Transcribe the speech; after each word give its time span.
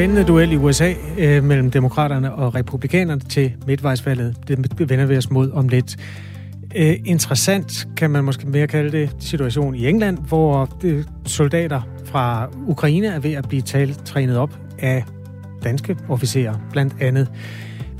spændende 0.00 0.24
duel 0.24 0.52
i 0.52 0.56
USA 0.56 0.92
øh, 1.18 1.44
mellem 1.44 1.70
demokraterne 1.70 2.32
og 2.34 2.54
republikanerne 2.54 3.20
til 3.20 3.52
midtvejsvalget. 3.66 4.36
Det 4.48 4.88
vender 4.90 5.06
vi 5.06 5.16
os 5.16 5.30
mod 5.30 5.50
om 5.50 5.68
lidt. 5.68 5.96
Øh, 6.76 6.96
interessant 7.04 7.88
kan 7.96 8.10
man 8.10 8.24
måske 8.24 8.46
mere 8.46 8.66
kalde 8.66 8.92
det 8.92 9.16
situation 9.18 9.74
i 9.74 9.88
England, 9.88 10.18
hvor 10.18 10.68
øh, 10.84 11.04
soldater 11.26 11.80
fra 12.04 12.48
Ukraine 12.66 13.06
er 13.06 13.18
ved 13.18 13.32
at 13.32 13.48
blive 13.48 13.62
talt, 13.62 14.04
trænet 14.04 14.36
op 14.36 14.58
af 14.78 15.04
danske 15.64 15.96
officerer, 16.08 16.54
blandt 16.72 16.94
andet. 17.00 17.28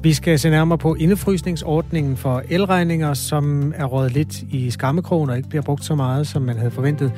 Vi 0.03 0.13
skal 0.13 0.39
se 0.39 0.51
nærmere 0.51 0.79
på 0.79 0.95
indefrysningsordningen 0.95 2.17
for 2.17 2.43
elregninger, 2.49 3.15
som 3.15 3.75
er 3.77 3.85
rådet 3.85 4.13
lidt 4.13 4.43
i 4.43 4.71
skammekrogen 4.71 5.30
og 5.30 5.37
ikke 5.37 5.49
bliver 5.49 5.63
brugt 5.63 5.85
så 5.85 5.95
meget, 5.95 6.27
som 6.27 6.43
man 6.43 6.57
havde 6.57 6.71
forventet. 6.71 7.13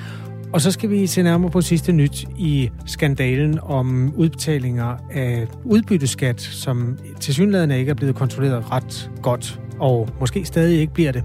Og 0.52 0.60
så 0.60 0.70
skal 0.70 0.90
vi 0.90 1.06
se 1.06 1.22
nærmere 1.22 1.50
på 1.50 1.60
sidste 1.60 1.92
nyt 1.92 2.24
i 2.38 2.70
skandalen 2.86 3.58
om 3.62 4.12
udbetalinger 4.16 4.96
af 5.12 5.46
udbytteskat, 5.64 6.40
som 6.40 6.98
til 7.20 7.34
synligheden 7.34 7.70
ikke 7.70 7.90
er 7.90 7.94
blevet 7.94 8.14
kontrolleret 8.14 8.72
ret 8.72 9.10
godt, 9.22 9.60
og 9.78 10.08
måske 10.20 10.44
stadig 10.44 10.80
ikke 10.80 10.94
bliver 10.94 11.12
det. 11.12 11.24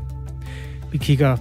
Vi 0.91 0.97
kigger 0.97 1.37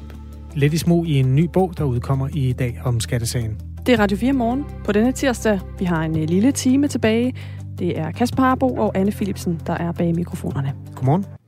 lidt 0.54 0.72
i 0.72 0.78
smug 0.78 1.06
i 1.06 1.14
en 1.14 1.34
ny 1.34 1.48
bog, 1.52 1.78
der 1.78 1.84
udkommer 1.84 2.28
i 2.34 2.52
dag 2.52 2.80
om 2.84 3.00
skattesagen. 3.00 3.60
Det 3.86 3.94
er 3.94 3.98
Radio 3.98 4.16
4 4.16 4.32
morgen 4.32 4.64
på 4.84 4.92
denne 4.92 5.12
tirsdag. 5.12 5.60
Vi 5.78 5.84
har 5.84 6.02
en 6.02 6.18
øh, 6.18 6.28
lille 6.28 6.52
time 6.52 6.88
tilbage. 6.88 7.34
Det 7.78 7.98
er 7.98 8.10
Kasper 8.10 8.42
Harbo 8.42 8.74
og 8.74 8.98
Anne 8.98 9.12
Philipsen, 9.12 9.60
der 9.66 9.74
er 9.74 9.92
bag 9.92 10.14
mikrofonerne. 10.14 10.72
Godmorgen. 10.94 11.45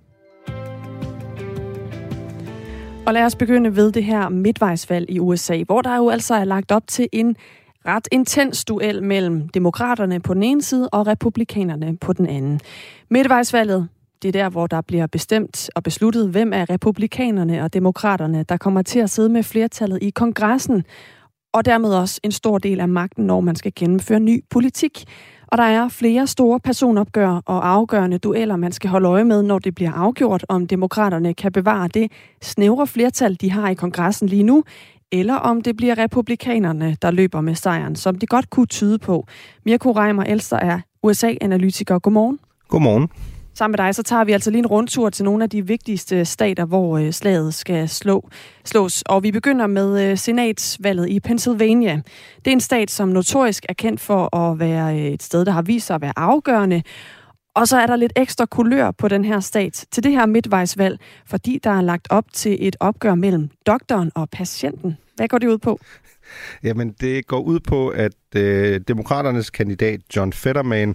Og 3.08 3.14
lad 3.14 3.24
os 3.24 3.36
begynde 3.36 3.76
ved 3.76 3.92
det 3.92 4.04
her 4.04 4.28
midtvejsvalg 4.28 5.10
i 5.10 5.18
USA, 5.18 5.62
hvor 5.66 5.82
der 5.82 5.96
jo 5.96 6.08
altså 6.08 6.34
er 6.34 6.44
lagt 6.44 6.72
op 6.72 6.86
til 6.86 7.08
en 7.12 7.36
ret 7.86 8.08
intens 8.12 8.64
duel 8.64 9.02
mellem 9.02 9.48
demokraterne 9.48 10.20
på 10.20 10.34
den 10.34 10.42
ene 10.42 10.62
side 10.62 10.88
og 10.92 11.06
republikanerne 11.06 11.96
på 11.96 12.12
den 12.12 12.26
anden. 12.26 12.60
Midtvejsvalget, 13.10 13.88
det 14.22 14.28
er 14.28 14.32
der, 14.32 14.48
hvor 14.48 14.66
der 14.66 14.80
bliver 14.80 15.06
bestemt 15.06 15.70
og 15.74 15.82
besluttet, 15.82 16.28
hvem 16.28 16.52
af 16.52 16.70
republikanerne 16.70 17.62
og 17.64 17.74
demokraterne, 17.74 18.42
der 18.42 18.56
kommer 18.56 18.82
til 18.82 18.98
at 18.98 19.10
sidde 19.10 19.28
med 19.28 19.42
flertallet 19.42 19.98
i 20.02 20.10
kongressen, 20.10 20.84
og 21.52 21.64
dermed 21.64 21.90
også 21.94 22.20
en 22.22 22.32
stor 22.32 22.58
del 22.58 22.80
af 22.80 22.88
magten, 22.88 23.26
når 23.26 23.40
man 23.40 23.56
skal 23.56 23.72
gennemføre 23.76 24.20
ny 24.20 24.44
politik. 24.50 25.04
Og 25.48 25.58
der 25.58 25.64
er 25.64 25.88
flere 25.88 26.26
store 26.26 26.60
personopgør 26.60 27.40
og 27.46 27.68
afgørende 27.68 28.18
dueller, 28.18 28.56
man 28.56 28.72
skal 28.72 28.90
holde 28.90 29.08
øje 29.08 29.24
med, 29.24 29.42
når 29.42 29.58
det 29.58 29.74
bliver 29.74 29.92
afgjort, 29.92 30.44
om 30.48 30.66
demokraterne 30.66 31.34
kan 31.34 31.52
bevare 31.52 31.88
det 31.88 32.12
snævre 32.42 32.86
flertal, 32.86 33.36
de 33.40 33.50
har 33.50 33.68
i 33.68 33.74
kongressen 33.74 34.28
lige 34.28 34.42
nu, 34.42 34.64
eller 35.12 35.34
om 35.34 35.62
det 35.62 35.76
bliver 35.76 35.98
republikanerne, 35.98 36.96
der 37.02 37.10
løber 37.10 37.40
med 37.40 37.54
sejren, 37.54 37.96
som 37.96 38.18
det 38.18 38.28
godt 38.28 38.50
kunne 38.50 38.66
tyde 38.66 38.98
på. 38.98 39.26
Mirko 39.64 39.92
Reimer 39.92 40.24
Elster 40.24 40.56
er 40.56 40.80
USA-analytiker. 41.02 41.98
Godmorgen. 41.98 42.38
Godmorgen. 42.68 43.08
Sammen 43.58 43.72
med 43.72 43.86
dig, 43.86 43.94
så 43.94 44.02
tager 44.02 44.24
vi 44.24 44.32
altså 44.32 44.50
lige 44.50 44.58
en 44.58 44.66
rundtur 44.66 45.10
til 45.10 45.24
nogle 45.24 45.44
af 45.44 45.50
de 45.50 45.66
vigtigste 45.66 46.24
stater, 46.24 46.64
hvor 46.64 46.98
øh, 46.98 47.12
slaget 47.12 47.54
skal 47.54 47.88
slå, 47.88 48.28
slås. 48.64 49.02
Og 49.02 49.22
vi 49.22 49.32
begynder 49.32 49.66
med 49.66 50.10
øh, 50.10 50.18
senatsvalget 50.18 51.08
i 51.08 51.20
Pennsylvania. 51.20 52.02
Det 52.44 52.46
er 52.46 52.52
en 52.52 52.60
stat, 52.60 52.90
som 52.90 53.08
notorisk 53.08 53.66
er 53.68 53.72
kendt 53.72 54.00
for 54.00 54.36
at 54.36 54.58
være 54.58 54.98
øh, 54.98 55.04
et 55.04 55.22
sted, 55.22 55.44
der 55.44 55.52
har 55.52 55.62
vist 55.62 55.86
sig 55.86 55.94
at 55.94 56.00
være 56.00 56.12
afgørende. 56.16 56.82
Og 57.54 57.68
så 57.68 57.76
er 57.76 57.86
der 57.86 57.96
lidt 57.96 58.12
ekstra 58.16 58.46
kulør 58.46 58.90
på 58.90 59.08
den 59.08 59.24
her 59.24 59.40
stat 59.40 59.86
til 59.90 60.04
det 60.04 60.12
her 60.12 60.26
midtvejsvalg, 60.26 60.98
fordi 61.26 61.60
der 61.64 61.70
er 61.70 61.82
lagt 61.82 62.06
op 62.10 62.24
til 62.32 62.56
et 62.60 62.76
opgør 62.80 63.14
mellem 63.14 63.48
doktoren 63.66 64.12
og 64.14 64.30
patienten. 64.30 64.96
Hvad 65.16 65.28
går 65.28 65.38
det 65.38 65.48
ud 65.48 65.58
på? 65.58 65.80
Jamen, 66.62 66.94
det 67.00 67.26
går 67.26 67.40
ud 67.40 67.60
på, 67.60 67.88
at 67.88 68.12
øh, 68.36 68.80
demokraternes 68.88 69.50
kandidat 69.50 70.00
John 70.16 70.32
Fetterman 70.32 70.94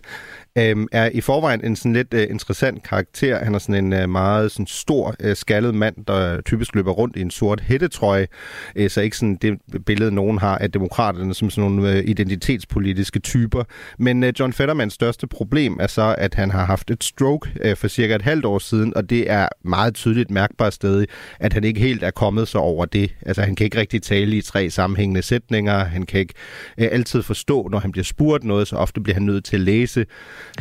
øh, 0.58 0.76
er 0.92 1.10
i 1.14 1.22
forvejen 1.22 1.66
en 1.66 1.76
sådan 1.76 1.94
lidt 1.94 2.14
øh, 2.14 2.28
interessant 2.30 2.84
karakter. 2.84 3.44
Han 3.44 3.56
er 3.56 3.60
sådan 3.60 3.86
en 3.86 3.94
øh, 3.94 4.10
meget 4.10 4.52
sådan 4.52 4.68
stor, 4.68 5.16
øh, 5.20 5.36
skaldet 5.36 5.76
mand, 5.76 5.96
der 6.08 6.42
typisk 6.42 6.76
løber 6.76 6.92
rundt 6.92 7.16
i 7.16 7.22
en 7.22 7.32
sort 7.32 7.62
hættetrøje. 7.62 8.28
Øh, 8.76 8.90
så 8.90 9.02
ikke 9.02 9.18
sådan 9.18 9.36
det 9.36 9.60
billede, 9.86 10.12
nogen 10.12 10.38
har 10.38 10.58
af 10.58 10.72
demokraterne 10.72 11.34
som 11.34 11.50
sådan 11.50 11.72
nogle 11.72 11.92
øh, 11.92 12.04
identitetspolitiske 12.08 13.20
typer. 13.20 13.64
Men 13.98 14.24
øh, 14.24 14.34
John 14.40 14.54
Fettermans 14.54 14.94
største 14.94 15.28
problem 15.28 15.78
er 15.80 15.88
så, 15.88 16.16
at 16.18 16.34
han 16.34 16.52
har 16.52 16.66
haft 16.66 16.92
et 16.92 17.04
stroke 17.04 17.50
øh, 17.62 17.76
for 17.76 17.88
cirka 17.88 18.16
et 18.16 18.22
halvt 18.22 18.46
år 18.46 18.60
siden, 18.60 18.98
og 18.98 19.10
det 19.10 19.32
er 19.32 19.48
meget 19.64 19.96
tydeligt 19.96 20.32
mærkbart 20.32 20.74
stadig, 20.74 21.08
at 21.40 21.54
han 21.54 21.64
ikke 21.64 21.80
helt 21.80 22.04
er 22.04 22.12
kommet 22.12 22.48
så 22.48 22.58
over 22.58 22.86
det. 22.86 23.16
Altså, 23.22 23.42
han 23.42 23.56
kan 23.56 23.66
ikke 23.66 23.80
rigtig 23.80 24.02
tale 24.02 24.38
i 24.38 24.42
tre 24.42 24.70
sammenhængende 24.70 25.22
sætninger. 25.22 25.84
Han 25.84 26.04
kan 26.04 26.20
ikke 26.20 26.34
øh, 26.78 26.88
altid 26.92 27.23
forstå, 27.24 27.68
når 27.72 27.80
han 27.80 27.92
bliver 27.92 28.06
spurgt 28.06 28.44
noget, 28.44 28.68
så 28.68 28.76
ofte 28.76 29.02
bliver 29.02 29.14
han 29.14 29.24
nødt 29.24 29.46
til 29.46 29.56
at 29.56 29.62
læse 29.62 30.06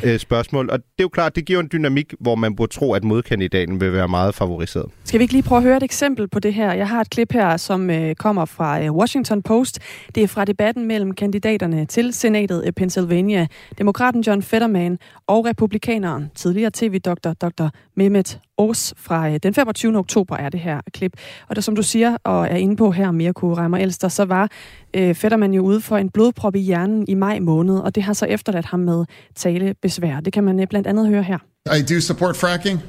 øh, 0.04 0.18
spørgsmål. 0.18 0.70
Og 0.70 0.78
det 0.78 0.84
er 0.98 1.04
jo 1.04 1.08
klart, 1.08 1.36
det 1.36 1.44
giver 1.44 1.60
en 1.60 1.68
dynamik, 1.72 2.14
hvor 2.20 2.34
man 2.34 2.56
burde 2.56 2.72
tro, 2.72 2.92
at 2.92 3.04
modkandidaten 3.04 3.80
vil 3.80 3.92
være 3.92 4.08
meget 4.08 4.34
favoriseret. 4.34 4.90
Skal 5.04 5.18
vi 5.18 5.22
ikke 5.22 5.34
lige 5.34 5.42
prøve 5.42 5.56
at 5.56 5.62
høre 5.62 5.76
et 5.76 5.82
eksempel 5.82 6.28
på 6.28 6.38
det 6.38 6.54
her? 6.54 6.72
Jeg 6.72 6.88
har 6.88 7.00
et 7.00 7.10
klip 7.10 7.32
her, 7.32 7.56
som 7.56 7.90
øh, 7.90 8.14
kommer 8.14 8.44
fra 8.44 8.82
øh, 8.82 8.92
Washington 8.92 9.42
Post. 9.42 9.78
Det 10.14 10.22
er 10.22 10.28
fra 10.28 10.44
debatten 10.44 10.86
mellem 10.86 11.14
kandidaterne 11.14 11.86
til 11.86 12.12
senatet 12.12 12.64
i 12.66 12.72
Pennsylvania. 12.72 13.46
Demokraten 13.78 14.20
John 14.20 14.42
Fetterman 14.42 14.98
og 15.26 15.44
republikaneren, 15.44 16.30
tidligere 16.34 16.70
tv-doktor 16.74 17.32
Dr. 17.32 17.68
Mehmet 17.96 18.40
Aarhus 18.62 18.94
fra 18.96 19.28
øh, 19.30 19.38
den 19.42 19.54
25. 19.54 19.98
oktober 19.98 20.36
er 20.36 20.48
det 20.48 20.60
her 20.60 20.80
klip. 20.94 21.12
Og 21.48 21.56
der, 21.56 21.62
som 21.62 21.76
du 21.76 21.82
siger 21.82 22.16
og 22.24 22.46
er 22.46 22.56
inde 22.56 22.76
på 22.76 22.90
her, 22.90 23.10
Mirko 23.10 23.54
Reimer 23.54 23.78
Elster, 23.78 24.08
så 24.08 24.24
var 24.24 24.48
øh, 24.94 25.14
Fetterman 25.14 25.54
jo 25.54 25.62
ude 25.62 25.80
for 25.80 25.96
en 25.96 26.10
blodprop 26.10 26.56
i 26.56 26.58
hjernen 26.58 27.04
i 27.08 27.14
maj 27.14 27.38
måned, 27.38 27.78
og 27.78 27.94
det 27.94 28.02
har 28.02 28.12
så 28.12 28.26
efterladt 28.26 28.66
ham 28.66 28.80
med 28.80 29.04
talebesvær. 29.34 30.20
Det 30.20 30.32
kan 30.32 30.44
man 30.44 30.60
øh, 30.60 30.66
blandt 30.66 30.86
andet 30.86 31.08
høre 31.08 31.22
her. 31.22 31.38
I 31.78 31.94
do 31.94 32.00
support 32.00 32.36
fracking, 32.36 32.80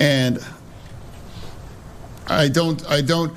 and 0.00 0.36
I 2.30 2.58
don't, 2.58 2.98
I 2.98 3.12
don't, 3.12 3.30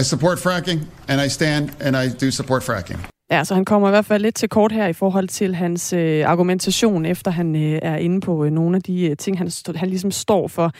I 0.00 0.02
support 0.02 0.38
fracking, 0.38 0.80
and 1.08 1.20
I 1.26 1.28
stand, 1.28 1.70
and 1.80 1.96
I 1.96 2.26
do 2.26 2.30
support 2.30 2.62
fracking. 2.62 3.13
Ja, 3.30 3.44
så 3.44 3.54
han 3.54 3.64
kommer 3.64 3.88
i 3.88 3.90
hvert 3.90 4.04
fald 4.04 4.22
lidt 4.22 4.34
til 4.34 4.48
kort 4.48 4.72
her 4.72 4.86
i 4.86 4.92
forhold 4.92 5.28
til 5.28 5.54
hans 5.54 5.92
øh, 5.92 6.26
argumentation, 6.26 7.06
efter 7.06 7.30
han 7.30 7.56
øh, 7.56 7.78
er 7.82 7.96
inde 7.96 8.20
på 8.20 8.44
øh, 8.44 8.50
nogle 8.50 8.76
af 8.76 8.82
de 8.82 9.10
øh, 9.10 9.16
ting, 9.16 9.38
han, 9.38 9.50
han 9.76 9.88
ligesom 9.88 10.10
står 10.10 10.48
for. 10.48 10.72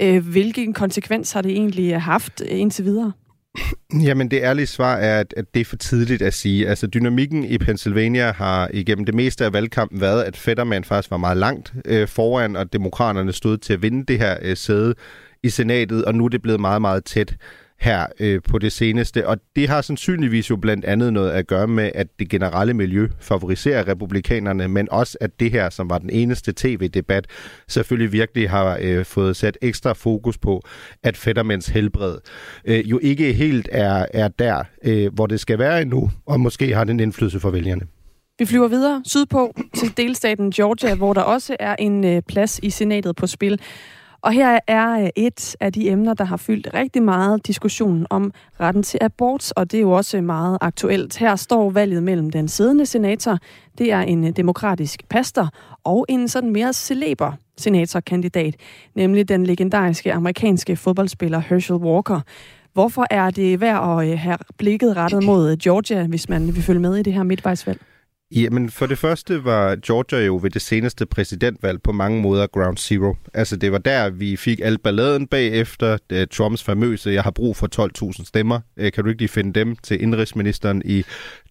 Øh, 0.00 0.26
hvilken 0.26 0.72
konsekvens 0.72 1.32
har 1.32 1.42
det 1.42 1.50
egentlig 1.50 1.92
øh, 1.92 2.00
haft 2.00 2.42
øh, 2.50 2.60
indtil 2.60 2.84
videre? 2.84 3.12
Jamen 4.06 4.30
det 4.30 4.40
ærlige 4.42 4.66
svar 4.66 4.96
er, 4.96 5.20
at, 5.20 5.34
at 5.36 5.54
det 5.54 5.60
er 5.60 5.64
for 5.64 5.76
tidligt 5.76 6.22
at 6.22 6.34
sige. 6.34 6.68
Altså 6.68 6.86
dynamikken 6.86 7.44
i 7.44 7.58
Pennsylvania 7.58 8.32
har 8.32 8.70
igennem 8.72 9.04
det 9.04 9.14
meste 9.14 9.44
af 9.44 9.52
valgkampen 9.52 10.00
været, 10.00 10.22
at 10.22 10.36
Fetterman 10.36 10.84
faktisk 10.84 11.10
var 11.10 11.16
meget 11.16 11.36
langt 11.36 11.74
øh, 11.84 12.08
foran, 12.08 12.56
og 12.56 12.72
demokraterne 12.72 13.32
stod 13.32 13.58
til 13.58 13.72
at 13.72 13.82
vinde 13.82 14.04
det 14.06 14.18
her 14.18 14.36
øh, 14.42 14.56
sæde 14.56 14.94
i 15.42 15.50
senatet, 15.50 16.04
og 16.04 16.14
nu 16.14 16.24
er 16.24 16.28
det 16.28 16.42
blevet 16.42 16.60
meget, 16.60 16.80
meget 16.80 17.04
tæt 17.04 17.36
her 17.80 18.06
øh, 18.20 18.40
på 18.48 18.58
det 18.58 18.72
seneste. 18.72 19.28
Og 19.28 19.36
det 19.56 19.68
har 19.68 19.82
sandsynligvis 19.82 20.50
jo 20.50 20.56
blandt 20.56 20.84
andet 20.84 21.12
noget 21.12 21.30
at 21.30 21.46
gøre 21.46 21.66
med, 21.66 21.90
at 21.94 22.06
det 22.18 22.28
generelle 22.28 22.74
miljø 22.74 23.08
favoriserer 23.20 23.88
republikanerne, 23.88 24.68
men 24.68 24.88
også 24.90 25.18
at 25.20 25.40
det 25.40 25.50
her, 25.50 25.70
som 25.70 25.90
var 25.90 25.98
den 25.98 26.10
eneste 26.10 26.52
tv-debat, 26.56 27.26
selvfølgelig 27.68 28.12
virkelig 28.12 28.50
har 28.50 28.78
øh, 28.80 29.04
fået 29.04 29.36
sat 29.36 29.58
ekstra 29.62 29.92
fokus 29.92 30.38
på, 30.38 30.62
at 31.02 31.16
Fettermans 31.16 31.68
helbred 31.68 32.16
øh, 32.64 32.90
jo 32.90 32.98
ikke 33.02 33.32
helt 33.32 33.68
er, 33.72 34.06
er 34.14 34.28
der, 34.28 34.64
øh, 34.84 35.14
hvor 35.14 35.26
det 35.26 35.40
skal 35.40 35.58
være 35.58 35.82
endnu, 35.82 36.10
og 36.26 36.40
måske 36.40 36.74
har 36.74 36.84
den 36.84 37.00
indflydelse 37.00 37.40
for 37.40 37.50
vælgerne. 37.50 37.82
Vi 38.38 38.46
flyver 38.46 38.68
videre 38.68 39.02
sydpå 39.04 39.54
til 39.76 39.96
delstaten 39.96 40.50
Georgia, 40.50 40.94
hvor 40.94 41.12
der 41.12 41.20
også 41.20 41.56
er 41.60 41.76
en 41.78 42.04
øh, 42.04 42.22
plads 42.22 42.60
i 42.62 42.70
senatet 42.70 43.16
på 43.16 43.26
spil. 43.26 43.60
Og 44.24 44.32
her 44.32 44.58
er 44.66 45.02
øh, 45.02 45.08
et 45.16 45.56
af 45.60 45.72
de 45.72 45.90
emner, 45.90 46.14
der 46.14 46.24
har 46.24 46.36
fyldt 46.36 46.74
rigtig 46.74 47.02
meget 47.02 47.46
diskussionen 47.46 48.06
om 48.10 48.32
retten 48.60 48.82
til 48.82 48.98
abort, 49.02 49.52
og 49.56 49.70
det 49.70 49.78
er 49.78 49.80
jo 49.80 49.90
også 49.90 50.20
meget 50.20 50.58
aktuelt. 50.60 51.18
Her 51.18 51.36
står 51.36 51.70
valget 51.70 52.02
mellem 52.02 52.30
den 52.30 52.48
siddende 52.48 52.86
senator, 52.86 53.38
det 53.78 53.92
er 53.92 54.00
en 54.00 54.24
øh, 54.24 54.30
demokratisk 54.36 55.08
pastor, 55.08 55.48
og 55.84 56.06
en 56.08 56.28
sådan 56.28 56.50
mere 56.50 56.72
celeber 56.72 57.32
senatorkandidat, 57.58 58.56
nemlig 58.94 59.28
den 59.28 59.46
legendariske 59.46 60.12
amerikanske 60.12 60.76
fodboldspiller 60.76 61.38
Herschel 61.38 61.76
Walker. 61.76 62.20
Hvorfor 62.72 63.06
er 63.10 63.30
det 63.30 63.60
værd 63.60 64.00
at 64.00 64.10
øh, 64.10 64.18
have 64.18 64.38
blikket 64.58 64.96
rettet 64.96 65.24
mod 65.24 65.56
Georgia, 65.56 66.06
hvis 66.06 66.28
man 66.28 66.46
vil 66.46 66.62
følge 66.62 66.80
med 66.80 66.96
i 66.96 67.02
det 67.02 67.12
her 67.12 67.22
midtvejsvalg? 67.22 67.80
Jamen, 68.34 68.70
for 68.70 68.86
det 68.86 68.98
første 68.98 69.44
var 69.44 69.76
Georgia 69.86 70.18
jo 70.18 70.38
ved 70.42 70.50
det 70.50 70.62
seneste 70.62 71.06
præsidentvalg 71.06 71.82
på 71.82 71.92
mange 71.92 72.22
måder 72.22 72.46
ground 72.46 72.76
zero. 72.76 73.14
Altså, 73.34 73.56
det 73.56 73.72
var 73.72 73.78
der, 73.78 74.10
vi 74.10 74.36
fik 74.36 74.60
al 74.62 74.78
balladen 74.78 75.26
bagefter 75.26 75.98
Trumps 76.30 76.62
famøse, 76.62 77.10
jeg 77.10 77.22
har 77.22 77.30
brug 77.30 77.56
for 77.56 77.68
12.000 78.18 78.24
stemmer. 78.24 78.60
Øh, 78.76 78.92
kan 78.92 79.04
du 79.04 79.10
ikke 79.10 79.20
lige 79.20 79.28
finde 79.28 79.60
dem 79.60 79.76
til 79.76 80.02
indrigsministeren 80.02 80.82
i 80.84 81.04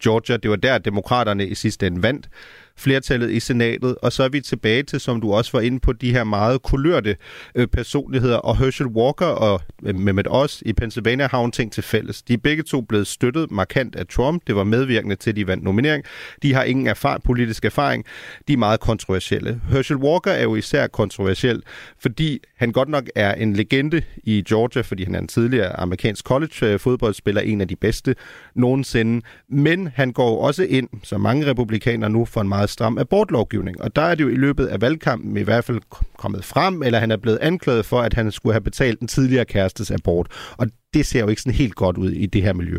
Georgia? 0.03 0.38
Det 0.38 0.50
var 0.50 0.56
der, 0.56 0.77
demokraterne 0.77 1.47
i 1.47 1.56
sidste 1.56 1.88
ende 1.88 2.03
vandt 2.03 2.30
flertallet 2.78 3.31
i 3.31 3.40
senatet, 3.40 3.96
og 4.02 4.12
så 4.12 4.24
er 4.24 4.30
vi 4.30 4.42
tilbage 4.42 4.84
til, 4.84 5.00
som 5.00 5.22
du 5.22 5.34
også 5.34 5.52
var 5.54 5.62
inde 5.62 5.80
på, 5.80 5.94
de 5.94 6.12
her 6.12 6.24
meget 6.24 6.62
kulørte 6.62 7.16
øh, 7.56 7.68
personligheder, 7.68 8.38
og 8.38 8.58
Herschel 8.58 8.88
Walker 8.88 9.25
og 9.25 9.62
øh, 9.86 9.96
Mehmet 9.96 10.28
Oz 10.30 10.62
i 10.66 10.74
Pennsylvania 10.74 11.28
har 11.28 11.44
en 11.44 11.52
ting 11.52 11.72
til 11.72 11.84
fælles. 11.84 12.22
De 12.22 12.34
er 12.34 12.38
begge 12.38 12.64
to 12.64 12.81
blevet 12.81 13.08
støttet 13.08 13.52
markant 13.52 13.96
af 13.96 14.08
Trump. 14.08 14.42
Det 14.48 14.56
var 14.56 14.64
medvirkende 14.64 15.16
til, 15.16 15.30
at 15.30 15.36
de 15.36 15.48
vandt 15.48 15.64
nominering. 15.64 16.04
De 16.42 16.54
har 16.54 16.64
ingen 16.64 16.88
erfar- 16.88 17.18
politisk 17.18 17.66
erfaring. 17.66 18.06
De 18.48 18.54
er 18.54 18.58
meget 18.58 18.80
kontroversielle. 18.80 19.62
Herschel 19.70 19.98
Walker 19.98 20.31
er 20.31 20.44
jo 20.44 20.56
især 20.56 20.88
kontroversiel, 20.88 21.64
fordi 22.00 22.40
han 22.58 22.72
godt 22.72 22.90
nok 22.90 23.04
er 23.16 23.34
en 23.34 23.54
legende 23.54 24.02
i 24.24 24.44
Georgia, 24.50 24.81
fordi 24.81 25.04
han 25.04 25.16
er 25.16 25.20
en 25.20 25.28
tidligere 25.28 25.80
amerikansk 25.80 26.25
college-fodboldspiller, 26.25 27.44
øh, 27.44 27.50
en 27.50 27.62
af 27.62 27.68
de 27.68 27.75
bedste 27.75 28.16
nogensinde. 28.56 29.25
Men 29.50 29.88
han 29.96 30.12
går 30.12 30.46
også 30.46 30.64
ind, 30.64 30.90
som 31.04 31.22
mange 31.22 31.46
republikanere 31.46 32.10
nu, 32.10 32.25
for 32.25 32.42
en 32.42 32.50
meget 32.50 32.62
stram 32.69 32.98
abortlovgivning. 32.98 33.81
Og 33.81 33.95
der 33.95 34.01
er 34.01 34.15
det 34.15 34.24
jo 34.24 34.30
i 34.30 34.36
løbet 34.36 34.65
af 34.65 34.81
valgkampen 34.81 35.38
i 35.38 35.42
hvert 35.42 35.63
fald 35.63 35.81
kommet 36.18 36.45
frem, 36.45 36.83
eller 36.83 37.00
han 37.00 37.12
er 37.12 37.18
blevet 37.18 37.38
anklaget 37.42 37.86
for, 37.86 38.01
at 38.01 38.13
han 38.13 38.31
skulle 38.31 38.54
have 38.54 38.62
betalt 38.62 39.00
den 39.00 39.07
tidligere 39.07 39.45
kærestes 39.45 39.92
abort. 39.92 40.27
Og 40.57 40.68
det 40.94 41.06
ser 41.06 41.19
jo 41.19 41.27
ikke 41.27 41.42
sådan 41.42 41.57
helt 41.57 41.75
godt 41.75 41.98
ud 41.98 42.12
i 42.12 42.25
det 42.25 42.44
her 42.44 42.54
miljø. 42.54 42.77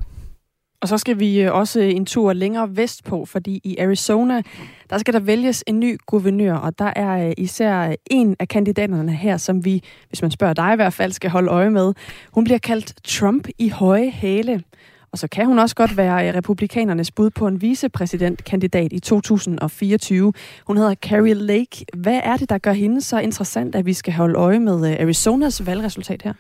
Og 0.85 0.89
så 0.89 0.99
skal 0.99 1.19
vi 1.19 1.41
øh, 1.41 1.55
også 1.55 1.81
en 1.81 2.07
tur 2.07 2.33
længere 2.33 2.77
vestpå, 2.77 3.25
fordi 3.25 3.61
i 3.65 3.77
Arizona, 3.79 4.43
der 4.91 4.99
skal 4.99 5.15
der 5.15 5.21
vælges 5.21 5.65
en 5.67 5.81
ny 5.81 5.99
guvernør, 6.07 6.55
og 6.55 6.79
der 6.79 6.93
er 6.97 7.27
øh, 7.29 7.33
især 7.39 7.95
en 8.11 8.37
af 8.39 8.49
kandidaterne 8.49 9.13
her, 9.13 9.37
som 9.37 9.65
vi, 9.65 9.83
hvis 10.09 10.23
man 10.23 10.31
spørger 10.31 10.55
dig 10.55 10.73
i 10.73 10.77
hvert 10.77 10.93
fald, 10.93 11.13
skal 11.13 11.31
holde 11.31 11.51
øje 11.51 11.71
med. 11.71 11.95
Hun 12.33 12.45
bliver 12.45 12.59
kaldt 12.59 12.95
Trump 13.05 13.49
i 13.59 13.69
høje 13.69 14.11
hæle. 14.11 14.63
Og 15.15 15.19
så 15.19 15.29
kan 15.29 15.47
hun 15.47 15.59
også 15.59 15.75
godt 15.75 15.97
være 15.97 16.29
eh, 16.29 16.35
republikanernes 16.35 17.11
bud 17.11 17.31
på 17.31 17.47
en 17.47 17.63
vicepræsidentkandidat 17.63 18.93
i 18.93 19.01
2024. 19.01 20.33
Hun 20.67 20.77
hedder 20.77 20.95
Carrie 20.95 21.35
Lake. 21.35 21.85
Hvad 21.97 22.21
er 22.25 22.37
det, 22.37 22.51
der 22.51 22.59
gør 22.59 22.73
hende 22.73 23.01
så 23.01 23.19
interessant, 23.19 23.75
at 23.75 23.87
vi 23.87 23.93
skal 23.93 24.13
holde 24.13 24.35
øje 24.35 24.59
med 24.59 24.91
eh, 24.93 25.03
Arizonas 25.03 25.67
valgresultat 25.67 26.23
her? 26.23 26.33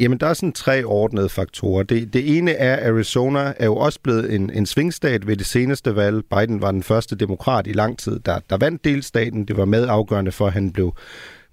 Jamen, 0.00 0.18
der 0.18 0.26
er 0.26 0.34
sådan 0.34 0.52
tre 0.52 0.84
ordnede 0.84 1.28
faktorer. 1.28 1.82
Det, 1.82 2.12
det 2.12 2.38
ene 2.38 2.50
er, 2.50 2.76
at 2.76 2.86
Arizona 2.86 3.52
er 3.56 3.64
jo 3.64 3.76
også 3.76 4.00
blevet 4.00 4.34
en, 4.34 4.50
en 4.50 4.66
svingstat 4.66 5.26
ved 5.26 5.36
det 5.36 5.46
seneste 5.46 5.96
valg. 5.96 6.22
Biden 6.36 6.62
var 6.62 6.70
den 6.70 6.82
første 6.82 7.16
demokrat 7.16 7.66
i 7.66 7.72
lang 7.72 7.98
tid, 7.98 8.18
der, 8.18 8.40
der 8.50 8.56
vandt 8.56 8.84
delstaten. 8.84 9.44
Det 9.44 9.56
var 9.56 9.64
med 9.64 9.86
afgørende 9.88 10.32
for, 10.32 10.46
at 10.46 10.52
han 10.52 10.72
blev 10.72 10.94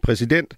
præsident. 0.04 0.54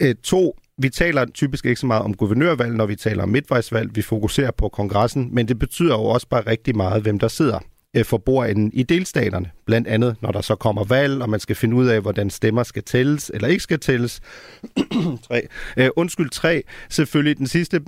Eh, 0.00 0.14
to, 0.22 0.56
vi 0.82 0.88
taler 0.88 1.26
typisk 1.34 1.66
ikke 1.66 1.80
så 1.80 1.86
meget 1.86 2.02
om 2.02 2.14
guvernørvalg, 2.14 2.74
når 2.74 2.86
vi 2.86 2.96
taler 2.96 3.22
om 3.22 3.28
midtvejsvalg. 3.28 3.96
Vi 3.96 4.02
fokuserer 4.02 4.50
på 4.50 4.68
kongressen, 4.68 5.28
men 5.32 5.48
det 5.48 5.58
betyder 5.58 5.94
jo 5.94 6.04
også 6.04 6.28
bare 6.28 6.46
rigtig 6.46 6.76
meget, 6.76 7.02
hvem 7.02 7.18
der 7.18 7.28
sidder 7.28 7.58
øh, 7.96 8.04
for 8.04 8.18
bordenden 8.18 8.70
i 8.72 8.82
delstaterne. 8.82 9.50
Blandt 9.66 9.88
andet, 9.88 10.16
når 10.20 10.32
der 10.32 10.40
så 10.40 10.54
kommer 10.54 10.84
valg, 10.84 11.22
og 11.22 11.30
man 11.30 11.40
skal 11.40 11.56
finde 11.56 11.76
ud 11.76 11.86
af, 11.86 12.00
hvordan 12.00 12.30
stemmer 12.30 12.62
skal 12.62 12.82
tælles 12.82 13.30
eller 13.34 13.48
ikke 13.48 13.62
skal 13.62 13.80
tælles. 13.80 14.20
tre. 15.28 15.46
Uh, 15.80 15.86
undskyld, 15.96 16.30
tre. 16.30 16.62
Selvfølgelig 16.90 17.38
den 17.38 17.46
sidste. 17.46 17.80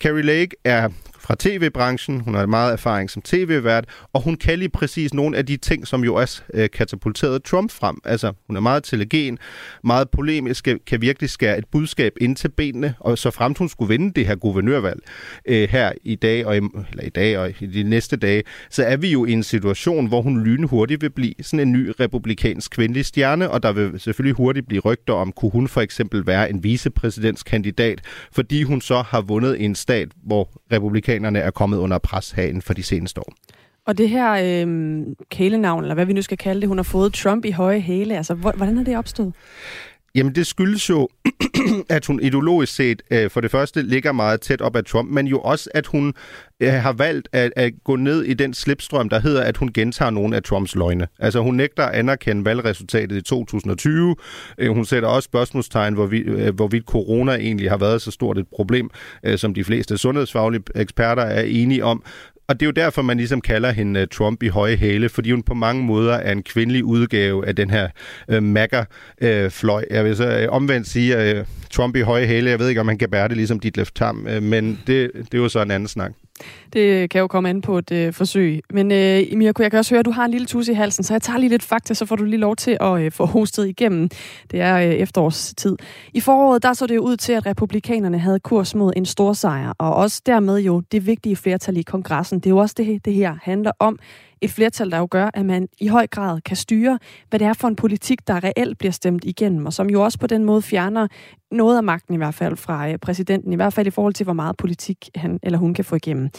Carrie 0.00 0.22
Lake 0.22 0.56
er 0.64 0.88
fra 1.20 1.36
tv-branchen. 1.38 2.20
Hun 2.20 2.34
har 2.34 2.46
meget 2.46 2.72
erfaring 2.72 3.10
som 3.10 3.22
tv-vært, 3.22 3.84
og 4.12 4.22
hun 4.22 4.36
kan 4.36 4.58
lige 4.58 4.68
præcis 4.68 5.14
nogle 5.14 5.36
af 5.36 5.46
de 5.46 5.56
ting, 5.56 5.86
som 5.86 6.04
jo 6.04 6.14
også 6.14 6.42
øh, 6.54 6.70
katapulterede 6.70 7.38
Trump 7.38 7.70
frem. 7.70 7.96
Altså, 8.04 8.32
hun 8.46 8.56
er 8.56 8.60
meget 8.60 8.84
telegen, 8.84 9.38
meget 9.84 10.10
polemisk, 10.10 10.68
øh, 10.68 10.76
kan 10.86 11.00
virkelig 11.00 11.30
skære 11.30 11.58
et 11.58 11.64
budskab 11.72 12.12
ind 12.20 12.36
til 12.36 12.48
benene, 12.48 12.94
og 12.98 13.18
så 13.18 13.30
frem 13.30 13.54
hun 13.58 13.68
skulle 13.68 13.88
vinde 13.88 14.12
det 14.14 14.26
her 14.26 14.34
guvernørvalg 14.34 15.00
øh, 15.46 15.68
her 15.68 15.92
i 16.02 16.14
dag, 16.14 16.46
og 16.46 16.56
i, 16.56 16.60
eller 16.90 17.04
i 17.04 17.08
dag 17.08 17.38
og 17.38 17.62
i 17.62 17.66
de 17.66 17.82
næste 17.82 18.16
dage, 18.16 18.42
så 18.70 18.84
er 18.84 18.96
vi 18.96 19.12
jo 19.12 19.24
i 19.24 19.32
en 19.32 19.42
situation, 19.42 20.06
hvor 20.06 20.22
hun 20.22 20.44
lynhurtigt 20.44 21.02
vil 21.02 21.10
blive 21.10 21.34
sådan 21.42 21.68
en 21.68 21.72
ny 21.72 21.92
republikansk 22.00 22.70
kvindelig 22.70 23.04
stjerne, 23.04 23.50
og 23.50 23.62
der 23.62 23.72
vil 23.72 24.00
selvfølgelig 24.00 24.36
hurtigt 24.36 24.68
blive 24.68 24.80
rygter 24.80 25.14
om, 25.14 25.32
kunne 25.32 25.50
hun 25.50 25.68
for 25.68 25.80
eksempel 25.80 26.26
være 26.26 26.50
en 26.50 26.64
vicepræsidentskandidat, 26.64 28.00
fordi 28.32 28.62
hun 28.62 28.80
så 28.80 29.02
har 29.02 29.20
vundet 29.20 29.64
en 29.64 29.74
stat, 29.74 30.08
hvor 30.22 30.50
republikanerne 30.72 31.09
republikanerne 31.10 31.38
er 31.38 31.50
kommet 31.50 31.78
under 31.78 31.98
pres 31.98 32.34
for 32.60 32.74
de 32.74 32.82
seneste 32.82 33.20
år. 33.20 33.32
Og 33.86 33.98
det 33.98 34.08
her 34.08 34.32
øh, 34.32 35.06
kælenavn, 35.30 35.84
eller 35.84 35.94
hvad 35.94 36.06
vi 36.06 36.12
nu 36.12 36.22
skal 36.22 36.38
kalde 36.38 36.60
det, 36.60 36.68
hun 36.68 36.78
har 36.78 36.82
fået 36.82 37.12
Trump 37.12 37.44
i 37.44 37.50
høje 37.50 37.80
hæle, 37.80 38.16
altså 38.16 38.34
hvordan 38.34 38.78
er 38.78 38.84
det 38.84 38.98
opstået? 38.98 39.32
Jamen 40.14 40.34
det 40.34 40.46
skyldes 40.46 40.90
jo, 40.90 41.08
at 41.88 42.06
hun 42.06 42.20
ideologisk 42.22 42.74
set 42.74 43.02
øh, 43.10 43.30
for 43.30 43.40
det 43.40 43.50
første 43.50 43.82
ligger 43.82 44.12
meget 44.12 44.40
tæt 44.40 44.60
op 44.60 44.76
ad 44.76 44.82
Trump, 44.82 45.10
men 45.10 45.26
jo 45.26 45.40
også, 45.40 45.70
at 45.74 45.86
hun 45.86 46.14
øh, 46.60 46.72
har 46.72 46.92
valgt 46.92 47.28
at, 47.32 47.52
at 47.56 47.72
gå 47.84 47.96
ned 47.96 48.22
i 48.22 48.34
den 48.34 48.54
slipstrøm, 48.54 49.08
der 49.08 49.20
hedder, 49.20 49.42
at 49.42 49.56
hun 49.56 49.72
gentager 49.72 50.10
nogle 50.10 50.36
af 50.36 50.42
Trumps 50.42 50.74
løgne. 50.74 51.06
Altså 51.18 51.40
hun 51.40 51.54
nægter 51.54 51.82
at 51.82 51.94
anerkende 51.94 52.44
valgresultatet 52.44 53.16
i 53.16 53.22
2020. 53.22 54.16
Øh, 54.58 54.74
hun 54.74 54.84
sætter 54.84 55.08
også 55.08 55.26
spørgsmålstegn, 55.26 55.94
hvorvidt, 55.94 56.28
øh, 56.28 56.54
hvorvidt 56.54 56.84
corona 56.84 57.32
egentlig 57.32 57.70
har 57.70 57.78
været 57.78 58.02
så 58.02 58.10
stort 58.10 58.38
et 58.38 58.46
problem, 58.56 58.90
øh, 59.24 59.38
som 59.38 59.54
de 59.54 59.64
fleste 59.64 59.98
sundhedsfaglige 59.98 60.62
eksperter 60.74 61.22
er 61.22 61.42
enige 61.42 61.84
om. 61.84 62.02
Og 62.50 62.60
det 62.60 62.66
er 62.66 62.68
jo 62.68 62.84
derfor, 62.84 63.02
man 63.02 63.16
ligesom 63.16 63.40
kalder 63.40 63.70
hende 63.70 64.00
øh, 64.00 64.06
Trump 64.08 64.42
i 64.42 64.48
høje 64.48 64.76
hæle, 64.76 65.08
fordi 65.08 65.30
hun 65.30 65.42
på 65.42 65.54
mange 65.54 65.84
måder 65.84 66.14
er 66.14 66.32
en 66.32 66.42
kvindelig 66.42 66.84
udgave 66.84 67.46
af 67.46 67.56
den 67.56 67.70
her 67.70 67.88
øh, 68.28 68.42
MAGA-fløj. 68.42 69.84
Øh, 69.90 69.96
jeg 69.96 70.04
vil 70.04 70.16
så 70.16 70.38
øh, 70.38 70.48
omvendt 70.50 70.88
sige, 70.88 71.30
øh, 71.30 71.44
Trump 71.70 71.96
i 71.96 72.00
høje 72.00 72.26
hæle, 72.26 72.50
jeg 72.50 72.58
ved 72.58 72.68
ikke, 72.68 72.80
om 72.80 72.86
man 72.86 72.98
kan 72.98 73.10
bære 73.10 73.28
det 73.28 73.36
ligesom 73.36 73.60
dit 73.60 73.78
Tam, 73.94 74.26
øh, 74.26 74.42
men 74.42 74.80
det, 74.86 75.10
det 75.14 75.34
er 75.34 75.38
jo 75.38 75.48
så 75.48 75.62
en 75.62 75.70
anden 75.70 75.88
snak. 75.88 76.12
Det 76.72 77.10
kan 77.10 77.20
jo 77.20 77.26
komme 77.26 77.48
an 77.48 77.60
på 77.60 77.78
et 77.78 77.92
øh, 77.92 78.12
forsøg. 78.12 78.60
Men 78.70 78.92
øh, 78.92 79.38
Mirko, 79.38 79.62
jeg 79.62 79.70
kan 79.70 79.78
også 79.78 79.94
høre, 79.94 80.00
at 80.00 80.06
du 80.06 80.10
har 80.10 80.24
en 80.24 80.30
lille 80.30 80.46
tus 80.46 80.68
i 80.68 80.72
halsen, 80.72 81.04
så 81.04 81.14
jeg 81.14 81.22
tager 81.22 81.38
lige 81.38 81.50
lidt 81.50 81.62
fakta, 81.62 81.94
så 81.94 82.06
får 82.06 82.16
du 82.16 82.24
lige 82.24 82.40
lov 82.40 82.56
til 82.56 82.76
at 82.80 83.00
øh, 83.00 83.12
få 83.12 83.26
hostet 83.26 83.68
igennem. 83.68 84.08
Det 84.50 84.60
er 84.60 84.76
øh, 84.76 84.84
efterårstid. 84.84 85.76
I 86.14 86.20
foråret, 86.20 86.62
der 86.62 86.72
så 86.72 86.86
det 86.86 86.94
jo 86.94 87.00
ud 87.00 87.16
til, 87.16 87.32
at 87.32 87.46
republikanerne 87.46 88.18
havde 88.18 88.40
kurs 88.40 88.74
mod 88.74 88.92
en 88.96 89.06
stor 89.06 89.32
sejr, 89.32 89.72
og 89.78 89.94
også 89.94 90.22
dermed 90.26 90.58
jo 90.58 90.82
det 90.92 91.06
vigtige 91.06 91.36
flertal 91.36 91.76
i 91.76 91.82
kongressen. 91.82 92.38
Det 92.38 92.46
er 92.46 92.50
jo 92.50 92.58
også 92.58 92.74
det, 92.78 93.04
det 93.04 93.14
her 93.14 93.34
handler 93.42 93.72
om 93.78 93.98
et 94.42 94.50
flertal, 94.50 94.90
der 94.90 94.98
jo 94.98 95.08
gør, 95.10 95.30
at 95.34 95.46
man 95.46 95.68
i 95.80 95.86
høj 95.86 96.06
grad 96.06 96.40
kan 96.40 96.56
styre, 96.56 96.98
hvad 97.28 97.38
det 97.38 97.46
er 97.46 97.52
for 97.52 97.68
en 97.68 97.76
politik, 97.76 98.28
der 98.28 98.44
reelt 98.44 98.78
bliver 98.78 98.92
stemt 98.92 99.24
igennem, 99.24 99.66
og 99.66 99.72
som 99.72 99.90
jo 99.90 100.02
også 100.02 100.18
på 100.18 100.26
den 100.26 100.44
måde 100.44 100.62
fjerner 100.62 101.08
noget 101.50 101.76
af 101.76 101.82
magten 101.82 102.14
i 102.14 102.16
hvert 102.16 102.34
fald 102.34 102.56
fra 102.56 102.88
øh, 102.88 102.98
præsidenten, 102.98 103.52
i 103.52 103.56
hvert 103.56 103.72
fald 103.72 103.86
i 103.86 103.90
forhold 103.90 104.14
til, 104.14 104.24
hvor 104.24 104.32
meget 104.32 104.56
politik 104.56 105.10
han 105.14 105.38
eller 105.42 105.58
hun 105.58 105.74
kan 105.74 105.84
få 105.84 105.96
igennem. 105.96 106.30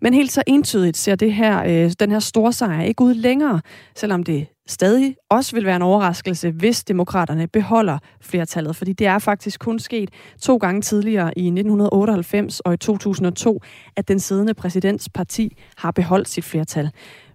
Men 0.00 0.14
helt 0.14 0.32
så 0.32 0.42
entydigt 0.46 0.96
ser 0.96 1.14
det 1.14 1.34
her, 1.34 1.64
øh, 1.64 1.92
den 2.00 2.10
her 2.10 2.18
store 2.18 2.52
sejr 2.52 2.82
ikke 2.82 3.04
ud 3.04 3.14
længere, 3.14 3.60
selvom 3.96 4.22
det 4.22 4.46
stadig 4.66 5.16
også 5.30 5.56
vil 5.56 5.64
være 5.64 5.76
en 5.76 5.82
overraskelse, 5.82 6.50
hvis 6.50 6.84
demokraterne 6.84 7.46
beholder 7.46 7.98
flertallet, 8.20 8.76
fordi 8.76 8.92
det 8.92 9.06
er 9.06 9.18
faktisk 9.18 9.60
kun 9.60 9.78
sket 9.78 10.10
to 10.42 10.56
gange 10.56 10.80
tidligere 10.80 11.38
i 11.38 11.46
1998 11.46 12.60
og 12.60 12.74
i 12.74 12.76
2002, 12.76 13.60
at 13.96 14.08
den 14.08 14.20
siddende 14.20 14.54
præsidents 14.54 15.08
parti 15.08 15.56
har 15.76 15.90
beholdt 15.90 16.28
sit 16.28 16.44
flertal. 16.44 16.90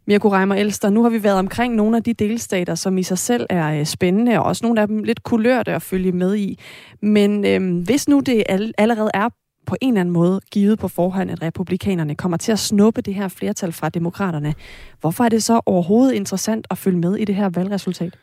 Mirko 0.10 0.30
Reimer 0.30 0.56
Elster, 0.56 0.90
nu 0.90 1.04
har 1.04 1.10
vi 1.10 1.24
været 1.24 1.40
omkring 1.40 1.76
nogle 1.76 1.98
af 1.98 2.04
de 2.04 2.14
delstater, 2.14 2.76
som 2.76 2.98
i 2.98 3.04
sig 3.04 3.18
selv 3.18 3.46
er 3.50 3.80
øh, 3.80 3.86
spændende, 3.86 4.40
og 4.40 4.46
også 4.46 4.66
nogle 4.66 4.82
af 4.82 4.88
dem 4.88 5.04
lidt 5.04 5.24
kulørte 5.24 5.72
at 5.72 5.82
følge 5.82 6.12
med 6.12 6.36
i. 6.36 6.60
Men 7.02 7.46
øh, 7.46 7.84
hvis 7.84 8.08
nu 8.08 8.20
det 8.20 8.44
allerede 8.78 9.12
er 9.14 9.30
på 9.66 9.76
en 9.82 9.90
eller 9.90 10.02
anden 10.02 10.14
måde 10.14 10.42
givet 10.52 10.80
på 10.80 10.88
forhånd, 10.88 11.32
at 11.32 11.42
republikanerne 11.42 12.16
kommer 12.16 12.38
til 12.38 12.52
at 12.52 12.60
snuppe 12.60 13.02
det 13.02 13.14
her 13.14 13.28
flertal 13.28 13.72
fra 13.72 13.90
demokraterne, 13.90 14.54
hvorfor 15.02 15.24
er 15.24 15.30
det 15.30 15.44
så 15.44 15.62
overhovedet 15.66 16.14
interessant 16.14 16.68
at 16.72 16.78
følge 16.78 16.98
med 16.98 17.16
i 17.16 17.26
det 17.26 17.36
her 17.36 17.50
valgresultat? 17.50 18.16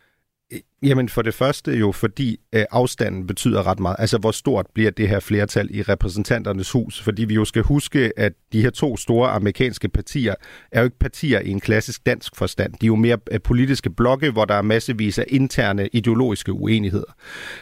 Øh, 0.53 0.61
jamen 0.83 1.09
for 1.09 1.23
det 1.23 1.35
første 1.35 1.73
jo, 1.73 1.93
fordi 1.93 2.41
øh, 2.55 2.65
afstanden 2.71 3.27
betyder 3.27 3.67
ret 3.67 3.81
meget. 3.81 3.97
Altså 3.99 4.19
hvor 4.19 4.31
stort 4.31 4.67
bliver 4.75 4.91
det 4.91 5.09
her 5.09 5.21
flertal 5.21 5.69
i 5.77 5.83
repræsentanternes 5.83 6.71
hus? 6.71 7.01
Fordi 7.01 7.25
vi 7.25 7.35
jo 7.35 7.45
skal 7.45 7.63
huske, 7.63 8.13
at 8.17 8.33
de 8.53 8.63
her 8.63 8.71
to 8.71 8.97
store 8.97 9.31
amerikanske 9.31 9.89
partier 9.89 10.35
er 10.73 10.81
jo 10.81 10.85
ikke 10.85 10.99
partier 10.99 11.41
i 11.41 11.51
en 11.51 11.61
klassisk 11.61 12.07
dansk 12.07 12.37
forstand. 12.37 12.73
De 12.73 12.87
er 12.87 12.89
jo 12.89 12.97
mere 12.97 13.19
øh, 13.31 13.41
politiske 13.41 13.91
blokke, 13.91 14.31
hvor 14.31 14.45
der 14.45 14.55
er 14.55 14.63
massevis 14.63 15.19
af 15.19 15.25
interne 15.29 15.89
ideologiske 15.93 16.53
uenigheder. 16.53 17.17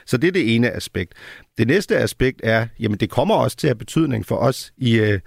Så 0.07 0.17
det 0.17 0.29
er 0.29 0.33
det 0.33 0.55
ene 0.55 0.71
aspekt. 0.71 1.15
Det 1.59 1.67
næste 1.67 1.97
aspekt 1.97 2.41
er, 2.45 2.67
jamen 2.81 2.99
det 2.99 3.11
kommer 3.11 3.35
også 3.35 3.57
til 3.57 3.67
at 3.67 3.69
have 3.69 3.79
betydning 3.79 4.27
for 4.27 4.37
os 4.37 4.73
i, 4.77 4.99
øh, 4.99 5.21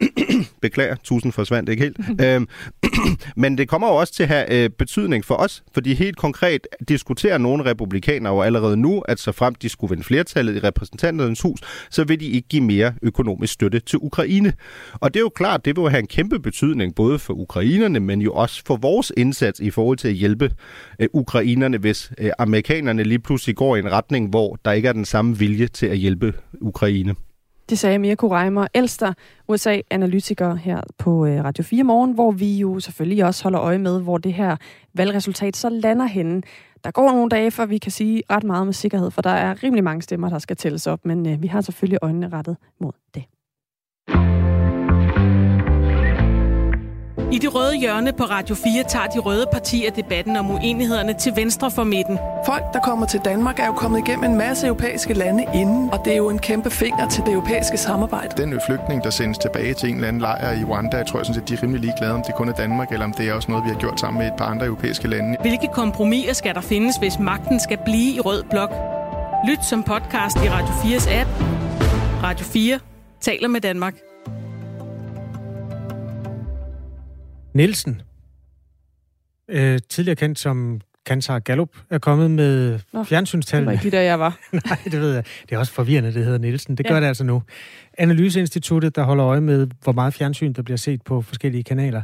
Beklager, 0.62 0.96
tusind 1.04 1.32
forsvandt 1.32 1.68
ikke 1.68 1.82
helt. 1.82 1.98
øhm, 2.24 2.48
men 3.42 3.58
det 3.58 3.68
kommer 3.68 3.88
jo 3.88 3.94
også 3.94 4.12
til 4.12 4.22
at 4.22 4.28
have 4.28 4.52
øh, 4.52 4.70
betydning 4.70 5.24
for 5.24 5.34
os, 5.34 5.62
fordi 5.74 5.94
helt 5.94 6.16
konkret 6.16 6.66
diskuterer 6.88 7.38
nogle 7.38 7.64
republikanere 7.64 8.34
jo 8.34 8.40
allerede 8.40 8.76
nu, 8.76 9.00
at 9.00 9.20
så 9.20 9.32
frem 9.32 9.54
de 9.54 9.68
skulle 9.68 9.90
vinde 9.90 10.04
flertallet 10.04 10.56
i 10.56 10.58
repræsentanternes 10.58 11.40
hus, 11.40 11.60
så 11.90 12.04
vil 12.04 12.20
de 12.20 12.26
ikke 12.26 12.48
give 12.48 12.62
mere 12.62 12.92
økonomisk 13.02 13.52
støtte 13.52 13.80
til 13.80 13.98
Ukraine. 14.02 14.52
Og 14.94 15.14
det 15.14 15.20
er 15.20 15.24
jo 15.24 15.28
klart, 15.34 15.64
det 15.64 15.76
vil 15.76 15.90
have 15.90 16.00
en 16.00 16.06
kæmpe 16.06 16.40
betydning 16.40 16.94
både 16.94 17.18
for 17.18 17.34
ukrainerne, 17.34 18.00
men 18.00 18.22
jo 18.22 18.32
også 18.32 18.62
for 18.66 18.76
vores 18.76 19.12
indsats 19.16 19.60
i 19.60 19.70
forhold 19.70 19.98
til 19.98 20.08
at 20.08 20.14
hjælpe 20.14 20.52
øh, 20.98 21.08
ukrainerne, 21.12 21.78
hvis 21.78 22.12
øh, 22.18 22.30
amerikanerne 22.38 23.02
lige 23.02 23.18
pludselig 23.18 23.56
går 23.56 23.76
i 23.76 23.78
en 23.78 23.92
retning, 23.92 24.28
hvor 24.28 24.58
der 24.64 24.72
ikke 24.72 24.88
er 24.88 24.92
den 24.92 25.04
samme 25.04 25.38
vilje 25.38 25.66
til 25.66 25.86
at 25.86 25.96
hjælpe 25.96 26.32
Ukraine. 26.60 27.14
Det 27.70 27.78
sagde 27.78 27.98
Mirko 27.98 28.32
Reimer, 28.32 28.66
Elster, 28.74 29.12
USA-analytiker 29.48 30.54
her 30.54 30.80
på 30.98 31.26
øh, 31.26 31.44
Radio 31.44 31.64
4 31.64 31.84
Morgen, 31.84 32.12
hvor 32.12 32.30
vi 32.30 32.58
jo 32.58 32.80
selvfølgelig 32.80 33.24
også 33.24 33.42
holder 33.42 33.60
øje 33.60 33.78
med, 33.78 34.02
hvor 34.02 34.18
det 34.18 34.32
her 34.32 34.56
valgresultat 34.94 35.56
så 35.56 35.68
lander 35.68 36.06
henne. 36.06 36.42
Der 36.84 36.90
går 36.90 37.12
nogle 37.12 37.28
dage, 37.28 37.50
før 37.50 37.66
vi 37.66 37.78
kan 37.78 37.92
sige 37.92 38.22
ret 38.30 38.44
meget 38.44 38.66
med 38.66 38.74
sikkerhed, 38.74 39.10
for 39.10 39.22
der 39.22 39.30
er 39.30 39.62
rimelig 39.62 39.84
mange 39.84 40.02
stemmer, 40.02 40.28
der 40.28 40.38
skal 40.38 40.56
tælles 40.56 40.86
op, 40.86 41.04
men 41.04 41.26
øh, 41.26 41.42
vi 41.42 41.46
har 41.46 41.60
selvfølgelig 41.60 41.98
øjnene 42.02 42.28
rettet 42.28 42.56
mod 42.80 42.92
det. 43.14 43.24
I 47.32 47.38
det 47.38 47.54
røde 47.54 47.76
hjørne 47.76 48.12
på 48.12 48.24
Radio 48.24 48.54
4 48.54 48.84
tager 48.88 49.06
de 49.06 49.18
røde 49.18 49.46
partier 49.52 49.90
debatten 49.90 50.36
om 50.36 50.50
uenighederne 50.50 51.14
til 51.14 51.36
venstre 51.36 51.70
for 51.70 51.84
midten. 51.84 52.18
Folk, 52.46 52.62
der 52.72 52.80
kommer 52.80 53.06
til 53.06 53.20
Danmark, 53.24 53.58
er 53.58 53.66
jo 53.66 53.72
kommet 53.72 53.98
igennem 53.98 54.24
en 54.24 54.38
masse 54.38 54.66
europæiske 54.66 55.14
lande 55.14 55.46
inden, 55.54 55.90
og 55.92 56.00
det 56.04 56.12
er 56.12 56.16
jo 56.16 56.28
en 56.30 56.38
kæmpe 56.38 56.70
finger 56.70 57.08
til 57.08 57.22
det 57.26 57.32
europæiske 57.32 57.76
samarbejde. 57.76 58.42
Den 58.42 58.60
flygtning, 58.66 59.04
der 59.04 59.10
sendes 59.10 59.38
tilbage 59.38 59.74
til 59.74 59.88
en 59.88 59.94
eller 59.94 60.08
anden 60.08 60.22
lejr 60.22 60.52
i 60.52 60.64
Rwanda, 60.64 60.96
jeg 60.96 61.06
tror 61.06 61.18
jeg 61.18 61.26
sådan 61.26 61.40
set, 61.40 61.48
de 61.48 61.54
er 61.54 61.62
rimelig 61.62 61.80
ligeglade, 61.80 62.12
om 62.12 62.22
det 62.26 62.34
kun 62.34 62.48
er 62.48 62.52
Danmark, 62.52 62.92
eller 62.92 63.06
om 63.06 63.12
det 63.12 63.28
er 63.28 63.34
også 63.34 63.50
noget, 63.50 63.64
vi 63.64 63.70
har 63.70 63.78
gjort 63.78 64.00
sammen 64.00 64.18
med 64.18 64.26
et 64.26 64.36
par 64.38 64.44
andre 64.44 64.66
europæiske 64.66 65.08
lande. 65.08 65.36
Hvilke 65.40 65.68
kompromiser 65.72 66.32
skal 66.32 66.54
der 66.54 66.60
findes, 66.60 66.96
hvis 66.96 67.18
magten 67.18 67.60
skal 67.60 67.78
blive 67.84 68.14
i 68.14 68.20
rød 68.20 68.42
blok? 68.50 68.70
Lyt 69.48 69.64
som 69.64 69.82
podcast 69.82 70.36
i 70.36 70.48
Radio 70.48 70.74
4's 70.74 71.20
app. 71.20 71.30
Radio 72.22 72.44
4 72.44 72.78
taler 73.20 73.48
med 73.48 73.60
Danmark. 73.60 73.94
Nielsen, 77.54 78.02
øh, 79.48 79.78
tidligere 79.88 80.16
kendt 80.16 80.38
som 80.38 80.80
Kansar 81.06 81.38
Gallup, 81.38 81.68
er 81.90 81.98
kommet 81.98 82.30
med 82.30 82.78
Nå, 82.92 83.04
fjernsynstallene. 83.04 83.60
Det 83.60 83.66
var 83.66 83.72
ikke 83.72 83.84
lige 83.84 83.96
der, 83.96 84.02
jeg 84.02 84.18
var. 84.18 84.38
Nej, 84.52 84.78
det 84.84 85.00
ved 85.00 85.14
jeg. 85.14 85.24
Det 85.48 85.54
er 85.54 85.58
også 85.58 85.72
forvirrende, 85.72 86.14
det 86.14 86.24
hedder 86.24 86.38
Nielsen. 86.38 86.76
Det 86.76 86.86
gør 86.86 86.94
ja. 86.94 87.00
det 87.00 87.06
altså 87.06 87.24
nu. 87.24 87.42
Analyseinstituttet, 87.98 88.96
der 88.96 89.02
holder 89.02 89.26
øje 89.26 89.40
med, 89.40 89.68
hvor 89.82 89.92
meget 89.92 90.14
fjernsyn, 90.14 90.52
der 90.52 90.62
bliver 90.62 90.78
set 90.78 91.02
på 91.02 91.22
forskellige 91.22 91.64
kanaler, 91.64 92.02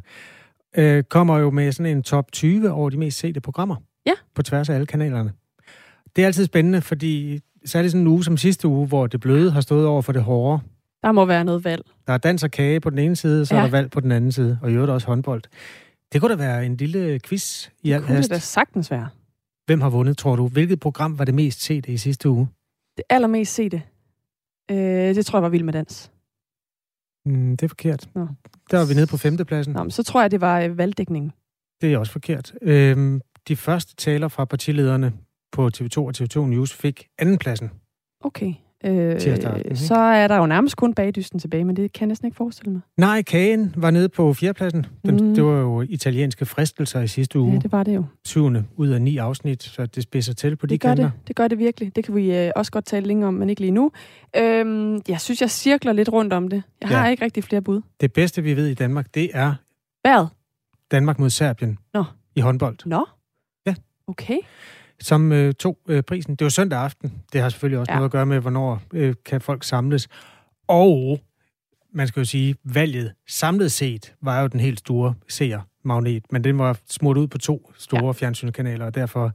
øh, 0.77 1.05
kommer 1.05 1.39
jo 1.39 1.51
med 1.51 1.73
sådan 1.73 1.97
en 1.97 2.03
top 2.03 2.33
20 2.33 2.71
over 2.71 2.91
de 2.91 2.97
mest 2.97 3.19
sete 3.19 3.41
programmer. 3.41 3.77
Ja. 4.07 4.13
På 4.35 4.43
tværs 4.43 4.69
af 4.69 4.75
alle 4.75 4.87
kanalerne. 4.87 5.33
Det 6.17 6.23
er 6.23 6.27
altid 6.27 6.45
spændende, 6.45 6.81
fordi 6.81 7.41
så 7.65 7.79
er 7.79 7.83
det 7.83 7.91
sådan 7.91 8.01
en 8.01 8.07
uge 8.07 8.25
som 8.25 8.37
sidste 8.37 8.69
uge, 8.69 8.87
hvor 8.87 9.07
det 9.07 9.21
bløde 9.21 9.51
har 9.51 9.61
stået 9.61 9.87
over 9.87 10.03
for 10.03 10.13
det 10.13 10.23
hårde. 10.23 10.61
Der 11.07 11.13
må 11.13 11.25
være 11.25 11.45
noget 11.45 11.65
valg. 11.65 11.83
Der 12.07 12.13
er 12.13 12.19
dans 12.19 12.45
og 12.45 12.51
kage 12.51 12.81
på 12.81 12.91
den 12.91 12.99
ene 12.99 13.17
side, 13.17 13.47
så 13.47 13.55
ja. 13.55 13.61
Er 13.61 13.65
der 13.65 13.71
valg 13.71 13.91
på 13.91 14.01
den 14.01 14.13
anden 14.13 14.33
side, 14.33 14.59
og 14.63 14.71
i 14.71 14.75
øvrigt 14.75 14.91
også 14.91 15.07
håndbold. 15.07 15.43
Det 16.13 16.21
kunne 16.21 16.31
da 16.31 16.37
være 16.37 16.67
en 16.67 16.77
lille 16.77 17.21
quiz 17.21 17.69
i 17.83 17.93
al 17.93 18.03
Kunne 18.03 18.23
det 18.23 18.31
da 18.31 18.39
sagtens 18.39 18.91
være. 18.91 19.09
Hvem 19.67 19.81
har 19.81 19.91
vundet, 19.91 20.19
tror 20.19 20.37
du? 20.37 20.49
Hvilket 20.49 20.81
program 20.81 21.19
var 21.19 21.25
det 21.25 21.35
mest 21.35 21.63
set 21.63 21.87
i 21.87 21.97
sidste 21.97 22.29
uge? 22.29 22.49
Det 22.97 23.05
allermest 23.11 23.55
sete, 23.55 23.83
øh, 24.71 24.77
det 25.15 25.27
tror 25.27 25.39
jeg 25.39 25.43
var 25.43 25.49
Vild 25.49 25.63
med 25.63 25.73
Dans. 25.73 26.13
Mm, 27.27 27.57
det 27.57 27.65
er 27.65 27.69
forkert. 27.69 28.09
Nå. 28.15 28.27
Der 28.71 28.79
var 28.79 28.87
vi 28.87 28.95
nede 28.95 29.07
på 29.07 29.17
femtepladsen. 29.17 29.75
Nå, 29.75 29.83
men 29.83 29.91
så 29.91 30.03
tror 30.03 30.21
jeg, 30.21 30.31
det 30.31 30.41
var 30.41 30.61
øh, 30.61 30.79
valgdækningen. 30.79 31.33
Det 31.81 31.93
er 31.93 31.99
også 31.99 32.13
forkert. 32.13 32.53
Øhm, 32.63 33.21
de 33.49 33.57
første 33.57 33.97
taler 33.97 34.29
fra 34.29 34.45
partilederne 34.45 35.13
på 35.53 35.71
TV2 35.77 35.99
og 35.99 36.13
TV2 36.17 36.41
News 36.41 36.75
fik 36.75 37.07
andenpladsen. 37.19 37.71
Okay. 38.21 38.55
Øh, 38.87 39.13
ikke? 39.13 39.77
så 39.77 39.95
er 39.95 40.29
der 40.29 40.37
jo 40.37 40.47
nærmest 40.47 40.77
kun 40.77 40.95
bagdysten 40.95 41.39
tilbage, 41.39 41.65
men 41.65 41.77
det 41.77 41.93
kan 41.93 42.01
jeg 42.01 42.09
næsten 42.09 42.27
ikke 42.27 42.37
forestille 42.37 42.73
mig. 42.73 42.81
Nej, 42.97 43.23
Kagen 43.23 43.75
var 43.77 43.91
nede 43.91 44.09
på 44.09 44.35
fjerdepladsen. 44.35 44.87
Den, 45.07 45.17
Mm. 45.29 45.35
Det 45.35 45.45
var 45.45 45.61
jo 45.61 45.81
italienske 45.81 46.47
fristelser 46.47 47.01
i 47.01 47.09
sidste 47.09 47.39
uge. 47.39 47.53
Ja, 47.53 47.59
det 47.59 47.73
var 47.73 47.83
det 47.83 47.95
jo. 47.95 48.05
Syvende 48.25 48.65
ud 48.77 48.89
af 48.89 49.03
ni 49.03 49.17
afsnit, 49.17 49.63
så 49.63 49.87
det 49.87 50.03
spidser 50.03 50.35
til 50.35 50.57
på 50.57 50.67
de 50.67 50.73
Det 50.75 50.81
gør 50.81 50.89
kanter. 50.89 51.05
det. 51.05 51.29
Det 51.29 51.37
gør 51.37 51.49
det 51.49 51.59
virkelig. 51.59 51.97
Det 51.97 52.05
kan 52.05 52.15
vi 52.15 52.37
øh, 52.37 52.51
også 52.57 52.73
godt 52.73 52.85
tale 52.85 53.07
længere 53.07 53.29
om, 53.29 53.35
men 53.35 53.51
ikke 53.51 53.61
lige 53.61 53.71
nu. 53.71 53.91
Øhm, 54.37 55.01
jeg 55.09 55.21
synes, 55.21 55.41
jeg 55.41 55.51
cirkler 55.51 55.93
lidt 55.93 56.09
rundt 56.13 56.33
om 56.33 56.49
det. 56.49 56.63
Jeg 56.81 56.89
har 56.89 57.05
Ja. 57.05 57.11
ikke 57.11 57.25
rigtig 57.25 57.45
flere 57.45 57.63
bud. 57.63 57.81
Det 58.01 58.13
bedste, 58.13 58.43
vi 58.43 58.57
ved 58.57 58.67
i 58.67 58.75
Danmark, 58.75 59.15
det 59.15 59.31
er 59.35 59.55
Hvad? 60.03 60.27
Danmark 60.91 61.19
mod 61.19 61.31
Serbien 61.31 61.79
Nå. 61.95 62.05
i 62.37 62.41
håndbold, 62.41 62.77
Nå? 62.87 63.05
Ja. 63.67 63.75
Okay. 64.07 64.39
Som 65.01 65.33
øh, 65.33 65.55
tog 65.55 65.79
øh, 65.89 66.03
prisen. 66.03 66.35
Det 66.37 66.45
var 66.45 66.49
søndag 66.49 66.79
aften. 66.79 67.13
Det 67.33 67.41
har 67.41 67.49
selvfølgelig 67.49 67.79
også 67.79 67.93
Ja. 67.93 67.97
noget 67.97 68.09
at 68.09 68.13
gøre 68.13 68.27
med, 68.27 68.41
hvornår 68.41 68.83
øh, 68.93 69.15
kan 69.25 69.41
folk 69.41 69.65
samles. 69.65 70.09
Og 70.69 71.21
man 71.93 72.09
skal 72.09 72.21
jo 72.21 72.25
sige, 72.25 72.55
valget 72.65 73.13
samlet 73.29 73.73
set 73.73 74.15
var 74.23 74.41
jo 74.41 74.47
den 74.47 74.61
helt 74.61 74.79
store 74.79 75.15
seermagnet, 75.29 76.25
men 76.33 76.45
den 76.45 76.59
var 76.59 76.79
smurt 76.89 77.17
ud 77.17 77.27
på 77.27 77.39
to 77.39 77.73
store 77.79 78.05
Ja. 78.07 78.13
fjernsynskanaler, 78.13 78.85
og 78.87 78.95
derfor 78.95 79.33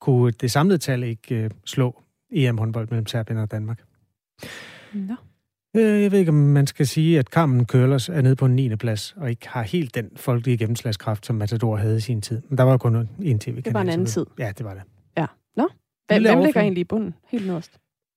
kunne 0.00 0.30
det 0.32 0.50
samlede 0.50 0.78
tal 0.78 1.02
ikke 1.02 1.34
øh, 1.34 1.50
slå 1.64 2.02
EM-håndbold 2.32 2.88
mellem 2.90 3.06
Serbien 3.06 3.38
og 3.38 3.50
Danmark. 3.50 3.80
Nå. 4.94 5.14
Jeg 5.74 6.12
ved 6.12 6.18
ikke, 6.18 6.28
om 6.28 6.34
man 6.34 6.66
skal 6.66 6.86
sige, 6.86 7.18
at 7.18 7.26
Carmen 7.26 7.64
Køllers 7.66 8.08
er 8.08 8.22
nede 8.22 8.36
på 8.36 8.46
en 8.46 8.56
9. 8.56 8.76
plads, 8.76 9.14
og 9.16 9.30
ikke 9.30 9.48
har 9.48 9.62
helt 9.62 9.94
den 9.94 10.08
folkelige 10.16 10.56
gennemslagskraft, 10.58 11.26
som 11.26 11.36
Matador 11.36 11.76
havde 11.76 11.96
i 11.96 12.00
sin 12.00 12.20
tid. 12.22 12.42
Men 12.48 12.58
der 12.58 12.64
var 12.64 12.70
jo 12.72 12.78
kun 12.78 13.08
en 13.22 13.38
tv-kanal. 13.38 13.64
Det 13.64 13.74
var 13.74 13.80
en 13.80 13.88
anden 13.88 14.06
tid. 14.06 14.26
Ja, 14.38 14.52
det 14.58 14.66
var 14.66 14.74
det. 14.74 14.82
Ja. 15.16 15.26
Nå? 15.56 15.68
Hvem, 16.08 16.22
hvem 16.22 16.38
ligger 16.44 16.60
egentlig 16.60 16.80
i 16.80 16.84
bunden? 16.84 17.14
Helt 17.28 17.46
nederst. 17.46 17.70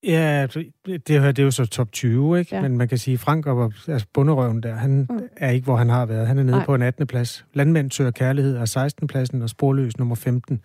Ja, 0.07 0.47
det 0.85 1.21
her 1.21 1.31
det 1.31 1.39
er 1.39 1.43
jo 1.43 1.51
så 1.51 1.65
top 1.65 1.91
20, 1.91 2.39
ikke? 2.39 2.55
Ja. 2.55 2.61
Men 2.61 2.77
man 2.77 2.87
kan 2.87 2.97
sige, 2.97 3.17
Frank 3.17 3.45
og 3.45 3.73
altså 3.87 4.07
bunderøven 4.13 4.63
der, 4.63 4.75
han 4.75 5.07
Mm. 5.09 5.19
er 5.37 5.49
ikke, 5.49 5.65
hvor 5.65 5.75
han 5.75 5.89
har 5.89 6.05
været. 6.05 6.27
Han 6.27 6.39
er 6.39 6.43
nede 6.43 6.57
Nej. 6.57 6.65
På 6.65 6.75
en 6.75 6.81
18. 6.81 7.07
plads. 7.07 7.45
Landmænd 7.53 7.91
søger 7.91 8.11
kærlighed 8.11 8.57
er 8.57 8.65
16. 8.65 9.07
pladsen, 9.07 9.41
og 9.41 9.49
sporløs 9.49 9.97
nummer 9.97 10.15
15. 10.15 10.61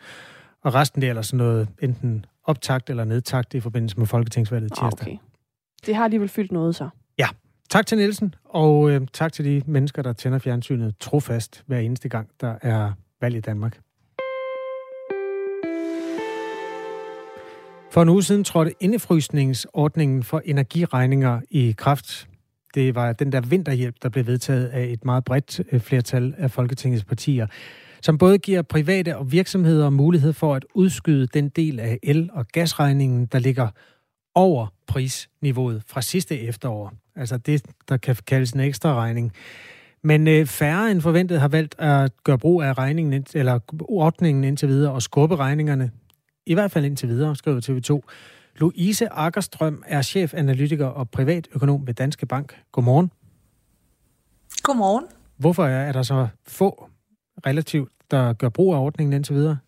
Og 0.64 0.75
resten 0.75 1.02
det 1.02 1.07
er 1.07 1.11
ellers 1.11 1.26
sådan 1.26 1.37
noget 1.47 1.68
enten 1.83 2.25
optakt 2.45 2.90
eller 2.90 3.04
nedtagt 3.04 3.54
i 3.54 3.61
forbindelse 3.61 3.99
med 3.99 4.07
Folketingsvalget 4.07 4.73
Ah, 4.80 4.90
tirsdag. 4.90 5.07
okay. 5.09 5.16
Det 5.87 5.94
har 5.94 6.04
alligevel 6.04 6.28
fyldt 6.28 6.52
noget 6.52 6.76
så. 6.76 6.88
Ja. 7.18 7.28
Tak 7.70 7.87
til 7.87 7.99
Nielsen, 7.99 8.35
og 8.44 8.90
øh, 8.90 9.00
tak 9.12 9.32
til 9.32 9.44
de 9.44 9.62
mennesker, 9.66 10.02
der 10.02 10.12
tænder 10.12 10.38
fjernsynet 10.38 10.94
trofast 11.00 11.64
hver 11.66 11.78
eneste 11.78 12.08
gang, 12.08 12.28
der 12.40 12.54
er 12.62 12.92
valg 13.20 13.37
i 13.37 13.40
Danmark. 13.40 13.80
For 17.90 18.02
en 18.02 18.08
uge 18.08 18.23
siden 18.23 18.44
trådte 18.44 18.75
indefrysningsordningen 18.80 20.23
for 20.23 20.42
energiregninger 20.44 21.40
i 21.50 21.75
kraft. 21.78 22.28
Det 22.75 22.94
var 22.94 23.12
den 23.12 23.32
der 23.32 23.40
vinterhjælp, 23.40 23.94
der 24.02 24.08
blev 24.08 24.26
vedtaget 24.26 24.66
af 24.66 24.85
et 24.85 25.04
meget 25.04 25.25
bredt 25.25 25.61
øh, 25.73 25.80
flertal 25.80 26.35
af 26.38 26.50
Folketingets 26.50 27.04
partier, 27.04 27.47
som 28.02 28.18
både 28.18 28.38
giver 28.38 28.62
private 28.62 29.16
og 29.16 29.32
virksomheder 29.32 29.90
mulighed 29.90 30.32
for 30.32 30.54
at 30.54 30.64
udskyde 30.75 31.26
den 31.26 31.49
del 31.49 31.80
af 31.80 31.99
el- 32.02 32.30
og 32.32 32.47
gasregningen, 32.47 33.26
der 33.26 33.38
ligger 33.38 33.68
over 34.35 34.66
prisniveauet 34.87 35.82
fra 35.87 36.02
sidste 36.02 36.40
efterår. 36.40 36.92
Altså 37.16 37.37
det, 37.37 37.62
der 37.88 37.97
kan 37.97 38.16
kaldes 38.26 38.52
en 38.52 38.61
ekstra 38.61 38.94
regning. 38.94 39.32
Men 40.02 40.28
øh, 40.28 40.47
færre 40.47 40.90
end 40.90 41.00
forventet 41.00 41.40
har 41.40 41.49
valgt 41.49 41.75
at 41.78 42.12
gøre 42.25 42.38
brug 42.38 42.62
af 42.62 42.78
regningen, 42.78 43.26
eller 43.35 43.58
ordningen 43.88 44.44
indtil 44.44 44.68
videre 44.68 44.92
og 44.92 45.02
skubbe 45.02 45.37
regningerne. 45.37 45.90
I 46.47 46.54
hvert 46.54 46.70
fald 46.70 46.85
indtil 46.85 47.08
videre, 47.08 47.37
skriver 47.37 47.61
TV2. 47.61 48.11
Louise 48.56 49.08
Akkerstrøm 49.08 49.82
er 49.87 50.02
chefanalytiker 50.02 50.87
og 50.87 51.11
privatøkonom 51.11 51.87
ved 51.87 51.94
Danske 51.94 52.26
Bank. 52.26 52.62
Godmorgen. 52.73 53.11
Godmorgen. 54.62 55.04
Hvorfor 55.37 55.64
er 55.64 55.92
der 55.92 56.02
så 56.02 56.28
få 56.47 56.88
relativt, 57.47 57.92
der 58.11 58.32
gør 58.32 58.49
brug 58.49 58.75
af 58.75 58.78
ordningen 58.78 59.12
indtil 59.12 59.35
videre? 59.35 59.58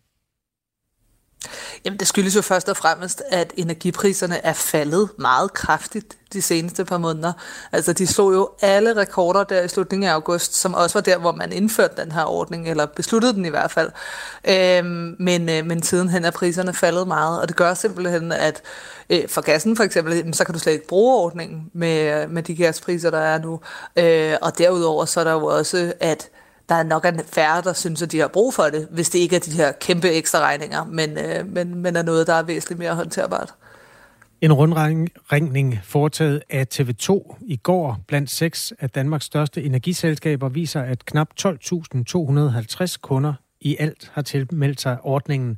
Jamen, 1.85 1.99
det 1.99 2.07
skyldes 2.07 2.35
jo 2.35 2.41
først 2.41 2.69
og 2.69 2.77
fremmest, 2.77 3.23
at 3.29 3.53
energipriserne 3.57 4.45
er 4.45 4.53
faldet 4.53 5.09
meget 5.17 5.53
kraftigt 5.53 6.17
de 6.33 6.41
seneste 6.41 6.85
par 6.85 6.97
måneder. 6.97 7.33
Altså, 7.71 7.93
de 7.93 8.07
slog 8.07 8.33
jo 8.33 8.49
alle 8.61 8.95
rekorder 8.95 9.43
der 9.43 9.61
i 9.61 9.67
slutningen 9.67 10.09
af 10.09 10.13
august, 10.13 10.55
som 10.55 10.73
også 10.73 10.93
var 10.93 11.01
der, 11.01 11.17
hvor 11.17 11.31
man 11.31 11.51
indførte 11.51 12.01
den 12.01 12.11
her 12.11 12.25
ordning, 12.25 12.69
eller 12.69 12.85
besluttede 12.85 13.33
den 13.33 13.45
i 13.45 13.49
hvert 13.49 13.71
fald. 13.71 13.91
Øhm, 14.47 15.15
men, 15.19 15.49
øh, 15.49 15.65
men 15.65 15.83
sidenhen 15.83 16.25
er 16.25 16.31
priserne 16.31 16.73
faldet 16.73 17.07
meget, 17.07 17.41
og 17.41 17.47
det 17.47 17.55
gør 17.55 17.73
simpelthen, 17.73 18.31
at 18.31 18.61
øh, 19.09 19.27
for 19.29 19.41
gassen 19.41 19.75
for 19.75 19.83
eksempel, 19.83 20.15
jamen, 20.15 20.33
så 20.33 20.43
kan 20.43 20.53
du 20.53 20.59
slet 20.59 20.73
ikke 20.73 20.87
bruge 20.87 21.15
ordningen 21.15 21.69
med, 21.73 22.27
med 22.27 22.43
de 22.43 22.55
gaspriser, 22.55 23.09
der 23.09 23.19
er 23.19 23.39
nu. 23.39 23.59
Øh, 23.95 24.35
og 24.41 24.57
derudover 24.57 25.05
så 25.05 25.19
er 25.19 25.23
der 25.23 25.31
jo 25.31 25.45
også, 25.45 25.93
at 25.99 26.29
der 26.69 26.75
er 26.75 26.83
nok 26.83 27.05
er 27.05 27.11
færre, 27.27 27.61
der 27.61 27.73
synes, 27.73 28.01
at 28.01 28.11
de 28.11 28.19
har 28.19 28.27
brug 28.27 28.53
for 28.53 28.63
det, 28.63 28.87
hvis 28.91 29.09
det 29.09 29.19
ikke 29.19 29.35
er 29.35 29.39
de 29.39 29.51
her 29.51 29.71
kæmpe 29.71 30.09
ekstra 30.09 30.39
regninger, 30.39 30.85
men, 30.85 31.17
øh, 31.17 31.47
men, 31.47 31.75
men 31.75 31.95
er 31.95 32.03
noget, 32.03 32.27
der 32.27 32.33
er 32.33 32.43
væsentligt 32.43 32.79
mere 32.79 32.95
håndterbart. 32.95 33.53
En 34.41 34.53
rundringning 34.53 35.79
foretaget 35.83 36.41
af 36.49 36.67
TV2 36.73 37.35
i 37.41 37.55
går 37.55 37.99
blandt 38.07 38.29
seks 38.29 38.73
af 38.79 38.89
Danmarks 38.89 39.25
største 39.25 39.63
energiselskaber 39.63 40.49
viser, 40.49 40.81
at 40.81 41.05
knap 41.05 41.27
12.250 41.41 42.97
kunder 43.01 43.33
i 43.61 43.75
alt 43.79 44.11
har 44.13 44.21
tilmeldt 44.21 44.81
sig 44.81 44.97
ordningen. 45.03 45.57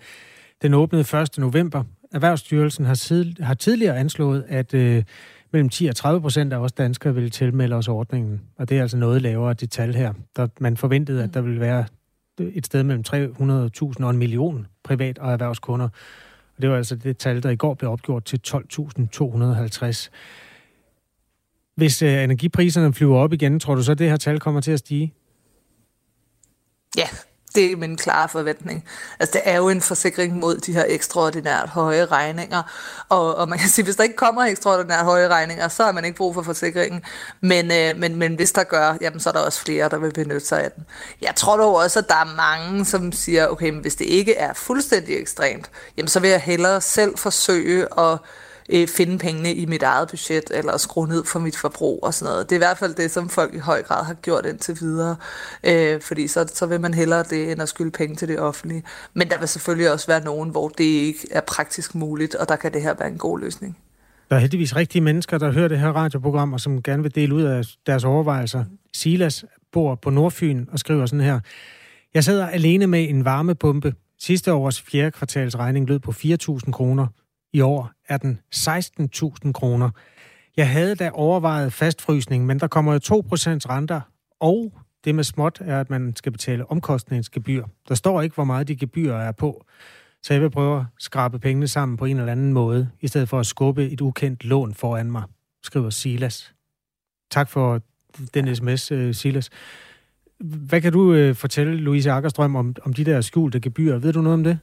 Den 0.61 0.73
åbnede 0.73 1.21
1. 1.21 1.37
november. 1.37 1.83
Erhvervsstyrelsen 2.13 2.85
har, 2.85 2.93
sid- 2.93 3.43
har 3.43 3.53
tidligere 3.53 3.97
anslået, 3.97 4.45
at 4.47 4.73
øh, 4.73 5.03
mellem 5.53 5.69
10 5.69 5.85
og 5.85 5.95
30 5.95 6.21
procent 6.21 6.53
af 6.53 6.57
os 6.57 6.71
danskere 6.71 7.15
vil 7.15 7.31
tilmelde 7.31 7.75
os 7.75 7.87
ordningen. 7.87 8.41
Og 8.57 8.69
det 8.69 8.77
er 8.77 8.81
altså 8.81 8.97
noget 8.97 9.21
lavere 9.21 9.53
det 9.53 9.71
tal 9.71 9.95
her. 9.95 10.13
Der, 10.35 10.47
man 10.59 10.77
forventede, 10.77 11.23
at 11.23 11.33
der 11.33 11.41
ville 11.41 11.59
være 11.59 11.85
et 12.39 12.65
sted 12.65 12.83
mellem 12.83 13.03
300.000 13.07 14.03
og 14.03 14.09
en 14.09 14.17
million 14.17 14.67
privat- 14.83 15.19
og 15.19 15.31
erhvervskunder. 15.31 15.89
Og 16.55 16.61
det 16.61 16.69
var 16.69 16.77
altså 16.77 16.95
det 16.95 17.17
tal, 17.17 17.43
der 17.43 17.49
i 17.49 17.55
går 17.55 17.73
blev 17.73 17.91
opgjort 17.91 18.25
til 18.25 18.39
12.250. 18.47 20.09
Hvis 21.75 22.01
øh, 22.01 22.23
energipriserne 22.23 22.93
flyver 22.93 23.17
op 23.17 23.33
igen, 23.33 23.59
tror 23.59 23.75
du 23.75 23.83
så, 23.83 23.91
at 23.91 23.99
det 23.99 24.09
her 24.09 24.17
tal 24.17 24.39
kommer 24.39 24.61
til 24.61 24.71
at 24.71 24.79
stige? 24.79 25.13
Ja, 26.97 27.07
det 27.55 27.71
er 27.71 27.75
min 27.75 27.97
klare 27.97 28.29
forventning. 28.29 28.85
Altså, 29.19 29.33
det 29.33 29.41
er 29.45 29.57
jo 29.57 29.69
en 29.69 29.81
forsikring 29.81 30.39
mod 30.39 30.57
de 30.57 30.73
her 30.73 30.85
ekstraordinært 30.87 31.69
høje 31.69 32.05
regninger. 32.05 32.63
Og, 33.09 33.35
og 33.35 33.49
man 33.49 33.59
kan 33.59 33.69
sige, 33.69 33.85
hvis 33.85 33.95
der 33.95 34.03
ikke 34.03 34.15
kommer 34.15 34.43
ekstraordinært 34.43 35.05
høje 35.05 35.27
regninger, 35.27 35.67
så 35.67 35.83
har 35.83 35.91
man 35.91 36.05
ikke 36.05 36.17
brug 36.17 36.33
for 36.33 36.41
forsikringen. 36.41 37.01
Men, 37.41 37.71
øh, 37.71 37.97
men, 37.97 38.15
men 38.15 38.35
hvis 38.35 38.51
der 38.51 38.63
gør, 38.63 38.97
jamen, 39.01 39.19
så 39.19 39.29
er 39.29 39.33
der 39.33 39.39
også 39.39 39.61
flere, 39.61 39.89
der 39.89 39.97
vil 39.97 40.13
benytte 40.13 40.47
sig 40.47 40.63
af 40.63 40.71
den. 40.71 40.85
Jeg 41.21 41.35
tror 41.35 41.57
dog 41.57 41.75
også, 41.75 41.99
at 41.99 42.09
der 42.09 42.15
er 42.15 42.35
mange, 42.35 42.85
som 42.85 43.11
siger, 43.11 43.47
okay, 43.47 43.69
men 43.69 43.81
hvis 43.81 43.95
det 43.95 44.05
ikke 44.05 44.35
er 44.35 44.53
fuldstændig 44.53 45.17
ekstremt, 45.17 45.69
jamen, 45.97 46.07
så 46.07 46.19
vil 46.19 46.29
jeg 46.29 46.41
hellere 46.41 46.81
selv 46.81 47.17
forsøge 47.17 47.99
at 47.99 48.17
øh, 48.69 48.87
finde 48.87 49.17
pengene 49.17 49.53
i 49.53 49.65
mit 49.65 49.83
eget 49.83 50.09
budget, 50.09 50.43
eller 50.51 50.77
skrue 50.77 51.07
ned 51.07 51.23
for 51.25 51.39
mit 51.39 51.57
forbrug 51.57 51.99
og 52.03 52.13
sådan 52.13 52.31
noget. 52.31 52.49
Det 52.49 52.55
er 52.55 52.59
i 52.59 52.65
hvert 52.65 52.77
fald 52.77 52.93
det, 52.93 53.11
som 53.11 53.29
folk 53.29 53.53
i 53.53 53.57
høj 53.57 53.83
grad 53.83 54.05
har 54.05 54.13
gjort 54.13 54.45
indtil 54.45 54.77
videre, 54.81 55.15
øh, 55.63 56.01
fordi 56.01 56.27
så, 56.27 56.51
så 56.53 56.65
vil 56.65 56.81
man 56.81 56.93
hellere 56.93 57.23
det, 57.23 57.51
end 57.51 57.61
at 57.61 57.69
skylde 57.69 57.91
penge 57.91 58.15
til 58.15 58.27
det 58.27 58.39
offentlige. 58.39 58.83
Men 59.13 59.29
der 59.29 59.39
vil 59.39 59.47
selvfølgelig 59.47 59.91
også 59.91 60.07
være 60.07 60.23
nogen, 60.23 60.49
hvor 60.49 60.67
det 60.67 60.83
ikke 60.83 61.27
er 61.31 61.41
praktisk 61.41 61.95
muligt, 61.95 62.35
og 62.35 62.49
der 62.49 62.55
kan 62.55 62.73
det 62.73 62.81
her 62.81 62.93
være 62.99 63.09
en 63.09 63.17
god 63.17 63.39
løsning. 63.39 63.77
Der 64.29 64.35
er 64.35 64.39
heldigvis 64.39 64.75
rigtige 64.75 65.01
mennesker, 65.01 65.37
der 65.37 65.51
hører 65.51 65.67
det 65.67 65.79
her 65.79 65.89
radioprogram, 65.89 66.53
og 66.53 66.59
som 66.59 66.83
gerne 66.83 67.03
vil 67.03 67.15
dele 67.15 67.35
ud 67.35 67.43
af 67.43 67.63
deres 67.85 68.03
overvejelser. 68.03 68.65
Silas 68.93 69.45
bor 69.71 69.95
på 69.95 70.09
Nordfyn 70.09 70.65
og 70.71 70.79
skriver 70.79 71.05
sådan 71.05 71.25
her. 71.25 71.39
Jeg 72.13 72.23
sidder 72.23 72.47
alene 72.47 72.87
med 72.87 73.09
en 73.09 73.25
varmepumpe. 73.25 73.93
Sidste 74.19 74.53
års 74.53 74.81
fjerde 74.81 75.11
kvartals 75.11 75.57
regning 75.57 75.87
lød 75.87 75.99
på 75.99 76.11
4.000 76.11 76.71
kroner. 76.71 77.07
I 77.53 77.61
år 77.61 77.91
er 78.07 78.17
den 78.17 78.39
16.000 78.55 79.51
kroner. 79.51 79.89
Jeg 80.57 80.69
havde 80.69 80.95
da 80.95 81.11
overvejet 81.13 81.73
fastfrysning, 81.73 82.45
men 82.45 82.59
der 82.59 82.67
kommer 82.67 82.93
jo 82.93 82.99
2% 82.99 83.09
renter, 83.09 84.01
og 84.39 84.73
det 85.05 85.15
med 85.15 85.23
småt 85.23 85.61
er, 85.61 85.79
at 85.79 85.89
man 85.89 86.15
skal 86.15 86.31
betale 86.31 86.71
omkostningsgebyr. 86.71 87.65
Der 87.89 87.95
står 87.95 88.21
ikke, 88.21 88.35
hvor 88.35 88.43
meget 88.43 88.67
de 88.67 88.75
gebyrer 88.75 89.17
er 89.17 89.31
på. 89.31 89.65
Så 90.21 90.33
jeg 90.33 90.41
vil 90.41 90.49
prøve 90.49 90.79
at 90.79 90.85
skrabe 90.99 91.39
pengene 91.39 91.67
sammen 91.67 91.97
på 91.97 92.05
en 92.05 92.19
eller 92.19 92.31
anden 92.31 92.53
måde, 92.53 92.89
i 93.01 93.07
stedet 93.07 93.29
for 93.29 93.39
at 93.39 93.45
skubbe 93.45 93.89
et 93.89 94.01
ukendt 94.01 94.45
lån 94.45 94.73
foran 94.73 95.11
mig, 95.11 95.23
skriver 95.63 95.89
Silas. 95.89 96.53
Tak 97.31 97.49
for 97.49 97.81
den 98.33 98.55
sms, 98.55 98.91
øh, 98.91 99.13
Silas. 99.13 99.49
Hvad 100.39 100.81
kan 100.81 100.93
du 100.93 101.13
øh, 101.13 101.35
fortælle, 101.35 101.75
Louise 101.75 102.11
Akkerstrøm, 102.11 102.55
om, 102.55 102.75
om 102.83 102.93
de 102.93 103.05
der 103.05 103.21
skjulte 103.21 103.59
gebyrer? 103.59 103.97
Ved 103.97 104.13
du 104.13 104.21
noget 104.21 104.33
om 104.33 104.43
det? 104.43 104.59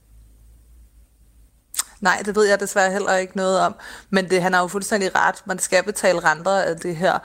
Nej, 2.00 2.22
det 2.24 2.36
ved 2.36 2.44
jeg 2.44 2.60
desværre 2.60 2.90
heller 2.92 3.14
ikke 3.14 3.36
noget 3.36 3.60
om. 3.60 3.74
Men 4.10 4.30
det, 4.30 4.42
han 4.42 4.52
har 4.52 4.60
jo 4.60 4.68
fuldstændig 4.68 5.14
ret. 5.14 5.42
Man 5.44 5.58
skal 5.58 5.84
betale 5.84 6.24
renter 6.24 6.50
af 6.50 6.76
det 6.76 6.96
her. 6.96 7.18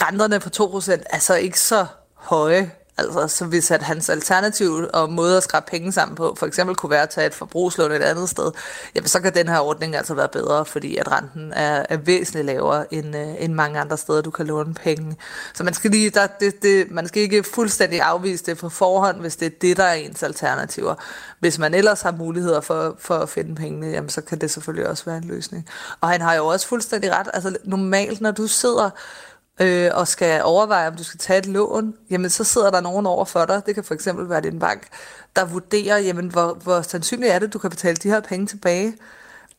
Renterne 0.00 0.40
på 0.40 0.48
2% 0.56 1.02
er 1.10 1.18
så 1.18 1.34
ikke 1.34 1.60
så 1.60 1.86
høje. 2.14 2.70
Altså, 2.98 3.28
så 3.28 3.44
hvis 3.44 3.70
at 3.70 3.82
hans 3.82 4.08
alternativ 4.08 4.88
og 4.92 5.12
måde 5.12 5.36
at 5.36 5.42
skrabe 5.42 5.66
penge 5.70 5.92
sammen 5.92 6.16
på, 6.16 6.34
for 6.38 6.46
eksempel 6.46 6.76
kunne 6.76 6.90
være 6.90 7.02
at 7.02 7.10
tage 7.10 7.26
et 7.26 7.34
forbrugslån 7.34 7.92
et 7.92 8.02
andet 8.02 8.28
sted, 8.28 8.52
jamen 8.94 9.08
så 9.08 9.20
kan 9.20 9.34
den 9.34 9.48
her 9.48 9.58
ordning 9.58 9.96
altså 9.96 10.14
være 10.14 10.28
bedre, 10.28 10.64
fordi 10.64 10.96
at 10.96 11.12
renten 11.12 11.52
er, 11.52 11.86
er 11.88 11.96
væsentligt 11.96 12.46
lavere 12.46 12.94
end, 12.94 13.16
øh, 13.16 13.28
end 13.38 13.52
mange 13.52 13.80
andre 13.80 13.96
steder, 13.96 14.20
du 14.20 14.30
kan 14.30 14.46
låne 14.46 14.74
penge. 14.74 15.16
Så 15.54 15.64
man 15.64 15.74
skal, 15.74 15.90
lige, 15.90 16.10
der, 16.10 16.26
det, 16.26 16.62
det, 16.62 16.90
man 16.90 17.08
skal 17.08 17.22
ikke 17.22 17.42
fuldstændig 17.42 18.00
afvise 18.00 18.44
det 18.46 18.58
på 18.58 18.68
forhånd, 18.68 19.20
hvis 19.20 19.36
det 19.36 19.46
er 19.46 19.56
det, 19.60 19.76
der 19.76 19.84
er 19.84 19.94
ens 19.94 20.22
alternativer. 20.22 20.94
Hvis 21.40 21.58
man 21.58 21.74
ellers 21.74 22.02
har 22.02 22.12
muligheder 22.12 22.60
for, 22.60 22.96
for 22.98 23.14
at 23.14 23.28
finde 23.28 23.54
pengene, 23.54 23.86
jamen 23.86 24.10
så 24.10 24.20
kan 24.20 24.38
det 24.38 24.50
selvfølgelig 24.50 24.88
også 24.88 25.04
være 25.04 25.16
en 25.16 25.24
løsning. 25.24 25.68
Og 26.00 26.08
han 26.08 26.20
har 26.20 26.34
jo 26.34 26.46
også 26.46 26.66
fuldstændig 26.66 27.12
ret. 27.12 27.28
Altså 27.34 27.56
normalt, 27.64 28.20
når 28.20 28.30
du 28.30 28.46
sidder 28.46 28.90
øh, 29.60 29.90
og 29.94 30.08
skal 30.08 30.42
overveje, 30.42 30.88
om 30.88 30.96
du 30.96 31.04
skal 31.04 31.18
tage 31.18 31.38
et 31.38 31.46
lån, 31.46 31.94
jamen 32.10 32.30
så 32.30 32.44
sidder 32.44 32.70
der 32.70 32.80
nogen 32.80 33.06
over 33.06 33.24
for 33.24 33.44
dig, 33.44 33.62
det 33.66 33.74
kan 33.74 33.84
for 33.84 33.94
eksempel 33.94 34.28
være 34.28 34.40
din 34.40 34.58
bank, 34.58 34.88
der 35.36 35.44
vurderer, 35.44 35.98
jamen 35.98 36.28
hvor, 36.28 36.54
hvor 36.54 36.82
sandsynligt 36.82 37.32
er 37.32 37.38
det, 37.38 37.52
du 37.52 37.58
kan 37.58 37.70
betale 37.70 37.96
de 37.96 38.08
her 38.08 38.20
penge 38.20 38.46
tilbage. 38.46 38.96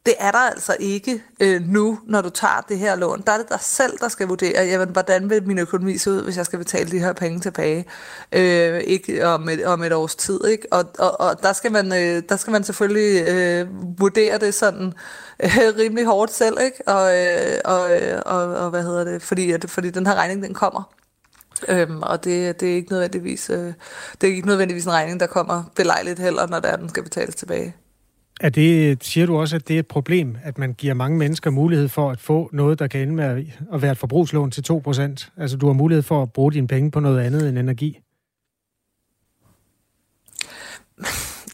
Det 0.05 0.13
er 0.19 0.31
der 0.31 0.39
altså 0.39 0.75
ikke 0.79 1.23
øh, 1.39 1.61
nu, 1.61 1.99
når 2.05 2.21
du 2.21 2.29
tager 2.29 2.65
det 2.69 2.79
her 2.79 2.95
lån. 2.95 3.23
Der 3.27 3.31
er 3.31 3.37
det 3.37 3.49
dig 3.49 3.59
selv, 3.61 3.97
der 3.99 4.07
skal 4.07 4.27
vurdere, 4.27 4.65
jamen, 4.65 4.89
hvordan 4.89 5.29
vil 5.29 5.47
min 5.47 5.59
økonomi 5.59 5.97
se 5.97 6.11
ud, 6.11 6.23
hvis 6.23 6.37
jeg 6.37 6.45
skal 6.45 6.59
betale 6.59 6.91
de 6.91 6.99
her 6.99 7.13
penge 7.13 7.39
tilbage 7.39 7.85
øh, 8.31 8.79
ikke 8.79 9.27
om, 9.27 9.49
et, 9.49 9.65
om 9.65 9.83
et 9.83 9.93
års 9.93 10.15
tid. 10.15 10.45
Ikke? 10.45 10.67
Og, 10.71 10.85
og, 10.99 11.21
og 11.21 11.43
der, 11.43 11.53
skal 11.53 11.71
man, 11.71 11.93
øh, 11.93 12.23
der 12.29 12.35
skal 12.35 12.51
man 12.51 12.63
selvfølgelig 12.63 13.27
øh, 13.27 13.67
vurdere 13.99 14.37
det 14.37 14.53
sådan 14.53 14.93
øh, 15.43 15.51
rimelig 15.79 16.05
hårdt 16.05 16.33
selv, 16.33 16.57
ikke? 16.61 16.87
Og, 16.87 17.17
øh, 17.17 17.59
og, 17.65 18.01
øh, 18.01 18.21
og, 18.25 18.55
og 18.55 18.69
hvad 18.69 18.83
hedder 18.83 19.03
det? 19.03 19.21
Fordi, 19.21 19.51
at, 19.51 19.69
fordi 19.69 19.89
den 19.89 20.07
her 20.07 20.15
regning, 20.15 20.43
den 20.43 20.53
kommer. 20.53 20.93
Øhm, 21.67 22.01
og 22.01 22.23
det, 22.23 22.59
det, 22.59 22.71
er 22.71 22.75
ikke 22.75 22.91
nødvendigvis, 22.91 23.49
øh, 23.49 23.73
det 24.21 24.29
er 24.29 24.35
ikke 24.35 24.47
nødvendigvis 24.47 24.85
en 24.85 24.91
regning, 24.91 25.19
der 25.19 25.27
kommer 25.27 25.63
belejligt 25.75 26.19
heller, 26.19 26.47
når 26.47 26.59
der 26.59 26.75
den 26.75 26.89
skal 26.89 27.03
betales 27.03 27.35
tilbage. 27.35 27.75
Er 28.41 28.49
det, 28.49 29.03
siger 29.03 29.25
du 29.25 29.37
også, 29.37 29.55
at 29.55 29.67
det 29.67 29.75
er 29.75 29.79
et 29.79 29.87
problem, 29.87 30.37
at 30.43 30.57
man 30.57 30.73
giver 30.73 30.93
mange 30.93 31.17
mennesker 31.17 31.49
mulighed 31.49 31.87
for 31.87 32.11
at 32.11 32.19
få 32.19 32.49
noget, 32.53 32.79
der 32.79 32.87
kan 32.87 33.01
ende 33.01 33.13
med 33.13 33.45
at 33.73 33.81
være 33.81 33.91
et 33.91 33.97
forbrugslån 33.97 34.51
til 34.51 34.63
2%? 34.71 35.31
Altså, 35.37 35.57
du 35.57 35.67
har 35.67 35.73
mulighed 35.73 36.03
for 36.03 36.21
at 36.21 36.33
bruge 36.33 36.53
dine 36.53 36.67
penge 36.67 36.91
på 36.91 36.99
noget 36.99 37.19
andet 37.19 37.49
end 37.49 37.57
energi? 37.57 37.99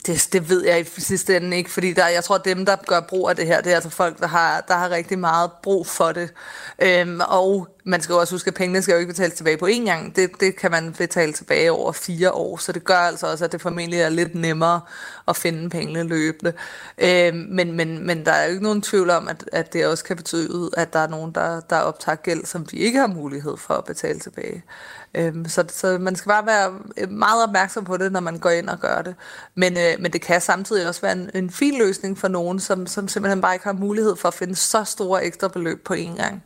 Det, 0.06 0.30
det 0.34 0.50
ved 0.50 0.66
jeg 0.66 0.82
i 0.82 1.02
sidste 1.02 1.38
ende 1.38 1.58
ikke, 1.58 1.72
fordi 1.72 1.94
der, 1.94 2.08
jeg 2.08 2.24
tror, 2.24 2.36
at 2.36 2.46
dem, 2.46 2.66
der 2.66 2.76
gør 2.88 3.00
brug 3.00 3.30
af 3.30 3.36
det 3.36 3.46
her, 3.46 3.62
det 3.62 3.72
er 3.72 3.76
altså 3.76 3.90
folk, 3.90 4.20
der 4.20 4.28
har, 4.28 4.62
der 4.68 4.74
har 4.74 4.90
rigtig 4.90 5.20
meget 5.20 5.52
brug 5.64 5.88
for 5.88 6.12
det. 6.12 6.34
Øhm, 6.82 7.22
og 7.28 7.68
man 7.84 8.02
skal 8.02 8.14
jo 8.14 8.20
også 8.20 8.34
huske, 8.34 8.48
at 8.48 8.54
pengene 8.54 8.82
skal 8.82 8.94
jo 8.94 9.00
ikke 9.00 9.14
betales 9.14 9.34
tilbage 9.34 9.58
på 9.58 9.68
én 9.68 9.86
gang. 9.86 10.16
Det, 10.16 10.32
det 10.40 10.56
kan 10.56 10.72
man 10.72 10.94
betale 10.94 11.34
tilbage 11.34 11.72
over 11.72 11.92
fire 11.92 12.32
år, 12.32 12.58
så 12.58 12.72
det 12.72 12.84
gør 12.84 12.98
altså 12.98 13.28
også, 13.28 13.46
at 13.46 13.52
det 13.52 13.62
formentlig 13.62 14.00
er 14.00 14.10
lidt 14.10 14.36
nemmere 14.36 14.82
at 15.28 15.36
finde 15.36 15.70
pengene 15.70 16.04
løbende. 16.04 16.54
Øhm, 16.98 17.48
men, 17.50 17.74
men, 17.74 18.08
men 18.08 18.26
der 18.26 18.32
er 18.32 18.46
jo 18.46 18.52
ikke 18.52 18.64
nogen 18.64 18.82
tvivl 18.82 19.10
om, 19.10 19.28
at, 19.28 19.50
at 19.52 19.74
det 19.74 19.88
også 19.88 20.04
kan 20.04 20.16
betyde, 20.16 20.70
at 20.78 20.94
der 20.94 21.00
er 21.00 21.08
nogen, 21.08 21.32
der, 21.32 21.60
der 21.60 21.78
optager 21.78 22.16
gæld, 22.16 22.46
som 22.46 22.66
de 22.66 22.78
ikke 22.78 23.00
har 23.00 23.08
mulighed 23.08 23.58
for 23.58 23.74
at 23.74 23.86
betale 23.86 24.20
tilbage. 24.20 24.64
Øhm, 25.16 25.46
så, 25.46 25.64
så 25.70 25.98
man 25.98 26.16
skal 26.16 26.30
bare 26.30 26.46
være 26.46 26.72
øh, 26.98 27.12
meget 27.12 27.44
opmærksom 27.44 27.84
på 27.84 27.98
det, 27.98 28.12
når 28.12 28.20
man 28.20 28.40
går 28.40 28.50
ind 28.50 28.70
og 28.70 28.80
gør 28.80 29.02
det. 29.02 29.16
Men, 29.56 29.74
øh, 29.74 30.02
men 30.02 30.14
det 30.14 30.22
kan 30.22 30.42
samtidig 30.42 30.88
også 30.88 31.02
være 31.02 31.12
en, 31.12 31.30
en 31.34 31.50
fin 31.50 31.78
løsning 31.80 32.18
for 32.18 32.28
nogen, 32.28 32.60
som, 32.60 32.88
som 32.88 33.08
simpelthen 33.08 33.42
bare 33.42 33.56
ikke 33.56 33.66
har 33.66 33.74
mulighed 33.74 34.16
for 34.16 34.28
at 34.28 34.34
finde 34.34 34.56
så 34.56 34.84
store 34.84 35.26
ekstra 35.26 35.48
beløb 35.48 35.84
på 35.86 35.94
én 35.94 36.16
gang. 36.18 36.44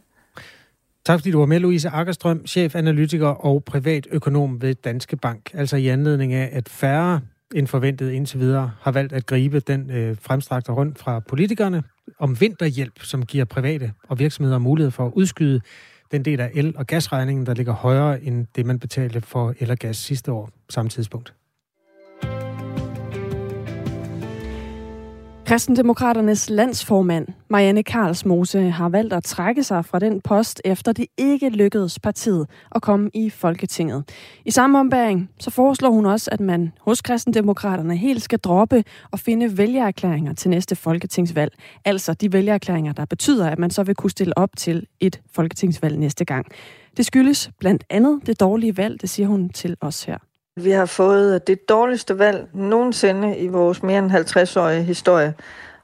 Tak 1.06 1.20
fordi 1.20 1.32
du 1.32 1.40
var 1.40 1.46
med, 1.46 1.60
Louise 1.60 1.90
Akkerstrøm, 1.90 2.48
chefanalytiker 2.48 3.28
og 3.28 3.64
privatøkonom 3.64 4.62
ved 4.62 4.76
Danske 4.76 5.18
Bank. 5.18 5.50
Altså 5.54 5.78
i 5.78 5.88
anledning 5.88 6.34
af, 6.34 6.50
at 6.54 6.70
færre 6.70 7.22
end 7.56 7.68
forventet 7.68 8.12
indtil 8.12 8.40
videre 8.40 8.72
har 8.82 8.92
valgt 8.92 9.14
at 9.14 9.26
gribe 9.26 9.60
den 9.60 9.92
øh, 9.92 10.18
fremstrakte 10.22 10.72
rundt 10.72 11.00
fra 11.00 11.20
politikerne 11.20 11.84
om 12.20 12.42
vinterhjælp, 12.42 13.04
som 13.04 13.26
giver 13.26 13.46
private 13.46 13.92
og 14.10 14.20
virksomheder 14.20 14.58
mulighed 14.58 14.92
for 14.92 15.06
at 15.06 15.12
udskyde 15.16 15.62
den 16.14 16.26
del 16.26 16.40
af 16.40 16.52
el- 16.54 16.78
og 16.78 16.88
gasregningen, 16.88 17.46
der 17.46 17.54
ligger 17.54 17.74
højere 17.74 18.24
end 18.24 18.48
det, 18.56 18.66
man 18.66 18.80
betalte 18.80 19.22
for 19.22 19.54
el 19.60 19.72
og 19.72 19.78
gas 19.78 19.98
sidste 19.98 20.32
år 20.32 20.50
samme 20.70 20.90
tidspunkt. 20.90 21.34
Kristendemokraternes 25.46 26.50
landsformand, 26.50 27.28
Marianne 27.50 27.84
Karlsmose, 27.84 28.70
har 28.70 28.90
valgt 28.90 29.14
at 29.14 29.24
trække 29.24 29.64
sig 29.64 29.86
fra 29.86 30.00
den 30.00 30.22
post, 30.22 30.62
efter 30.66 30.92
det 30.92 31.06
ikke 31.18 31.50
lykkedes 31.50 32.00
partiet 32.00 32.48
at 32.76 32.82
komme 32.82 33.10
i 33.14 33.30
Folketinget. 33.30 34.04
I 34.46 34.52
samme 34.52 34.80
ombæring 34.80 35.30
så 35.40 35.52
foreslår 35.52 35.90
hun 35.90 36.06
også, 36.06 36.30
at 36.32 36.40
man 36.40 36.72
hos 36.82 37.02
Kristendemokraterne 37.02 37.98
helt 37.98 38.22
skal 38.22 38.40
droppe 38.40 38.84
og 39.12 39.20
finde 39.20 39.58
vælgererklæringer 39.58 40.34
til 40.34 40.50
næste 40.50 40.76
folketingsvalg. 40.76 41.52
Altså 41.86 42.14
de 42.14 42.34
vælgererklæringer, 42.34 42.94
der 42.94 43.06
betyder, 43.06 43.50
at 43.50 43.60
man 43.60 43.72
så 43.72 43.84
vil 43.84 43.96
kunne 43.96 44.12
stille 44.12 44.38
op 44.38 44.50
til 44.58 44.88
et 45.00 45.22
folketingsvalg 45.32 46.00
næste 46.00 46.26
gang. 46.26 46.46
Det 46.98 47.06
skyldes 47.06 47.52
blandt 47.60 47.84
andet 47.90 48.20
det 48.26 48.40
dårlige 48.40 48.78
valg, 48.78 49.02
det 49.02 49.10
siger 49.10 49.28
hun 49.28 49.50
til 49.50 49.78
os 49.82 50.04
her. 50.04 50.18
Vi 50.62 50.72
har 50.72 50.86
fået 50.86 51.48
det 51.48 51.70
dårligste 51.70 52.20
valg 52.20 52.48
nogensinde 52.54 53.38
i 53.38 53.48
vores 53.48 53.84
mere 53.84 54.00
end 54.00 54.12
50-årige 54.12 54.84
historie. 54.84 55.34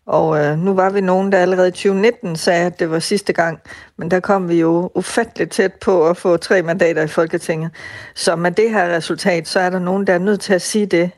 Og 0.06 0.46
øh, 0.46 0.60
nu 0.60 0.74
var 0.74 0.90
vi 0.90 1.02
nogen, 1.02 1.32
der 1.32 1.38
allerede 1.38 1.68
i 1.68 1.72
2019 1.72 2.36
sagde, 2.36 2.66
at 2.66 2.80
det 2.80 2.92
var 2.92 3.00
sidste 3.00 3.34
gang. 3.34 3.60
Men 3.98 4.12
der 4.12 4.20
kom 4.20 4.50
vi 4.50 4.60
jo 4.60 4.92
ufatteligt 4.96 5.52
tæt 5.52 5.74
på 5.74 6.08
at 6.08 6.18
få 6.18 6.38
tre 6.38 6.62
mandater 6.62 7.02
i 7.04 7.08
Folketinget. 7.08 7.72
Så 8.16 8.36
med 8.36 8.52
det 8.52 8.70
her 8.70 8.96
resultat, 8.96 9.48
så 9.48 9.60
er 9.60 9.70
der 9.70 9.80
nogen, 9.80 10.08
der 10.08 10.14
er 10.14 10.20
nødt 10.20 10.42
til 10.42 10.54
at 10.54 10.62
sige 10.62 10.86
det, 10.86 11.12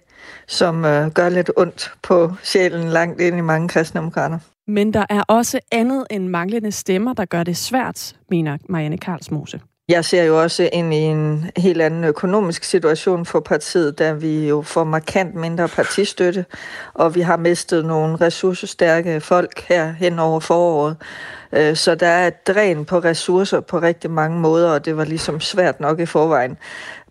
som 0.48 0.86
øh, 0.86 1.12
gør 1.12 1.30
lidt 1.30 1.52
ondt 1.58 1.92
på 2.04 2.34
sjælen 2.44 2.90
langt 2.90 3.22
ind 3.22 3.38
i 3.38 3.42
mange 3.42 3.68
kristendemokrater. 3.68 4.40
Men 4.68 4.94
der 4.94 5.06
er 5.10 5.24
også 5.28 5.60
andet 5.72 6.06
end 6.10 6.28
manglende 6.28 6.72
stemmer, 6.72 7.14
der 7.14 7.26
gør 7.26 7.44
det 7.44 7.58
svært, 7.58 8.16
mener 8.30 8.58
Marianne 8.70 8.98
Karlsmose. 8.98 9.60
Jeg 9.92 10.06
ser 10.06 10.24
jo 10.24 10.42
også 10.42 10.70
ind 10.74 10.94
i 10.94 10.98
en 10.98 11.52
helt 11.58 11.82
anden 11.82 12.04
økonomisk 12.04 12.64
situation 12.64 13.26
for 13.26 13.40
partiet, 13.40 14.00
da 14.00 14.12
vi 14.12 14.48
jo 14.48 14.62
får 14.62 14.84
markant 14.84 15.36
mindre 15.36 15.68
partistøtte, 15.68 16.46
og 16.94 17.16
vi 17.16 17.22
har 17.22 17.38
mistet 17.38 17.86
nogle 17.86 18.16
ressourcestærke 18.16 19.22
folk 19.22 19.62
her 19.68 19.92
hen 19.92 20.20
over 20.20 20.40
foråret. 20.40 20.98
Øh, 21.54 21.76
så 21.76 21.96
der 21.96 22.08
er 22.08 22.28
et 22.28 22.48
dræn 22.48 22.86
på 22.86 23.00
ressourcer 23.00 23.60
på 23.60 23.80
rigtig 23.80 24.12
mange 24.12 24.40
måder, 24.40 24.72
og 24.72 24.86
det 24.86 24.98
var 24.98 25.04
ligesom 25.04 25.40
svært 25.40 25.80
nok 25.80 26.00
i 26.00 26.06
forvejen. 26.06 26.58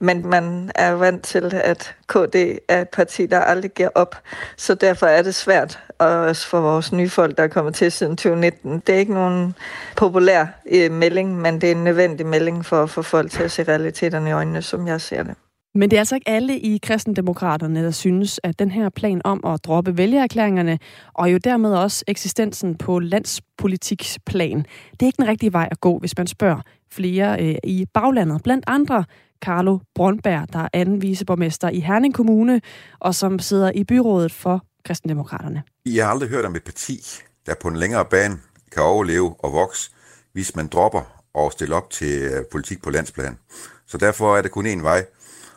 Men 0.01 0.27
man 0.27 0.71
er 0.75 0.93
vant 0.93 1.25
til, 1.25 1.55
at 1.55 1.95
KD 2.09 2.59
er 2.69 2.81
et 2.81 2.89
parti, 2.89 3.27
der 3.27 3.41
aldrig 3.41 3.71
giver 3.71 3.89
op. 3.95 4.17
Så 4.57 4.75
derfor 4.75 5.07
er 5.07 5.23
det 5.23 5.35
svært, 5.35 5.79
også 5.99 6.47
for 6.47 6.61
vores 6.61 6.93
nye 6.93 7.09
folk, 7.09 7.37
der 7.37 7.43
er 7.43 7.49
kommet 7.49 7.75
til 7.75 7.93
siden 7.93 8.17
2019. 8.17 8.83
Det 8.87 8.95
er 8.95 8.99
ikke 8.99 9.15
nogen 9.15 9.55
populær 9.97 10.47
øh, 10.73 10.93
melding, 10.93 11.41
men 11.41 11.61
det 11.61 11.67
er 11.67 11.75
en 11.75 11.85
nødvendig 11.85 12.27
melding 12.27 12.67
for 12.67 12.83
at 12.83 12.91
få 12.91 13.03
folk 13.03 13.31
til 13.31 13.43
at 13.43 13.51
se 13.51 13.63
realiteterne 13.63 14.31
i 14.31 14.33
øjnene, 14.33 14.63
som 14.63 14.87
jeg 14.87 15.01
ser 15.01 15.23
det. 15.23 15.35
Men 15.75 15.91
det 15.91 15.97
er 15.97 16.01
altså 16.01 16.15
ikke 16.15 16.29
alle 16.29 16.59
i 16.59 16.79
kristendemokraterne, 16.83 17.85
der 17.85 17.91
synes, 17.91 18.41
at 18.43 18.59
den 18.59 18.71
her 18.71 18.89
plan 18.89 19.21
om 19.25 19.47
at 19.47 19.65
droppe 19.65 19.97
vælgererklæringerne, 19.97 20.79
og 21.15 21.33
jo 21.33 21.39
dermed 21.39 21.73
også 21.75 22.05
eksistensen 22.09 22.77
på 22.77 22.99
landspolitiksplan, 22.99 24.59
det 24.93 25.03
er 25.03 25.07
ikke 25.07 25.17
den 25.17 25.29
rigtige 25.29 25.53
vej 25.53 25.69
at 25.71 25.81
gå, 25.81 25.99
hvis 25.99 26.17
man 26.19 26.27
spørger 26.27 26.61
flere 26.93 27.43
øh, 27.43 27.57
i 27.65 27.87
baglandet. 27.95 28.43
Blandt 28.43 28.65
andre 28.67 29.05
Carlo 29.43 29.79
Brøndberg, 29.95 30.53
der 30.53 30.59
er 30.59 30.69
anden 30.73 31.03
viceborgmester 31.03 31.69
i 31.69 31.81
Herning 31.81 32.15
Kommune, 32.15 32.61
og 33.01 33.15
som 33.15 33.39
sidder 33.39 33.73
i 33.75 33.85
byrådet 33.85 34.33
for 34.33 34.65
kristendemokraterne. 34.85 35.63
Jeg 35.87 36.05
har 36.05 36.13
aldrig 36.13 36.29
hørt 36.29 36.45
om 36.45 36.57
et 36.57 36.65
parti, 36.65 37.01
der 37.47 37.55
på 37.63 37.69
en 37.69 37.77
længere 37.77 38.05
bane 38.05 38.39
kan 38.73 38.83
overleve 38.83 39.35
og 39.39 39.53
vokse, 39.53 39.91
hvis 40.33 40.57
man 40.57 40.67
dropper 40.67 41.23
og 41.35 41.53
stiller 41.53 41.77
op 41.77 41.91
til 41.91 42.23
øh, 42.23 42.45
politik 42.53 42.83
på 42.83 42.91
landsplan. 42.91 43.39
Så 43.87 43.99
derfor 43.99 44.37
er 44.37 44.43
det 44.43 44.51
kun 44.51 44.67
én 44.67 44.83
vej, 44.83 45.05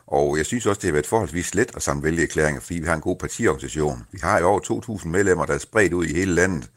og 0.07 0.37
jeg 0.37 0.45
synes 0.45 0.65
også, 0.65 0.79
det 0.79 0.87
har 0.87 0.93
været 0.93 1.07
forholdsvis 1.07 1.55
let 1.55 1.71
at 1.75 1.81
samle 1.81 2.03
vælgeerklæringer, 2.03 2.61
fordi 2.61 2.79
vi 2.79 2.85
har 2.85 2.95
en 2.95 3.01
god 3.01 3.15
partiorganisation. 3.15 4.03
Vi 4.11 4.19
har 4.23 4.39
jo 4.39 4.47
over 4.47 4.59
2.000 4.99 5.07
medlemmer, 5.07 5.45
der 5.45 5.53
er 5.53 5.57
spredt 5.57 5.93
ud 5.93 6.05
i 6.05 6.13
hele 6.13 6.35
landet. 6.35 6.69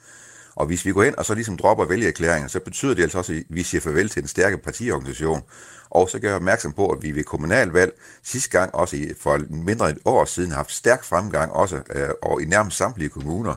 Og 0.54 0.66
hvis 0.66 0.84
vi 0.84 0.92
går 0.92 1.02
ind 1.02 1.14
og 1.14 1.24
så 1.24 1.34
ligesom 1.34 1.56
dropper 1.56 1.84
vælgeerklæringer, 1.84 2.48
så 2.48 2.60
betyder 2.60 2.94
det 2.94 3.02
altså 3.02 3.18
også, 3.18 3.32
at 3.32 3.42
vi 3.48 3.62
siger 3.62 3.80
farvel 3.80 4.08
til 4.08 4.22
en 4.22 4.28
stærke 4.28 4.58
partiorganisation. 4.58 5.42
Og 5.90 6.10
så 6.10 6.18
gør 6.18 6.28
jeg 6.28 6.36
opmærksom 6.36 6.72
på, 6.72 6.88
at 6.90 7.02
vi 7.02 7.14
ved 7.14 7.24
kommunalvalg 7.24 7.92
sidste 8.22 8.50
gang, 8.50 8.74
også 8.74 8.96
for 9.20 9.40
mindre 9.48 9.90
end 9.90 9.96
et 9.96 10.02
år 10.04 10.24
siden, 10.24 10.50
har 10.50 10.56
haft 10.56 10.72
stærk 10.72 11.04
fremgang 11.04 11.52
også 11.52 11.76
øh, 11.94 12.08
og 12.22 12.42
i 12.42 12.44
nærmest 12.44 12.76
samtlige 12.76 13.08
kommuner. 13.08 13.54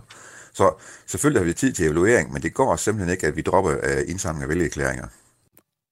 Så 0.53 0.73
selvfølgelig 1.08 1.41
har 1.41 1.45
vi 1.45 1.53
tid 1.53 1.73
til 1.73 1.86
evaluering, 1.86 2.34
men 2.34 2.41
det 2.41 2.53
går 2.53 2.75
simpelthen 2.75 3.12
ikke, 3.12 3.27
at 3.27 3.36
vi 3.36 3.41
dropper 3.41 3.71
øh, 3.84 4.03
indsamling 4.08 4.43
af 4.43 4.49
vælgeerklæringer. 4.49 5.08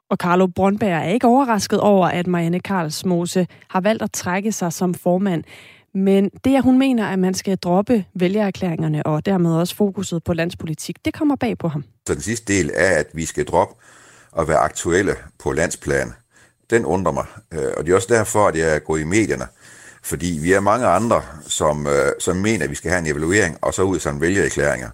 Og 0.10 0.18
Carlo 0.18 0.48
Brøndberg 0.48 0.90
er 0.90 1.04
ikke 1.04 1.28
overrasket 1.28 1.80
over, 1.80 2.08
at 2.08 2.28
Marianne 2.28 2.60
Karlsmose 2.60 3.48
har 3.70 3.82
valgt 3.82 4.04
at 4.04 4.12
trække 4.12 4.52
sig 4.52 4.74
som 4.74 4.94
formand. 4.94 5.44
Men 5.94 6.30
det, 6.44 6.56
at 6.56 6.64
hun 6.64 6.80
mener, 6.80 7.08
at 7.08 7.20
man 7.20 7.34
skal 7.34 7.58
droppe 7.58 8.06
vælgererklæringerne 8.14 9.06
og 9.06 9.26
dermed 9.26 9.52
også 9.52 9.76
fokuset 9.76 10.24
på 10.24 10.34
landspolitik, 10.34 11.06
det 11.06 11.14
kommer 11.14 11.36
bag 11.36 11.58
på 11.58 11.68
ham. 11.68 11.84
Så 12.08 12.14
den 12.14 12.22
sidste 12.22 12.54
del 12.54 12.72
er, 12.74 13.00
at 13.00 13.08
vi 13.14 13.26
skal 13.26 13.46
droppe 13.46 13.76
at 14.40 14.48
være 14.48 14.58
aktuelle 14.58 15.16
på 15.40 15.52
landsplan. 15.52 16.14
Den 16.70 16.86
undrer 16.86 17.12
mig. 17.12 17.26
Øh, 17.54 17.72
og 17.78 17.86
det 17.86 17.92
er 17.92 17.96
også 17.96 18.14
derfor, 18.14 18.48
at 18.48 18.56
jeg 18.56 18.76
er 18.76 18.80
gået 18.80 19.02
i 19.02 19.04
medierne. 19.04 19.46
Fordi 20.04 20.40
vi 20.42 20.54
er 20.54 20.60
mange 20.60 20.88
andre, 20.88 21.22
som, 21.48 21.88
øh, 21.88 22.12
som 22.20 22.38
mener, 22.38 22.64
at 22.64 22.70
vi 22.70 22.76
skal 22.76 22.92
have 22.92 23.00
en 23.00 23.08
evaluering, 23.08 23.58
og 23.62 23.74
så 23.74 23.82
ud 23.82 24.00
sådan 24.00 24.22
vælgererklæringer 24.22 24.90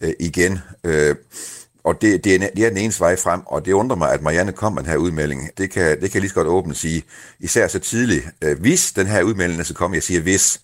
øh, 0.00 0.12
igen. 0.20 0.58
Øh, 0.84 1.14
og 1.84 2.02
det, 2.02 2.24
det, 2.24 2.34
er, 2.34 2.48
det 2.56 2.64
er 2.64 2.68
den 2.68 2.78
eneste 2.78 3.00
vej 3.00 3.16
frem, 3.16 3.40
og 3.46 3.64
det 3.64 3.72
undrer 3.72 3.96
mig, 3.96 4.12
at 4.12 4.22
Marianne 4.22 4.52
kom 4.52 4.72
med 4.72 4.82
den 4.82 4.90
her 4.90 4.96
udmelding. 4.96 5.50
Det 5.58 5.70
kan, 5.70 6.00
det 6.00 6.00
kan 6.00 6.14
jeg 6.14 6.20
lige 6.20 6.28
så 6.28 6.34
godt 6.34 6.48
åbent 6.48 6.76
sige, 6.76 7.02
især 7.40 7.68
så 7.68 7.78
tidligt. 7.78 8.24
Øh, 8.44 8.60
hvis 8.60 8.92
den 8.92 9.06
her 9.06 9.22
udmelding 9.22 9.64
skal 9.64 9.76
komme, 9.76 9.94
jeg 9.94 10.02
siger 10.02 10.20
hvis, 10.20 10.60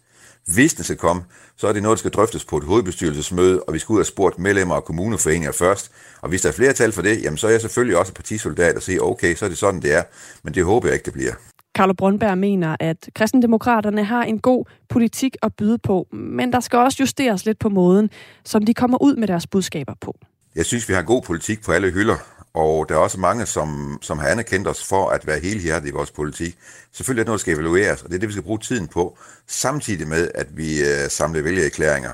hvis 0.47 0.75
den 0.75 0.85
skal 0.85 0.97
komme, 0.97 1.23
så 1.57 1.69
er 1.69 1.73
det 1.73 1.83
noget, 1.83 1.97
der 1.97 1.99
skal 1.99 2.11
drøftes 2.11 2.45
på 2.45 2.57
et 2.57 2.65
hovedbestyrelsesmøde, 2.65 3.63
og 3.63 3.75
vi 3.75 3.79
skal 3.79 3.93
ud 3.93 4.01
og 4.01 4.07
spurgt 4.07 4.39
medlemmer 4.39 4.75
og 4.75 4.85
kommuneforeninger 4.85 5.53
først. 5.53 5.91
Og 6.23 6.29
hvis 6.29 6.43
der 6.43 6.49
er 6.49 6.53
flertal 6.53 6.93
for 6.93 7.03
det, 7.03 7.23
jamen 7.23 7.37
så 7.37 7.47
er 7.47 7.51
jeg 7.51 7.61
selvfølgelig 7.61 7.97
også 7.97 8.15
partisoldat 8.15 8.77
og 8.77 8.83
siger, 8.83 9.01
okay, 9.01 9.35
så 9.35 9.45
er 9.45 9.49
det 9.49 9.59
sådan, 9.59 9.83
det 9.83 9.95
er. 9.95 10.03
Men 10.43 10.55
det 10.55 10.65
håber 10.65 10.89
jeg 10.89 10.95
ikke, 10.95 11.05
det 11.05 11.13
bliver. 11.13 11.33
Carlo 11.77 11.93
Brøndberg 11.93 12.39
mener, 12.39 12.77
at 12.81 13.09
kristendemokraterne 13.15 14.05
har 14.05 14.23
en 14.23 14.39
god 14.39 14.65
politik 14.89 15.37
at 15.43 15.55
byde 15.55 15.79
på, 15.79 16.07
men 16.13 16.53
der 16.53 16.61
skal 16.61 16.79
også 16.79 16.97
justeres 17.01 17.47
lidt 17.47 17.59
på 17.59 17.69
måden, 17.69 18.11
som 18.45 18.65
de 18.65 18.75
kommer 18.75 19.03
ud 19.03 19.17
med 19.17 19.29
deres 19.29 19.47
budskaber 19.47 19.95
på. 20.01 20.17
Jeg 20.59 20.67
synes, 20.67 20.89
vi 20.89 20.95
har 20.95 21.03
god 21.03 21.23
politik 21.23 21.63
på 21.65 21.73
alle 21.73 21.91
hylder, 21.91 22.17
og 22.55 22.89
der 22.89 22.95
er 22.95 22.99
også 22.99 23.21
mange, 23.21 23.47
som, 23.47 23.99
som 24.03 24.19
har 24.19 24.29
anerkendt 24.29 24.69
os 24.69 24.85
for 24.85 25.09
at 25.09 25.27
være 25.27 25.39
helhjertet 25.39 25.89
i 25.89 25.93
vores 25.93 26.11
politik. 26.11 26.57
Selvfølgelig 26.93 27.21
er 27.21 27.25
det 27.25 27.27
noget, 27.27 27.39
der 27.39 27.43
skal 27.43 27.55
evalueres, 27.55 28.03
og 28.03 28.09
det 28.09 28.15
er 28.15 28.19
det, 28.19 28.29
vi 28.29 28.33
skal 28.33 28.43
bruge 28.43 28.59
tiden 28.59 28.89
på, 28.89 29.19
samtidig 29.47 30.09
med, 30.09 30.29
at 30.35 30.47
vi 30.57 30.81
øh, 30.81 31.11
samler 31.11 31.43
vælgererklæringer. 31.43 32.11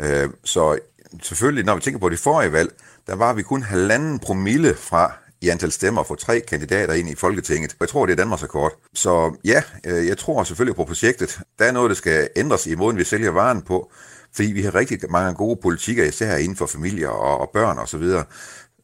Øh, 0.00 0.28
så 0.44 0.78
selvfølgelig, 1.22 1.64
når 1.64 1.74
vi 1.74 1.80
tænker 1.80 2.00
på 2.00 2.08
det 2.08 2.18
forrige 2.18 2.52
valg, 2.52 2.72
der 3.06 3.14
var 3.14 3.32
vi 3.32 3.42
kun 3.42 3.62
halvanden 3.62 4.18
promille 4.18 4.74
fra 4.74 5.12
i 5.40 5.48
antal 5.48 5.72
stemmer 5.72 6.02
for 6.02 6.14
tre 6.14 6.40
kandidater 6.40 6.94
ind 6.94 7.08
i 7.08 7.14
Folketinget. 7.14 7.76
Jeg 7.80 7.88
tror, 7.88 8.06
det 8.06 8.12
er 8.12 8.16
Danmarks 8.16 8.42
rekord. 8.42 8.72
Så 8.94 9.36
ja, 9.44 9.62
øh, 9.84 10.06
jeg 10.06 10.18
tror 10.18 10.44
selvfølgelig 10.44 10.76
på 10.76 10.84
projektet. 10.84 11.40
Der 11.58 11.64
er 11.64 11.72
noget, 11.72 11.88
der 11.88 11.96
skal 11.96 12.28
ændres 12.36 12.66
i 12.66 12.74
måden, 12.74 12.96
vi 12.96 13.04
sælger 13.04 13.30
varen 13.30 13.62
på. 13.62 13.90
Fordi 14.36 14.52
vi 14.52 14.62
har 14.62 14.74
rigtig 14.74 14.98
mange 15.10 15.34
gode 15.34 15.58
politikker, 15.62 16.04
især 16.04 16.36
inden 16.36 16.56
for 16.56 16.66
familier 16.66 17.08
og, 17.08 17.40
og 17.40 17.50
børn 17.52 17.78
osv. 17.78 18.02
Så, 18.02 18.24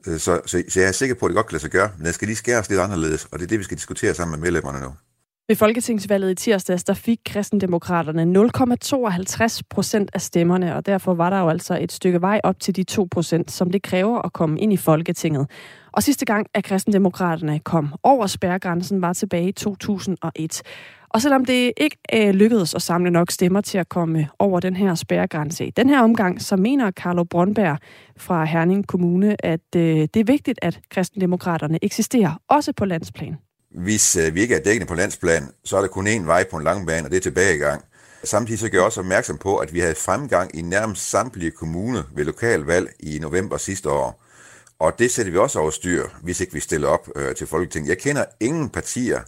øh, 0.06 0.18
så, 0.18 0.40
så, 0.46 0.62
så 0.68 0.80
jeg 0.80 0.88
er 0.88 0.92
sikker 0.92 1.14
på, 1.14 1.26
at 1.26 1.30
det 1.30 1.36
godt 1.36 1.46
kan 1.46 1.54
lade 1.54 1.62
sig 1.62 1.70
gøre, 1.70 1.90
men 1.96 2.06
det 2.06 2.14
skal 2.14 2.26
lige 2.26 2.36
skæres 2.36 2.68
lidt 2.68 2.80
anderledes, 2.80 3.24
og 3.24 3.38
det 3.38 3.44
er 3.44 3.48
det, 3.48 3.58
vi 3.58 3.64
skal 3.64 3.76
diskutere 3.76 4.14
sammen 4.14 4.40
med 4.40 4.46
medlemmerne 4.46 4.80
nu. 4.80 4.92
Ved 5.48 5.56
Folketingsvalget 5.56 6.30
i 6.30 6.34
tirsdags, 6.34 6.84
der 6.84 6.94
fik 6.94 7.18
kristendemokraterne 7.26 8.22
0,52 9.56 9.60
procent 9.70 10.10
af 10.14 10.20
stemmerne, 10.20 10.76
og 10.76 10.86
derfor 10.86 11.14
var 11.14 11.30
der 11.30 11.40
jo 11.40 11.48
altså 11.48 11.78
et 11.80 11.92
stykke 11.92 12.20
vej 12.20 12.40
op 12.44 12.60
til 12.60 12.76
de 12.76 12.84
2 12.84 13.08
procent, 13.10 13.50
som 13.50 13.70
det 13.70 13.82
kræver 13.82 14.22
at 14.22 14.32
komme 14.32 14.60
ind 14.60 14.72
i 14.72 14.76
Folketinget. 14.76 15.50
Og 15.92 16.02
sidste 16.02 16.24
gang, 16.24 16.46
at 16.54 16.64
kristendemokraterne 16.64 17.58
kom 17.58 17.94
over 18.02 18.26
spærregrænsen, 18.26 19.02
var 19.02 19.12
tilbage 19.12 19.48
i 19.48 19.52
2001. 19.52 20.62
Og 21.14 21.22
selvom 21.22 21.44
det 21.44 21.72
ikke 21.76 21.96
øh, 22.14 22.30
lykkedes 22.30 22.74
at 22.74 22.82
samle 22.82 23.10
nok 23.10 23.30
stemmer 23.30 23.60
til 23.60 23.78
at 23.78 23.88
komme 23.88 24.18
øh, 24.18 24.26
over 24.38 24.60
den 24.60 24.76
her 24.76 24.94
spærregrænse 24.94 25.66
i 25.66 25.70
den 25.70 25.88
her 25.88 26.02
omgang, 26.02 26.42
så 26.42 26.56
mener 26.56 26.90
Carlo 26.90 27.24
Brøndberg 27.24 27.78
fra 28.16 28.44
Herning 28.44 28.86
Kommune, 28.86 29.46
at 29.46 29.60
øh, 29.76 29.82
det 30.14 30.16
er 30.16 30.24
vigtigt, 30.24 30.58
at 30.62 30.80
kristendemokraterne 30.90 31.78
eksisterer, 31.82 32.40
også 32.48 32.72
på 32.72 32.84
landsplan. 32.84 33.36
Hvis 33.70 34.16
øh, 34.16 34.34
vi 34.34 34.40
ikke 34.40 34.54
er 34.54 34.62
dækkende 34.62 34.86
på 34.86 34.94
landsplan, 34.94 35.42
så 35.64 35.76
er 35.76 35.80
der 35.80 35.88
kun 35.88 36.06
én 36.06 36.26
vej 36.26 36.44
på 36.50 36.56
en 36.56 36.64
lang 36.64 36.86
bane, 36.86 37.06
og 37.06 37.10
det 37.10 37.16
er 37.16 37.20
tilbagegang. 37.20 37.84
Samtidig 38.24 38.58
så 38.58 38.68
gør 38.68 38.78
jeg 38.78 38.84
også 38.84 39.00
opmærksom 39.00 39.38
på, 39.38 39.56
at 39.56 39.74
vi 39.74 39.80
havde 39.80 39.94
fremgang 39.94 40.58
i 40.58 40.62
nærmest 40.62 41.10
samtlige 41.10 41.50
kommuner 41.50 42.02
ved 42.14 42.24
lokalvalg 42.24 42.88
i 43.00 43.18
november 43.18 43.56
sidste 43.56 43.90
år. 43.90 44.22
Og 44.78 44.98
det 44.98 45.10
sætter 45.10 45.32
vi 45.32 45.38
også 45.38 45.58
over 45.58 45.70
styr, 45.70 46.04
hvis 46.22 46.40
ikke 46.40 46.52
vi 46.52 46.60
stiller 46.60 46.88
op 46.88 47.08
øh, 47.16 47.34
til 47.34 47.46
Folketinget. 47.46 47.88
Jeg 47.88 47.98
kender 47.98 48.24
ingen 48.40 48.68
partier, 48.68 49.20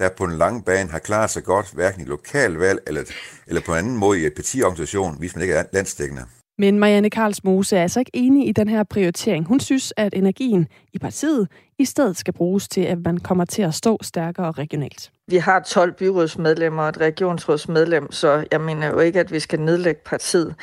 der 0.00 0.08
på 0.08 0.24
en 0.24 0.38
lang 0.38 0.64
bane 0.64 0.90
har 0.90 0.98
klaret 0.98 1.30
sig 1.30 1.44
godt, 1.44 1.70
hverken 1.72 2.00
i 2.00 2.04
lokalvalg 2.04 2.80
eller, 2.86 3.04
eller 3.46 3.62
på 3.66 3.72
en 3.72 3.78
anden 3.78 3.96
måde 3.96 4.20
i 4.20 4.26
et 4.26 4.34
partiorganisation, 4.34 5.18
hvis 5.18 5.34
man 5.36 5.42
ikke 5.42 5.54
er 5.54 5.64
landstækkende. 5.72 6.24
Men 6.60 6.78
Marianne 6.78 7.10
Karlsmose 7.10 7.76
er 7.76 7.82
altså 7.82 8.00
ikke 8.00 8.10
enig 8.14 8.48
i 8.48 8.52
den 8.52 8.68
her 8.68 8.82
prioritering. 8.82 9.46
Hun 9.46 9.60
synes, 9.60 9.92
at 9.96 10.14
energien 10.14 10.68
i 10.92 10.98
partiet 10.98 11.48
i 11.78 11.84
stedet 11.84 12.16
skal 12.16 12.34
bruges 12.34 12.68
til, 12.68 12.80
at 12.80 12.98
man 13.04 13.18
kommer 13.18 13.44
til 13.44 13.62
at 13.62 13.74
stå 13.74 13.98
stærkere 14.02 14.50
regionalt. 14.50 15.10
Vi 15.26 15.36
har 15.36 15.60
12 15.60 15.92
byrådsmedlemmer 15.92 16.82
og 16.82 16.88
et 16.88 17.00
regionsrådsmedlem, 17.00 18.12
så 18.12 18.44
jeg 18.52 18.60
mener 18.60 18.88
jo 18.88 18.98
ikke, 18.98 19.20
at 19.20 19.32
vi 19.32 19.40
skal 19.40 19.60
nedlægge 19.60 20.00
partiet. 20.04 20.54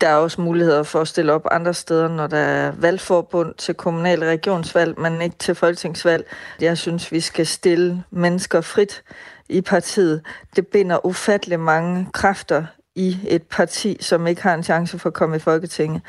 Der 0.00 0.08
er 0.08 0.14
også 0.14 0.40
muligheder 0.40 0.82
for 0.82 1.00
at 1.00 1.08
stille 1.08 1.32
op 1.32 1.46
andre 1.50 1.74
steder, 1.74 2.08
når 2.08 2.26
der 2.26 2.38
er 2.38 2.72
valgforbund 2.78 3.54
til 3.54 3.74
kommunal 3.74 4.20
regionsvalg, 4.20 5.00
men 5.00 5.22
ikke 5.22 5.36
til 5.38 5.54
folketingsvalg. 5.54 6.26
Jeg 6.60 6.78
synes, 6.78 7.12
vi 7.12 7.20
skal 7.20 7.46
stille 7.46 8.04
mennesker 8.10 8.60
frit 8.60 9.02
i 9.48 9.60
partiet. 9.60 10.22
Det 10.56 10.66
binder 10.66 11.06
ufattelig 11.06 11.60
mange 11.60 12.06
kræfter 12.12 12.64
i 12.96 13.18
et 13.28 13.42
parti, 13.42 13.96
som 14.00 14.26
ikke 14.26 14.42
har 14.42 14.54
en 14.54 14.62
chance 14.62 14.98
for 14.98 15.08
at 15.08 15.14
komme 15.14 15.36
i 15.36 15.38
Folketinget. 15.38 16.02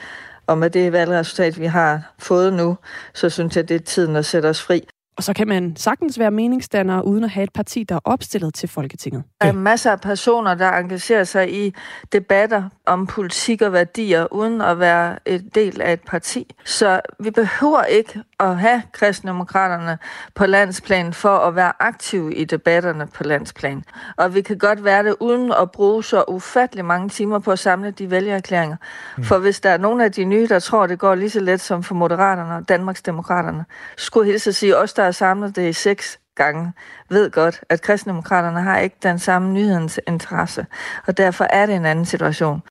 Og 0.48 0.58
med 0.58 0.70
det 0.70 0.92
valgresultat, 0.92 1.60
vi 1.60 1.66
har 1.66 2.14
fået 2.20 2.54
nu, 2.54 2.78
så 3.14 3.30
synes 3.30 3.56
jeg, 3.56 3.70
det 3.70 3.76
er 3.76 3.80
tiden 3.80 4.16
at 4.16 4.26
sætte 4.26 4.48
os 4.48 4.62
fri. 4.62 4.88
Og 5.18 5.24
så 5.24 5.34
kan 5.34 5.48
man 5.48 5.76
sagtens 5.76 6.20
være 6.20 6.32
meningsdanner 6.32 7.02
uden 7.02 7.24
at 7.24 7.30
have 7.30 7.44
et 7.44 7.54
parti, 7.54 7.84
der 7.84 7.96
er 7.96 8.00
opstillet 8.04 8.54
til 8.54 8.70
Folketinget. 8.70 9.24
Der 9.42 9.48
er 9.48 9.52
masser 9.52 9.92
af 9.92 10.02
personer, 10.02 10.56
der 10.56 10.70
engagerer 10.72 11.24
sig 11.24 11.66
i 11.66 11.74
debatter 12.12 12.64
om 12.86 13.08
politik 13.08 13.62
og 13.62 13.74
værdier, 13.74 14.34
uden 14.34 14.62
at 14.62 14.80
være 14.80 15.18
et 15.26 15.56
del 15.56 15.82
af 15.82 15.94
et 15.94 16.02
parti. 16.02 16.56
Så 16.66 17.02
vi 17.20 17.32
behøver 17.32 17.84
ikke 17.84 18.24
at 18.40 18.58
have 18.58 18.82
kristendemokraterne 18.92 19.98
på 20.36 20.46
landsplan 20.46 21.14
for 21.14 21.38
at 21.38 21.56
være 21.56 21.72
aktive 21.80 22.36
i 22.36 22.44
debatterne 22.46 23.08
på 23.08 23.24
landsplan. 23.24 23.84
Og 24.18 24.36
vi 24.36 24.42
kan 24.42 24.58
godt 24.58 24.84
være 24.84 25.04
det 25.04 25.16
uden 25.20 25.54
at 25.62 25.72
bruge 25.72 26.04
så 26.04 26.24
ufattelig 26.28 26.86
mange 26.86 27.10
timer 27.10 27.40
på 27.40 27.52
at 27.52 27.60
samle 27.60 27.92
de 27.92 28.12
vælgererklæringer. 28.12 28.78
Mm. 29.18 29.24
For 29.24 29.38
hvis 29.38 29.60
der 29.60 29.70
er 29.70 29.78
nogen 29.78 30.02
af 30.02 30.12
de 30.12 30.24
nye, 30.24 30.48
der 30.48 30.60
tror, 30.60 30.88
det 30.88 31.00
går 31.00 31.16
lige 31.16 31.30
så 31.30 31.40
let 31.40 31.62
som 31.62 31.84
for 31.84 31.96
Moderaterne 31.96 32.56
og 32.56 32.70
Danmarksdemokraterne, 32.70 33.66
skulle 33.98 34.32
hilse 34.32 34.50
at 34.50 34.56
sige, 34.56 34.78
os 34.78 34.94
der 34.94 35.03
så 35.04 35.06
har 35.06 35.12
samlet 35.12 35.56
det 35.56 35.70
i 35.70 35.74
seks 35.74 36.20
gange, 36.36 36.74
ved 37.10 37.32
godt, 37.32 37.64
at 37.70 37.82
kristendemokraterne 37.82 38.62
har 38.62 38.80
ikke 38.80 38.96
den 39.04 39.20
samme 39.20 39.54
nyhedens 39.54 40.00
interesse, 40.08 40.66
og 41.08 41.18
derfor 41.18 41.44
er 41.44 41.66
det 41.66 41.76
en 41.76 41.86
anden 41.86 42.06
situation. 42.06 42.62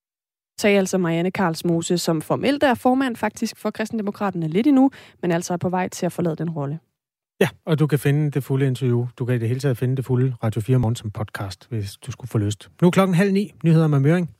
Sagde 0.60 0.78
altså 0.78 0.98
Marianne 0.98 1.30
Karlsmose, 1.30 1.98
som 1.98 2.22
formelt 2.22 2.62
er 2.62 2.74
formand 2.74 3.16
faktisk 3.16 3.58
for 3.58 3.70
kristendemokraterne 3.70 4.48
lidt 4.48 4.66
endnu, 4.66 4.90
men 5.22 5.32
altså 5.32 5.52
er 5.52 5.56
på 5.56 5.68
vej 5.68 5.88
til 5.88 6.06
at 6.06 6.12
forlade 6.12 6.36
den 6.36 6.50
rolle. 6.50 6.78
Ja, 7.40 7.48
og 7.66 7.78
du 7.78 7.86
kan 7.86 7.98
finde 7.98 8.30
det 8.30 8.44
fulde 8.44 8.66
interview. 8.66 9.06
Du 9.18 9.24
kan 9.24 9.34
i 9.34 9.38
det 9.38 9.48
hele 9.48 9.60
taget 9.60 9.78
finde 9.78 9.96
det 9.96 10.04
fulde 10.04 10.34
Radio 10.42 10.60
4 10.60 10.78
Morgen 10.78 10.96
som 10.96 11.10
podcast, 11.10 11.66
hvis 11.68 11.96
du 11.96 12.12
skulle 12.12 12.30
få 12.30 12.38
lyst. 12.38 12.70
Nu 12.82 12.86
er 12.86 12.90
klokken 12.90 13.14
halv 13.14 13.32
ni. 13.32 13.52
Nyheder 13.64 13.86
med 13.86 14.00
Møring. 14.00 14.30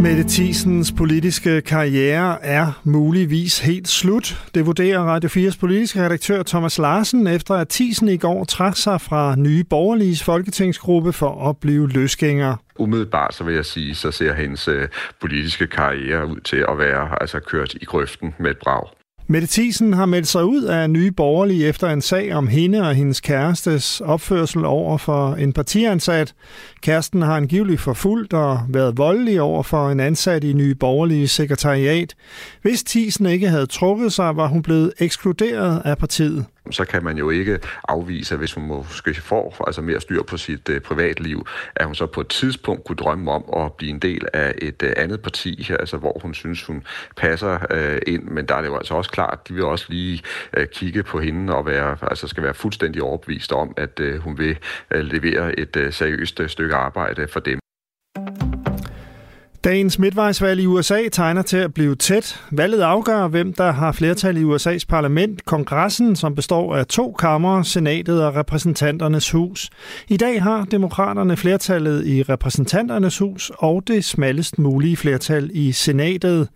Mette 0.00 0.24
Thiesens 0.28 0.92
politiske 0.92 1.60
karriere 1.60 2.44
er 2.44 2.80
muligvis 2.84 3.58
helt 3.58 3.88
slut. 3.88 4.46
Det 4.54 4.66
vurderer 4.66 5.00
Radio 5.00 5.28
4's 5.28 5.58
politiske 5.60 6.04
redaktør 6.04 6.42
Thomas 6.42 6.78
Larsen, 6.78 7.26
efter 7.26 7.54
at 7.54 7.68
Thiesen 7.68 8.08
i 8.08 8.16
går 8.16 8.44
trak 8.44 8.76
sig 8.76 9.00
fra 9.00 9.36
Nye 9.36 9.64
Borgerliges 9.64 10.24
folketingsgruppe 10.24 11.12
for 11.12 11.48
at 11.48 11.56
blive 11.56 11.88
løsgænger. 11.88 12.56
Umiddelbart 12.78 13.34
så 13.34 13.44
vil 13.44 13.54
jeg 13.54 13.64
sige, 13.64 13.94
så 13.94 14.10
ser 14.10 14.34
hendes 14.34 14.68
øh, 14.68 14.88
politiske 15.20 15.66
karriere 15.66 16.26
ud 16.26 16.40
til 16.40 16.64
at 16.68 16.78
være 16.78 17.20
altså 17.20 17.40
kørt 17.40 17.74
i 17.74 17.84
grøften 17.84 18.34
med 18.38 18.50
et 18.50 18.58
brag. 18.58 18.97
Mette 19.30 19.48
Thiesen 19.50 19.92
har 19.92 20.06
meldt 20.06 20.28
sig 20.28 20.44
ud 20.44 20.62
af 20.62 20.90
nye 20.90 21.10
borgerlige 21.10 21.66
efter 21.66 21.88
en 21.90 22.02
sag 22.02 22.34
om 22.34 22.48
hende 22.48 22.80
og 22.80 22.94
hendes 22.94 23.20
kærestes 23.20 24.00
opførsel 24.00 24.64
over 24.64 24.98
for 24.98 25.34
en 25.34 25.52
partiansat. 25.52 26.34
Kæresten 26.80 27.22
har 27.22 27.36
angiveligt 27.36 27.80
forfulgt 27.80 28.32
og 28.32 28.60
været 28.68 28.98
voldelig 28.98 29.40
over 29.40 29.62
for 29.62 29.90
en 29.90 30.00
ansat 30.00 30.44
i 30.44 30.52
nye 30.52 30.74
borgerlige 30.74 31.28
sekretariat. 31.28 32.14
Hvis 32.62 32.82
Thiesen 32.82 33.26
ikke 33.26 33.48
havde 33.48 33.66
trukket 33.66 34.12
sig, 34.12 34.36
var 34.36 34.46
hun 34.46 34.62
blevet 34.62 34.92
ekskluderet 34.98 35.82
af 35.84 35.98
partiet 35.98 36.44
så 36.72 36.84
kan 36.84 37.04
man 37.04 37.18
jo 37.18 37.30
ikke 37.30 37.60
afvise, 37.88 38.34
at 38.34 38.38
hvis 38.38 38.52
hun 38.52 38.64
måske 38.64 39.14
får 39.14 39.64
altså 39.66 39.82
mere 39.82 40.00
styr 40.00 40.22
på 40.22 40.36
sit 40.36 40.68
øh, 40.68 40.80
privatliv, 40.80 41.46
at 41.76 41.86
hun 41.86 41.94
så 41.94 42.06
på 42.06 42.20
et 42.20 42.28
tidspunkt 42.28 42.84
kunne 42.84 42.96
drømme 42.96 43.30
om 43.30 43.64
at 43.64 43.72
blive 43.72 43.90
en 43.90 43.98
del 43.98 44.26
af 44.32 44.54
et 44.62 44.82
øh, 44.82 44.92
andet 44.96 45.22
parti, 45.22 45.66
altså 45.80 45.96
hvor 45.96 46.18
hun 46.22 46.34
synes, 46.34 46.64
hun 46.64 46.84
passer 47.16 47.58
øh, 47.70 47.98
ind. 48.06 48.24
Men 48.24 48.46
der 48.46 48.54
er 48.54 48.60
det 48.60 48.68
jo 48.68 48.76
altså 48.76 48.94
også 48.94 49.10
klart, 49.10 49.48
de 49.48 49.54
vil 49.54 49.64
også 49.64 49.86
lige 49.88 50.22
øh, 50.56 50.66
kigge 50.66 51.02
på 51.02 51.20
hende 51.20 51.54
og 51.54 51.66
være, 51.66 51.96
altså 52.02 52.28
skal 52.28 52.42
være 52.42 52.54
fuldstændig 52.54 53.02
overbevist 53.02 53.52
om, 53.52 53.74
at 53.76 54.00
øh, 54.00 54.20
hun 54.20 54.38
vil 54.38 54.58
øh, 54.90 55.00
levere 55.00 55.58
et 55.58 55.76
øh, 55.76 55.92
seriøst 55.92 56.40
øh, 56.40 56.48
stykke 56.48 56.74
arbejde 56.74 57.28
for 57.28 57.40
dem. 57.40 57.67
Dagens 59.64 59.98
midtvejsvalg 59.98 60.60
i 60.60 60.66
USA 60.66 61.08
tegner 61.12 61.42
til 61.42 61.56
at 61.56 61.74
blive 61.74 61.94
tæt. 61.94 62.44
Valget 62.50 62.80
afgør, 62.80 63.28
hvem 63.28 63.52
der 63.52 63.72
har 63.72 63.92
flertal 63.92 64.36
i 64.36 64.44
USA's 64.44 64.84
parlament, 64.88 65.44
kongressen, 65.44 66.16
som 66.16 66.34
består 66.34 66.76
af 66.76 66.86
to 66.86 67.12
kammer, 67.12 67.62
senatet 67.62 68.24
og 68.24 68.34
repræsentanternes 68.36 69.30
hus. 69.30 69.70
I 70.08 70.16
dag 70.16 70.42
har 70.42 70.64
demokraterne 70.64 71.36
flertallet 71.36 72.06
i 72.06 72.22
repræsentanternes 72.22 73.18
hus 73.18 73.52
og 73.58 73.82
det 73.88 74.04
smallest 74.04 74.58
mulige 74.58 74.96
flertal 74.96 75.50
i 75.54 75.72
senatet. 75.72 76.48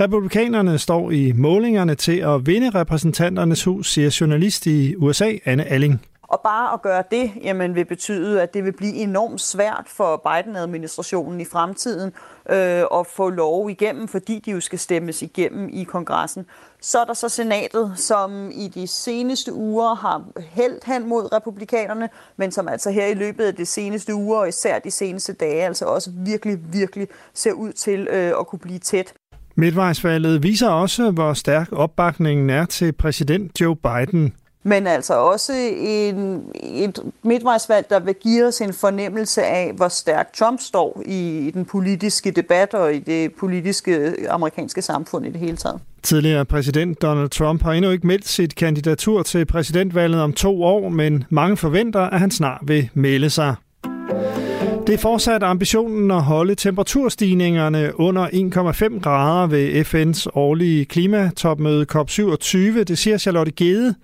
Republikanerne 0.00 0.78
står 0.78 1.10
i 1.10 1.32
målingerne 1.32 1.94
til 1.94 2.16
at 2.16 2.46
vinde 2.46 2.70
repræsentanternes 2.70 3.64
hus, 3.64 3.92
siger 3.92 4.16
journalist 4.20 4.66
i 4.66 4.96
USA, 4.96 5.32
Anne 5.44 5.64
Alling. 5.64 6.00
Og 6.30 6.40
bare 6.44 6.72
at 6.72 6.82
gøre 6.82 7.02
det, 7.10 7.30
jamen, 7.42 7.74
vil 7.74 7.84
betyde, 7.84 8.42
at 8.42 8.54
det 8.54 8.64
vil 8.64 8.72
blive 8.72 8.94
enormt 8.94 9.40
svært 9.40 9.84
for 9.86 10.16
Biden-administrationen 10.16 11.40
i 11.40 11.44
fremtiden 11.44 12.12
øh, 12.50 12.82
at 13.00 13.06
få 13.06 13.30
lov 13.30 13.70
igennem, 13.70 14.08
fordi 14.08 14.38
de 14.38 14.50
jo 14.50 14.60
skal 14.60 14.78
stemmes 14.78 15.22
igennem 15.22 15.68
i 15.72 15.84
kongressen. 15.84 16.46
Så 16.80 16.98
er 16.98 17.04
der 17.04 17.14
så 17.14 17.28
senatet, 17.28 17.92
som 17.96 18.50
i 18.54 18.68
de 18.68 18.86
seneste 18.86 19.52
uger 19.52 19.94
har 19.94 20.24
hældt 20.38 20.84
hen 20.84 21.08
mod 21.08 21.32
republikanerne, 21.32 22.08
men 22.36 22.52
som 22.52 22.68
altså 22.68 22.90
her 22.90 23.06
i 23.06 23.14
løbet 23.14 23.44
af 23.44 23.54
de 23.54 23.66
seneste 23.66 24.14
uger, 24.14 24.38
og 24.38 24.48
især 24.48 24.78
de 24.78 24.90
seneste 24.90 25.32
dage, 25.32 25.62
altså 25.62 25.84
også 25.84 26.10
virkelig, 26.16 26.58
virkelig 26.72 27.08
ser 27.34 27.52
ud 27.52 27.72
til 27.72 28.08
øh, 28.10 28.32
at 28.40 28.46
kunne 28.46 28.58
blive 28.58 28.78
tæt. 28.78 29.14
Midtvejsvalget 29.54 30.42
viser 30.42 30.68
også, 30.68 31.10
hvor 31.10 31.32
stærk 31.32 31.72
opbakningen 31.72 32.50
er 32.50 32.64
til 32.64 32.92
præsident 32.92 33.60
Joe 33.60 33.76
Biden 33.76 34.34
men 34.62 34.86
altså 34.86 35.14
også 35.14 35.52
en, 35.76 36.42
et 36.62 36.98
midtvejsvalg, 37.22 37.86
der 37.90 38.00
vil 38.00 38.14
give 38.14 38.46
os 38.46 38.60
en 38.60 38.72
fornemmelse 38.72 39.42
af, 39.42 39.72
hvor 39.76 39.88
stærkt 39.88 40.34
Trump 40.34 40.60
står 40.60 41.02
i 41.06 41.50
den 41.54 41.64
politiske 41.64 42.30
debat 42.30 42.74
og 42.74 42.94
i 42.94 42.98
det 42.98 43.32
politiske 43.34 43.96
øh, 43.96 44.14
amerikanske 44.28 44.82
samfund 44.82 45.26
i 45.26 45.30
det 45.30 45.40
hele 45.40 45.56
taget. 45.56 45.80
Tidligere 46.02 46.44
præsident 46.44 47.02
Donald 47.02 47.28
Trump 47.28 47.62
har 47.62 47.72
endnu 47.72 47.90
ikke 47.90 48.06
meldt 48.06 48.28
sit 48.28 48.54
kandidatur 48.54 49.22
til 49.22 49.44
præsidentvalget 49.44 50.20
om 50.20 50.32
to 50.32 50.62
år, 50.62 50.88
men 50.88 51.24
mange 51.30 51.56
forventer, 51.56 52.00
at 52.00 52.20
han 52.20 52.30
snart 52.30 52.60
vil 52.62 52.90
melde 52.94 53.30
sig. 53.30 53.54
Det 54.86 54.94
er 54.94 54.98
fortsat 54.98 55.42
ambitionen 55.42 56.10
at 56.10 56.22
holde 56.22 56.54
temperaturstigningerne 56.54 58.00
under 58.00 58.26
1,5 58.26 59.00
grader 59.00 59.46
ved 59.46 59.84
FN's 59.84 60.26
årlige 60.34 60.84
klimatopmøde 60.84 61.86
COP27, 61.94 62.58
det 62.82 62.98
siger 62.98 63.18
Charlotte 63.18 63.52
Gede, 63.52 63.94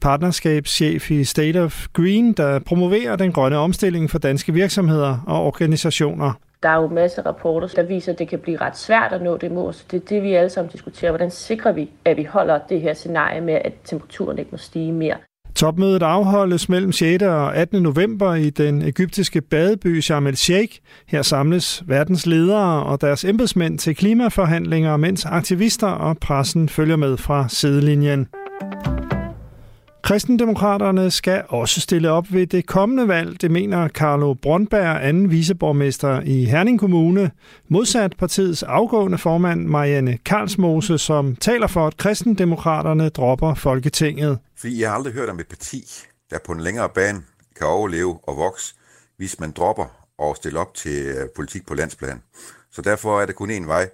partnerskabschef 0.00 1.10
i 1.10 1.24
State 1.24 1.62
of 1.62 1.86
Green, 1.92 2.32
der 2.32 2.58
promoverer 2.58 3.16
den 3.16 3.32
grønne 3.32 3.56
omstilling 3.56 4.10
for 4.10 4.18
danske 4.18 4.52
virksomheder 4.52 5.24
og 5.26 5.46
organisationer. 5.46 6.32
Der 6.62 6.68
er 6.68 6.82
jo 6.82 6.88
masser 6.88 7.22
af 7.22 7.26
rapporter, 7.26 7.68
der 7.68 7.82
viser, 7.82 8.12
at 8.12 8.18
det 8.18 8.28
kan 8.28 8.38
blive 8.38 8.56
ret 8.56 8.78
svært 8.78 9.12
at 9.12 9.22
nå 9.22 9.36
det 9.36 9.52
mål. 9.52 9.74
Så 9.74 9.84
det 9.90 10.02
er 10.02 10.06
det, 10.08 10.22
vi 10.22 10.34
alle 10.34 10.50
sammen 10.50 10.72
diskuterer. 10.72 11.10
Hvordan 11.10 11.30
sikrer 11.30 11.72
vi, 11.72 11.90
at 12.04 12.16
vi 12.16 12.24
holder 12.24 12.58
det 12.68 12.80
her 12.80 12.94
scenarie 12.94 13.40
med, 13.40 13.54
at 13.54 13.72
temperaturen 13.84 14.38
ikke 14.38 14.50
må 14.52 14.58
stige 14.58 14.92
mere? 14.92 15.16
Topmødet 15.54 16.02
afholdes 16.02 16.68
mellem 16.68 16.92
6. 16.92 17.22
og 17.22 17.56
18. 17.56 17.82
november 17.82 18.34
i 18.34 18.50
den 18.50 18.82
egyptiske 18.82 19.40
badeby 19.40 20.00
Sharm 20.00 20.26
el-Sheikh. 20.26 20.78
Her 21.06 21.22
samles 21.22 21.82
verdens 21.86 22.26
ledere 22.26 22.82
og 22.82 23.00
deres 23.00 23.24
embedsmænd 23.24 23.78
til 23.78 23.96
klimaforhandlinger, 23.96 24.96
mens 24.96 25.24
aktivister 25.24 25.88
og 25.88 26.18
pressen 26.18 26.68
følger 26.68 26.96
med 26.96 27.16
fra 27.16 27.48
sidelinjen. 27.48 28.28
Kristendemokraterne 30.06 31.10
skal 31.10 31.44
også 31.48 31.80
stille 31.80 32.10
op 32.10 32.32
ved 32.32 32.46
det 32.46 32.66
kommende 32.66 33.08
valg, 33.08 33.40
det 33.40 33.50
mener 33.50 33.88
Carlo 33.88 34.34
Brøndberg, 34.34 35.04
anden 35.04 35.30
viceborgmester 35.30 36.20
i 36.20 36.44
Herning 36.44 36.80
Kommune, 36.80 37.30
modsat 37.68 38.16
partiets 38.18 38.62
afgående 38.62 39.18
formand 39.18 39.64
Marianne 39.64 40.18
Karlsmose, 40.24 40.98
som 40.98 41.36
taler 41.36 41.66
for, 41.66 41.86
at 41.86 41.96
kristendemokraterne 41.96 43.08
dropper 43.08 43.54
Folketinget. 43.54 44.38
Fordi 44.56 44.80
jeg 44.80 44.90
har 44.90 44.96
aldrig 44.96 45.12
hørt 45.12 45.28
om 45.28 45.40
et 45.40 45.48
parti, 45.48 45.84
der 46.30 46.38
på 46.46 46.52
en 46.52 46.60
længere 46.60 46.88
bane 46.88 47.22
kan 47.56 47.66
overleve 47.66 48.18
og 48.22 48.36
vokse, 48.36 48.74
hvis 49.16 49.40
man 49.40 49.50
dropper 49.50 49.86
og 50.18 50.36
stiller 50.36 50.60
op 50.60 50.74
til 50.74 51.04
øh, 51.06 51.28
politik 51.36 51.66
på 51.66 51.74
landsplan. 51.74 52.22
Så 52.72 52.82
derfor 52.82 53.20
er 53.20 53.26
det 53.26 53.34
kun 53.34 53.50
én 53.50 53.66
vej, 53.66 53.88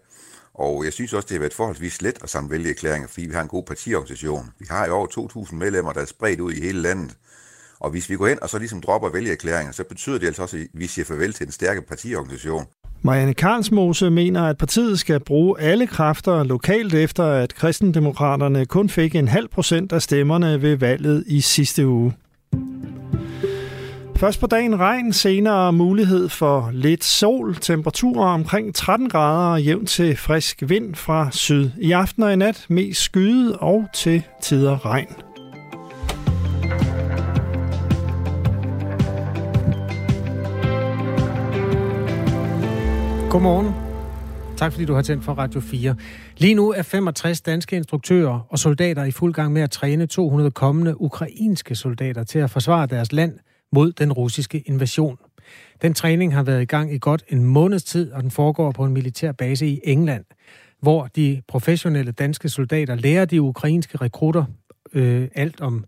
og 0.55 0.85
jeg 0.85 0.93
synes 0.93 1.13
også, 1.13 1.27
det 1.27 1.35
har 1.35 1.41
været 1.41 1.55
forholdsvis 1.55 2.03
let 2.03 2.19
at 2.23 2.31
samle 2.31 2.51
vælgererklæringer, 2.51 3.09
fordi 3.09 3.27
vi 3.27 3.35
har 3.35 3.43
en 3.43 3.49
god 3.49 3.63
partiorganisation. 3.63 4.51
Vi 4.59 4.67
har 4.71 4.87
jo 4.87 4.95
over 4.95 5.07
2.000 5.07 5.55
medlemmer, 5.55 5.93
der 5.93 6.01
er 6.01 6.05
spredt 6.05 6.41
ud 6.41 6.53
i 6.53 6.61
hele 6.61 6.83
landet. 6.83 7.17
Og 7.81 7.91
hvis 7.91 8.11
vi 8.11 8.17
går 8.17 8.27
hen 8.27 8.43
og 8.43 8.49
så 8.49 8.59
ligesom 8.59 8.81
dropper 8.81 9.09
vælgererklæringer, 9.09 9.73
så 9.73 9.85
betyder 9.85 10.19
det 10.19 10.27
altså 10.27 10.43
også, 10.43 10.57
at 10.57 10.67
vi 10.75 10.87
siger 10.87 11.05
farvel 11.05 11.33
til 11.33 11.47
en 11.47 11.53
stærke 11.53 11.83
partiorganisation. 11.83 12.67
Marianne 13.03 13.35
Karlsmose 13.35 14.11
mener, 14.11 14.43
at 14.43 14.59
partiet 14.59 14.99
skal 14.99 15.21
bruge 15.21 15.61
alle 15.61 15.87
kræfter 15.87 16.45
lokalt 16.45 16.95
efter, 16.95 17.25
at 17.25 17.55
kristendemokraterne 17.55 18.67
kun 18.67 18.89
fik 18.89 19.15
en 19.15 19.29
halv 19.29 19.49
procent 19.49 19.93
af 19.93 20.03
stemmerne 20.03 20.63
ved 20.63 20.77
valget 20.77 21.25
i 21.27 21.41
sidste 21.41 21.87
uge. 21.87 22.15
Først 24.23 24.41
på 24.41 24.47
dagen 24.47 24.79
regn, 24.79 25.13
senere 25.13 25.73
mulighed 25.73 26.29
for 26.29 26.71
lidt 26.73 27.05
sol, 27.05 27.55
temperaturer 27.55 28.29
omkring 28.29 28.75
13 28.75 29.09
grader 29.09 29.53
og 29.53 29.63
jævn 29.63 29.87
til 29.87 30.17
frisk 30.17 30.63
vind 30.67 30.95
fra 30.95 31.29
syd. 31.31 31.71
I 31.79 31.93
aften 31.93 32.23
og 32.23 32.33
i 32.33 32.37
nat 32.37 32.67
mest 32.69 33.01
skyde 33.01 33.59
og 33.59 33.87
til 33.95 34.23
tider 34.43 34.87
regn. 34.87 35.07
Godmorgen. 43.31 43.75
Tak 44.57 44.73
fordi 44.73 44.85
du 44.85 44.95
har 44.95 45.03
tændt 45.03 45.25
for 45.25 45.33
Radio 45.33 45.61
4. 45.61 45.95
Lige 46.37 46.55
nu 46.55 46.73
er 46.73 46.83
65 46.83 47.41
danske 47.41 47.77
instruktører 47.77 48.47
og 48.49 48.59
soldater 48.59 49.05
i 49.05 49.11
fuld 49.11 49.35
gang 49.35 49.53
med 49.53 49.63
at 49.63 49.71
træne 49.71 50.07
200 50.07 50.51
kommende 50.51 51.01
ukrainske 51.01 51.75
soldater 51.75 52.25
til 52.25 52.39
at 52.39 52.51
forsvare 52.51 52.87
deres 52.87 53.13
land– 53.13 53.33
mod 53.73 53.93
den 53.93 54.13
russiske 54.13 54.63
invasion. 54.67 55.19
Den 55.83 55.95
træning 55.95 56.35
har 56.35 56.43
været 56.43 56.63
i 56.63 56.65
gang 56.65 56.95
i 56.95 56.99
godt 56.99 57.25
en 57.29 57.45
måneds 57.45 57.85
tid, 57.85 58.13
og 58.13 58.23
den 58.23 58.31
foregår 58.31 58.73
på 58.73 58.85
en 58.85 58.93
militær 58.93 59.33
base 59.33 59.67
i 59.67 59.81
England, 59.85 60.25
hvor 60.81 61.07
de 61.07 61.43
professionelle 61.49 62.13
danske 62.13 62.49
soldater 62.49 62.95
lærer 62.95 63.25
de 63.25 63.43
ukrainske 63.43 63.99
rekrutter 63.99 64.45
øh, 64.93 65.29
alt 65.35 65.61
om 65.61 65.85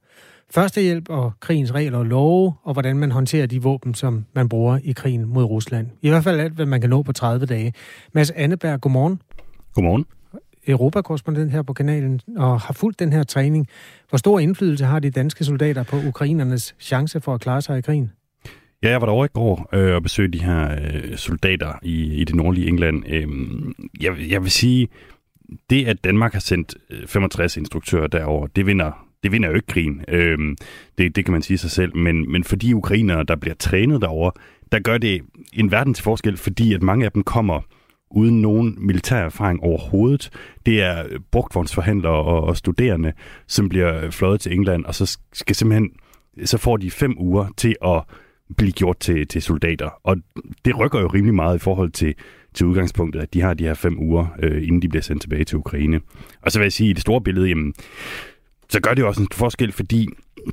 førstehjælp 0.51 1.11
og 1.11 1.33
krigens 1.41 1.75
regler 1.75 1.99
og 1.99 2.07
love, 2.07 2.55
og 2.63 2.73
hvordan 2.73 2.97
man 2.97 3.11
håndterer 3.11 3.47
de 3.47 3.63
våben, 3.63 3.95
som 3.95 4.25
man 4.35 4.49
bruger 4.49 4.79
i 4.85 4.93
krigen 4.93 5.25
mod 5.25 5.45
Rusland. 5.45 5.87
I 6.03 6.09
hvert 6.09 6.25
fald 6.25 6.41
alt, 6.41 6.53
hvad 6.53 6.67
man 6.67 6.81
kan 6.81 6.91
nå 6.91 7.03
på 7.03 7.13
30 7.13 7.47
dage. 7.47 7.73
Mads 8.13 8.31
Anneberg, 8.31 8.81
godmorgen. 8.81 9.23
Godmorgen 9.75 10.05
europakorrespondent 10.67 11.53
her 11.53 11.63
på 11.63 11.73
kanalen 11.73 12.21
og 12.37 12.61
har 12.61 12.75
fulgt 12.75 12.99
den 12.99 13.13
her 13.13 13.23
træning. 13.23 13.69
Hvor 14.09 14.19
stor 14.19 14.39
indflydelse 14.39 14.85
har 14.85 14.99
de 14.99 15.11
danske 15.11 15.45
soldater 15.45 15.83
på 15.83 15.97
ukrainernes 16.07 16.75
chance 16.81 17.21
for 17.21 17.35
at 17.35 17.41
klare 17.41 17.63
sig 17.63 17.79
i 17.79 17.81
krigen? 17.81 18.13
Ja, 18.83 18.91
jeg 18.91 19.01
var 19.01 19.07
derovre 19.07 19.27
i 19.27 19.29
går 19.35 19.69
øh, 19.73 19.95
og 19.95 20.03
besøgte 20.03 20.39
de 20.39 20.45
her 20.45 20.73
øh, 20.73 21.17
soldater 21.17 21.73
i, 21.83 22.15
i 22.15 22.25
det 22.25 22.35
nordlige 22.35 22.69
England. 22.69 23.05
Øh, 23.09 23.29
jeg, 24.01 24.13
jeg 24.31 24.43
vil 24.43 24.51
sige, 24.51 24.89
det 25.71 25.87
at 25.87 26.05
Danmark 26.05 26.33
har 26.33 26.41
sendt 26.41 26.75
øh, 26.91 27.07
65 27.07 27.57
instruktører 27.57 28.07
derover, 28.07 28.47
det 28.47 28.67
vinder 28.67 29.07
det 29.23 29.33
vinder 29.33 29.49
jo 29.49 29.55
ikke 29.55 29.67
krigen. 29.67 30.05
Øh, 30.09 30.39
det, 30.99 31.17
det 31.17 31.25
kan 31.25 31.33
man 31.33 31.43
sige 31.43 31.59
sig 31.59 31.71
selv. 31.71 31.97
Men, 31.97 32.33
men 32.33 32.45
for 32.45 32.57
de 32.57 32.77
ukrainere, 32.77 33.25
der 33.25 33.37
bliver 33.37 33.55
trænet 33.55 34.01
derover, 34.01 34.31
der 34.73 34.79
gør 34.79 34.99
det 34.99 35.23
en 35.53 35.71
verden 35.71 35.95
til 35.95 36.05
forskel, 36.05 36.37
fordi 36.37 36.75
at 36.75 36.83
mange 36.83 37.05
af 37.05 37.13
dem 37.13 37.23
kommer 37.23 37.61
uden 38.15 38.41
nogen 38.41 38.77
militær 38.79 39.17
erfaring 39.17 39.61
overhovedet. 39.61 40.31
Det 40.67 40.83
er 40.83 41.05
brugtvognsforhandlere 41.31 42.13
og, 42.13 42.45
og 42.45 42.57
studerende, 42.57 43.13
som 43.47 43.69
bliver 43.69 44.11
fløjet 44.11 44.41
til 44.41 44.53
England, 44.53 44.85
og 44.85 44.95
så 44.95 45.19
skal 45.33 45.57
simpelthen 45.57 45.91
så 46.45 46.59
får 46.59 46.77
de 46.77 46.91
fem 46.91 47.15
uger 47.19 47.47
til 47.57 47.77
at 47.85 48.03
blive 48.57 48.73
gjort 48.73 48.99
til, 48.99 49.29
til 49.29 49.43
soldater. 49.43 49.91
Og 50.05 50.17
det 50.65 50.79
rykker 50.79 51.01
jo 51.01 51.07
rimelig 51.07 51.35
meget 51.35 51.57
i 51.57 51.59
forhold 51.59 51.91
til, 51.91 52.15
til 52.55 52.67
udgangspunktet, 52.67 53.21
at 53.21 53.35
de 53.35 53.41
har 53.41 53.55
de 53.55 53.65
her 53.65 53.75
fem 53.75 53.99
uger, 53.99 54.27
øh, 54.43 54.63
inden 54.63 54.83
de 54.83 54.89
bliver 54.89 55.03
sendt 55.03 55.23
tilbage 55.23 55.45
til 55.45 55.59
Ukraine. 55.59 56.01
Og 56.43 56.53
så 56.53 56.59
vil 56.59 56.65
jeg 56.65 56.73
sige, 56.73 56.91
i 56.91 56.93
det 56.93 57.03
store 57.03 57.21
billede, 57.21 57.49
jamen, 57.49 57.75
så 58.69 58.81
gør 58.81 58.95
det 58.95 59.03
jo 59.03 59.09
også 59.09 59.23
en 59.23 59.29
forskel, 59.33 59.73
fordi 59.73 60.09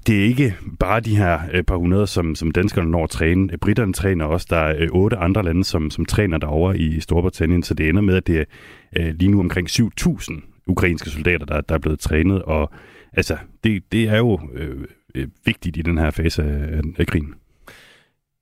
det 0.07 0.19
er 0.19 0.23
ikke 0.23 0.55
bare 0.79 0.99
de 0.99 1.17
her 1.17 1.39
øh, 1.53 1.63
par 1.63 1.75
hundrede, 1.75 2.07
som, 2.07 2.35
som 2.35 2.51
danskerne 2.51 2.91
når 2.91 3.03
at 3.03 3.09
træne. 3.09 3.57
Britterne 3.57 3.93
træner 3.93 4.25
også. 4.25 4.47
Der 4.49 4.57
er 4.57 4.75
øh, 4.79 4.87
otte 4.91 5.17
andre 5.17 5.43
lande, 5.43 5.63
som, 5.63 5.91
som 5.91 6.05
træner 6.05 6.37
derovre 6.37 6.77
i 6.77 6.99
Storbritannien, 6.99 7.63
så 7.63 7.73
det 7.73 7.89
ender 7.89 8.01
med, 8.01 8.15
at 8.15 8.27
det 8.27 8.39
er 8.39 8.45
øh, 8.97 9.15
lige 9.15 9.31
nu 9.31 9.39
omkring 9.39 9.69
7.000 9.69 10.41
ukrainske 10.67 11.09
soldater, 11.09 11.45
der, 11.45 11.61
der 11.61 11.75
er 11.75 11.79
blevet 11.79 11.99
trænet. 11.99 12.41
Og 12.41 12.71
altså, 13.13 13.37
det, 13.63 13.83
det 13.91 14.09
er 14.09 14.17
jo 14.17 14.39
øh, 14.53 14.87
øh, 15.15 15.27
vigtigt 15.45 15.77
i 15.77 15.81
den 15.81 15.97
her 15.97 16.11
fase 16.11 16.43
af, 16.43 16.81
af 16.97 17.07
krigen. 17.07 17.33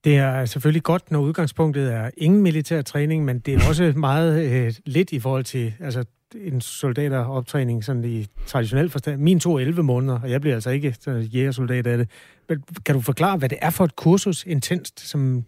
Det 0.03 0.17
er 0.17 0.45
selvfølgelig 0.45 0.83
godt, 0.83 1.12
når 1.12 1.19
udgangspunktet 1.19 1.93
er 1.93 2.09
ingen 2.17 2.41
militær 2.41 2.81
træning, 2.81 3.25
men 3.25 3.39
det 3.39 3.53
er 3.53 3.67
også 3.69 3.93
meget 3.95 4.51
øh, 4.51 4.73
lidt 4.85 5.12
i 5.12 5.19
forhold 5.19 5.43
til 5.43 5.73
altså, 5.79 6.03
en 6.36 6.62
soldateroptræning 6.62 7.84
sådan 7.84 8.06
i 8.06 8.26
traditionel 8.46 8.89
forstand. 8.89 9.22
Min 9.22 9.39
to 9.39 9.58
11 9.58 9.84
måneder, 9.84 10.20
og 10.20 10.32
jeg 10.32 10.42
bliver 10.42 10.56
altså 10.56 10.70
ikke 10.70 10.96
jægersoldat 11.08 11.88
af 11.88 11.98
det. 11.98 12.10
Men 12.50 12.63
kan 12.86 12.96
du 12.96 13.02
forklare, 13.02 13.38
hvad 13.38 13.50
det 13.50 13.58
er 13.62 13.70
for 13.70 13.86
et 13.86 13.96
kursus 13.96 14.46
intenst, 14.46 15.00
som, 15.00 15.44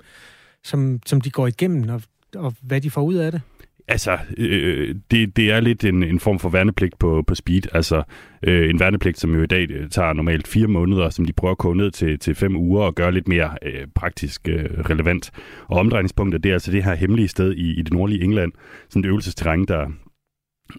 som, 0.64 1.00
som 1.06 1.22
de 1.22 1.32
går 1.32 1.48
igennem, 1.48 1.90
og, 1.90 2.02
og 2.36 2.54
hvad 2.62 2.82
de 2.82 2.92
får 2.92 3.02
ud 3.02 3.16
af 3.16 3.32
det? 3.32 3.42
Altså, 3.88 4.18
øh, 4.38 4.96
det, 5.12 5.36
det 5.36 5.52
er 5.52 5.60
lidt 5.60 5.86
en, 5.86 6.04
en 6.04 6.20
form 6.20 6.40
for 6.40 6.50
værnepligt 6.50 7.00
på, 7.00 7.24
på 7.28 7.36
speed. 7.36 7.62
Altså, 7.74 8.04
øh, 8.44 8.70
en 8.70 8.80
værnepligt, 8.80 9.20
som 9.20 9.36
jo 9.36 9.44
i 9.44 9.48
dag 9.48 9.70
øh, 9.70 9.90
tager 9.90 10.14
normalt 10.14 10.48
fire 10.48 10.68
måneder, 10.68 11.10
som 11.10 11.26
de 11.26 11.34
prøver 11.34 11.52
at 11.52 11.58
koge 11.58 11.78
ned 11.78 11.92
til, 11.92 12.20
til 12.20 12.36
fem 12.36 12.56
uger 12.56 12.84
og 12.84 12.96
gøre 12.96 13.12
lidt 13.12 13.28
mere 13.28 13.58
øh, 13.62 13.88
praktisk 13.96 14.48
øh, 14.48 14.66
relevant. 14.90 15.32
Og 15.68 15.78
omdrejningspunktet, 15.78 16.44
det 16.44 16.50
er 16.50 16.54
altså 16.54 16.72
det 16.72 16.84
her 16.84 16.96
hemmelige 16.96 17.28
sted 17.28 17.54
i, 17.54 17.80
i 17.80 17.82
det 17.82 17.94
nordlige 17.94 18.24
England. 18.24 18.52
Sådan 18.90 19.00
et 19.00 19.08
øvelsesterræn, 19.08 19.66
der, 19.66 19.92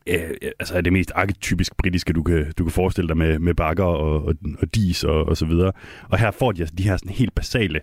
øh, 0.07 0.31
altså 0.61 0.75
er 0.75 0.81
det 0.81 0.93
mest 0.93 1.13
arketypisk 1.15 1.77
britiske, 1.77 2.13
du 2.13 2.23
kan, 2.23 2.53
du 2.59 2.65
kan 2.65 2.73
forestille 2.73 3.09
dig 3.09 3.17
med, 3.17 3.39
med 3.39 3.55
bakker 3.55 3.85
og, 3.85 4.25
og, 4.25 4.35
og 4.59 4.75
dis 4.75 5.05
og, 5.05 5.25
og 5.25 5.37
så 5.37 5.47
videre. 5.47 5.73
Og 6.09 6.19
her 6.19 6.31
får 6.31 6.53
de 6.53 6.61
altså 6.61 6.75
de 6.75 6.83
her 6.83 6.97
sådan 6.97 7.13
helt 7.13 7.35
basale 7.35 7.81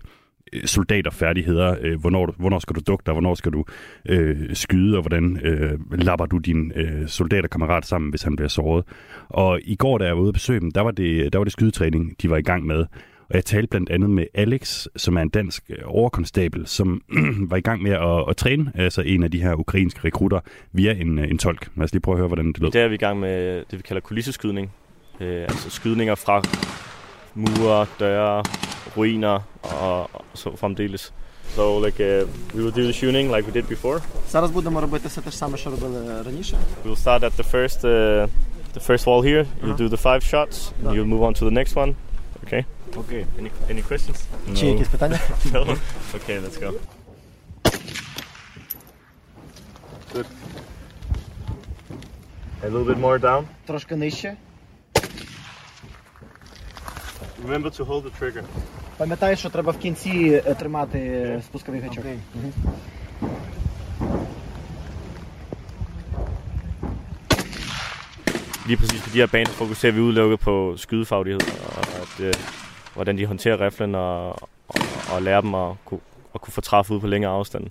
øh, 0.52 0.64
soldaterfærdigheder. 0.64 1.76
Øh, 1.80 2.00
hvornår, 2.00 2.34
hvornår 2.38 2.58
skal 2.58 2.76
du 2.76 2.80
dukke 2.86 3.02
dig, 3.06 3.14
hvornår 3.14 3.34
skal 3.34 3.52
du 3.52 3.64
øh, 4.08 4.54
skyde, 4.54 4.96
og 4.96 5.02
hvordan 5.02 5.40
øh, 5.44 5.78
lapper 5.92 6.26
du 6.26 6.38
din 6.38 6.72
øh, 6.76 7.08
soldaterkammerat 7.08 7.86
sammen, 7.86 8.10
hvis 8.10 8.22
han 8.22 8.36
bliver 8.36 8.48
såret. 8.48 8.84
Og 9.28 9.60
i 9.62 9.76
går, 9.76 9.98
da 9.98 10.04
jeg 10.04 10.16
var 10.16 10.22
ude 10.22 10.28
at 10.28 10.34
besøge 10.34 10.60
dem, 10.60 10.70
der 10.70 10.80
var 10.80 10.90
det, 10.90 11.32
der 11.32 11.38
var 11.38 11.44
det 11.44 11.52
skydetræning, 11.52 12.22
de 12.22 12.30
var 12.30 12.36
i 12.36 12.42
gang 12.42 12.66
med. 12.66 12.86
Og 13.29 13.35
jeg 13.35 13.45
talte 13.45 13.67
blandt 13.67 13.89
andet 13.89 14.09
med 14.09 14.25
Alex, 14.33 14.87
som 14.95 15.17
er 15.17 15.21
en 15.21 15.29
dansk 15.29 15.63
øh, 15.69 15.77
overkonstabel, 15.85 16.67
som 16.67 17.01
var 17.49 17.57
i 17.57 17.61
gang 17.61 17.81
med 17.81 17.91
at, 17.91 18.29
at 18.29 18.37
træne 18.37 18.71
altså 18.75 19.01
en 19.01 19.23
af 19.23 19.31
de 19.31 19.41
her 19.41 19.53
ukrainske 19.55 19.99
rekrutter 20.03 20.39
via 20.71 20.93
en, 20.93 21.19
øh, 21.19 21.29
en 21.29 21.37
tolk. 21.37 21.69
Lad 21.75 21.83
os 21.83 21.91
lige 21.91 22.01
prøve 22.01 22.15
at 22.15 22.17
høre, 22.17 22.27
hvordan 22.27 22.47
det 22.47 22.59
lød. 22.59 22.71
Det 22.71 22.81
er 22.81 22.87
vi 22.87 22.95
i 22.95 22.97
gang 22.97 23.19
med 23.19 23.57
det, 23.71 23.77
vi 23.77 23.81
kalder 23.81 24.01
kulisseskydning. 24.01 24.71
Øh, 25.21 25.41
altså 25.41 25.69
skydninger 25.69 26.15
fra 26.15 26.41
mure, 27.33 27.85
døre, 27.99 28.43
ruiner 28.97 29.39
og, 29.63 30.01
og 30.01 30.25
så 30.33 30.55
fremdeles. 30.55 31.13
So 31.55 31.85
like 31.85 32.21
uh, 32.23 32.29
we 32.55 32.63
will 32.63 32.75
do 32.75 32.81
the 32.81 32.93
shooting 32.93 33.35
like 33.35 33.47
we 33.47 33.53
did 33.53 33.63
before. 33.63 34.01
Зараз 34.27 34.51
будемо 34.51 34.81
робити 34.81 35.07
все 35.07 35.21
те 35.21 35.31
ж 35.31 35.37
саме, 35.37 35.57
що 35.57 35.69
робили 35.69 36.23
раніше. 36.23 36.57
We'll 36.85 37.03
start 37.03 37.23
at 37.23 37.31
the 37.31 37.43
first 37.43 37.83
uh, 37.83 38.27
the 38.73 38.79
first 38.79 39.05
wall 39.05 39.21
here. 39.23 39.45
You'll 39.63 39.77
do 39.77 39.89
the 39.89 39.97
five 39.97 40.21
shots. 40.21 40.71
And 40.85 40.95
you'll 40.95 41.13
move 41.13 41.23
on 41.23 41.33
to 41.33 41.49
the 41.49 41.51
next 41.51 41.75
one. 41.75 41.95
Okay. 42.50 42.64
Okay. 42.96 43.24
Any 43.38 43.50
any 43.70 43.82
questions? 43.82 44.26
No. 44.48 44.56
Чи 44.56 44.66
якісь 44.66 44.88
питання? 44.88 45.18
no. 45.52 45.76
Okay, 46.14 46.40
let's 46.40 46.58
go. 46.58 46.72
Good. 50.14 50.26
A 52.62 52.68
little 52.68 52.84
bit 52.84 52.98
more 52.98 53.18
down. 53.20 53.44
Трошки 53.66 53.96
нижче. 53.96 54.36
Remember 57.46 57.70
to 57.70 57.84
hold 57.84 58.04
the 58.04 58.20
trigger. 58.20 58.42
Пам'ятай, 58.96 59.36
що 59.36 59.50
треба 59.50 59.72
в 59.72 59.78
кінці 59.78 60.42
е, 60.46 60.54
тримати 60.54 61.42
спусковий 61.46 61.80
гачок. 61.80 62.04
Мгм. 62.34 62.52
Lige 68.70 68.78
præcis 68.78 69.02
på 69.02 69.08
de 69.12 69.18
her 69.18 69.26
baner 69.26 69.50
fokuserer 69.50 69.92
vi 69.92 70.00
udelukket 70.00 70.40
på 70.40 70.74
skydefaglighed, 70.76 71.40
og 71.40 72.00
at, 72.02 72.20
øh, 72.26 72.34
hvordan 72.94 73.18
de 73.18 73.26
håndterer 73.26 73.60
riflen, 73.66 73.94
og, 73.94 74.28
og, 74.68 74.80
og 75.14 75.22
lærer 75.22 75.40
dem 75.40 75.54
at 75.54 75.74
kunne, 75.84 76.00
at 76.34 76.40
kunne 76.40 76.52
få 76.52 76.60
træffe 76.60 76.94
ud 76.94 77.00
på 77.00 77.06
længere 77.06 77.32
afstand. 77.32 77.64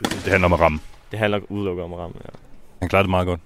Det 0.00 0.32
handler 0.32 0.44
om 0.44 0.52
at 0.52 0.60
ramme. 0.60 0.78
Det 1.10 1.18
handler 1.18 1.40
udelukket 1.48 1.84
om 1.84 1.92
at 1.92 1.98
ramme, 1.98 2.16
ja. 2.24 2.30
Han 2.80 2.88
klarede 2.88 3.04
det 3.04 3.10
meget 3.10 3.26
godt. 3.26 3.40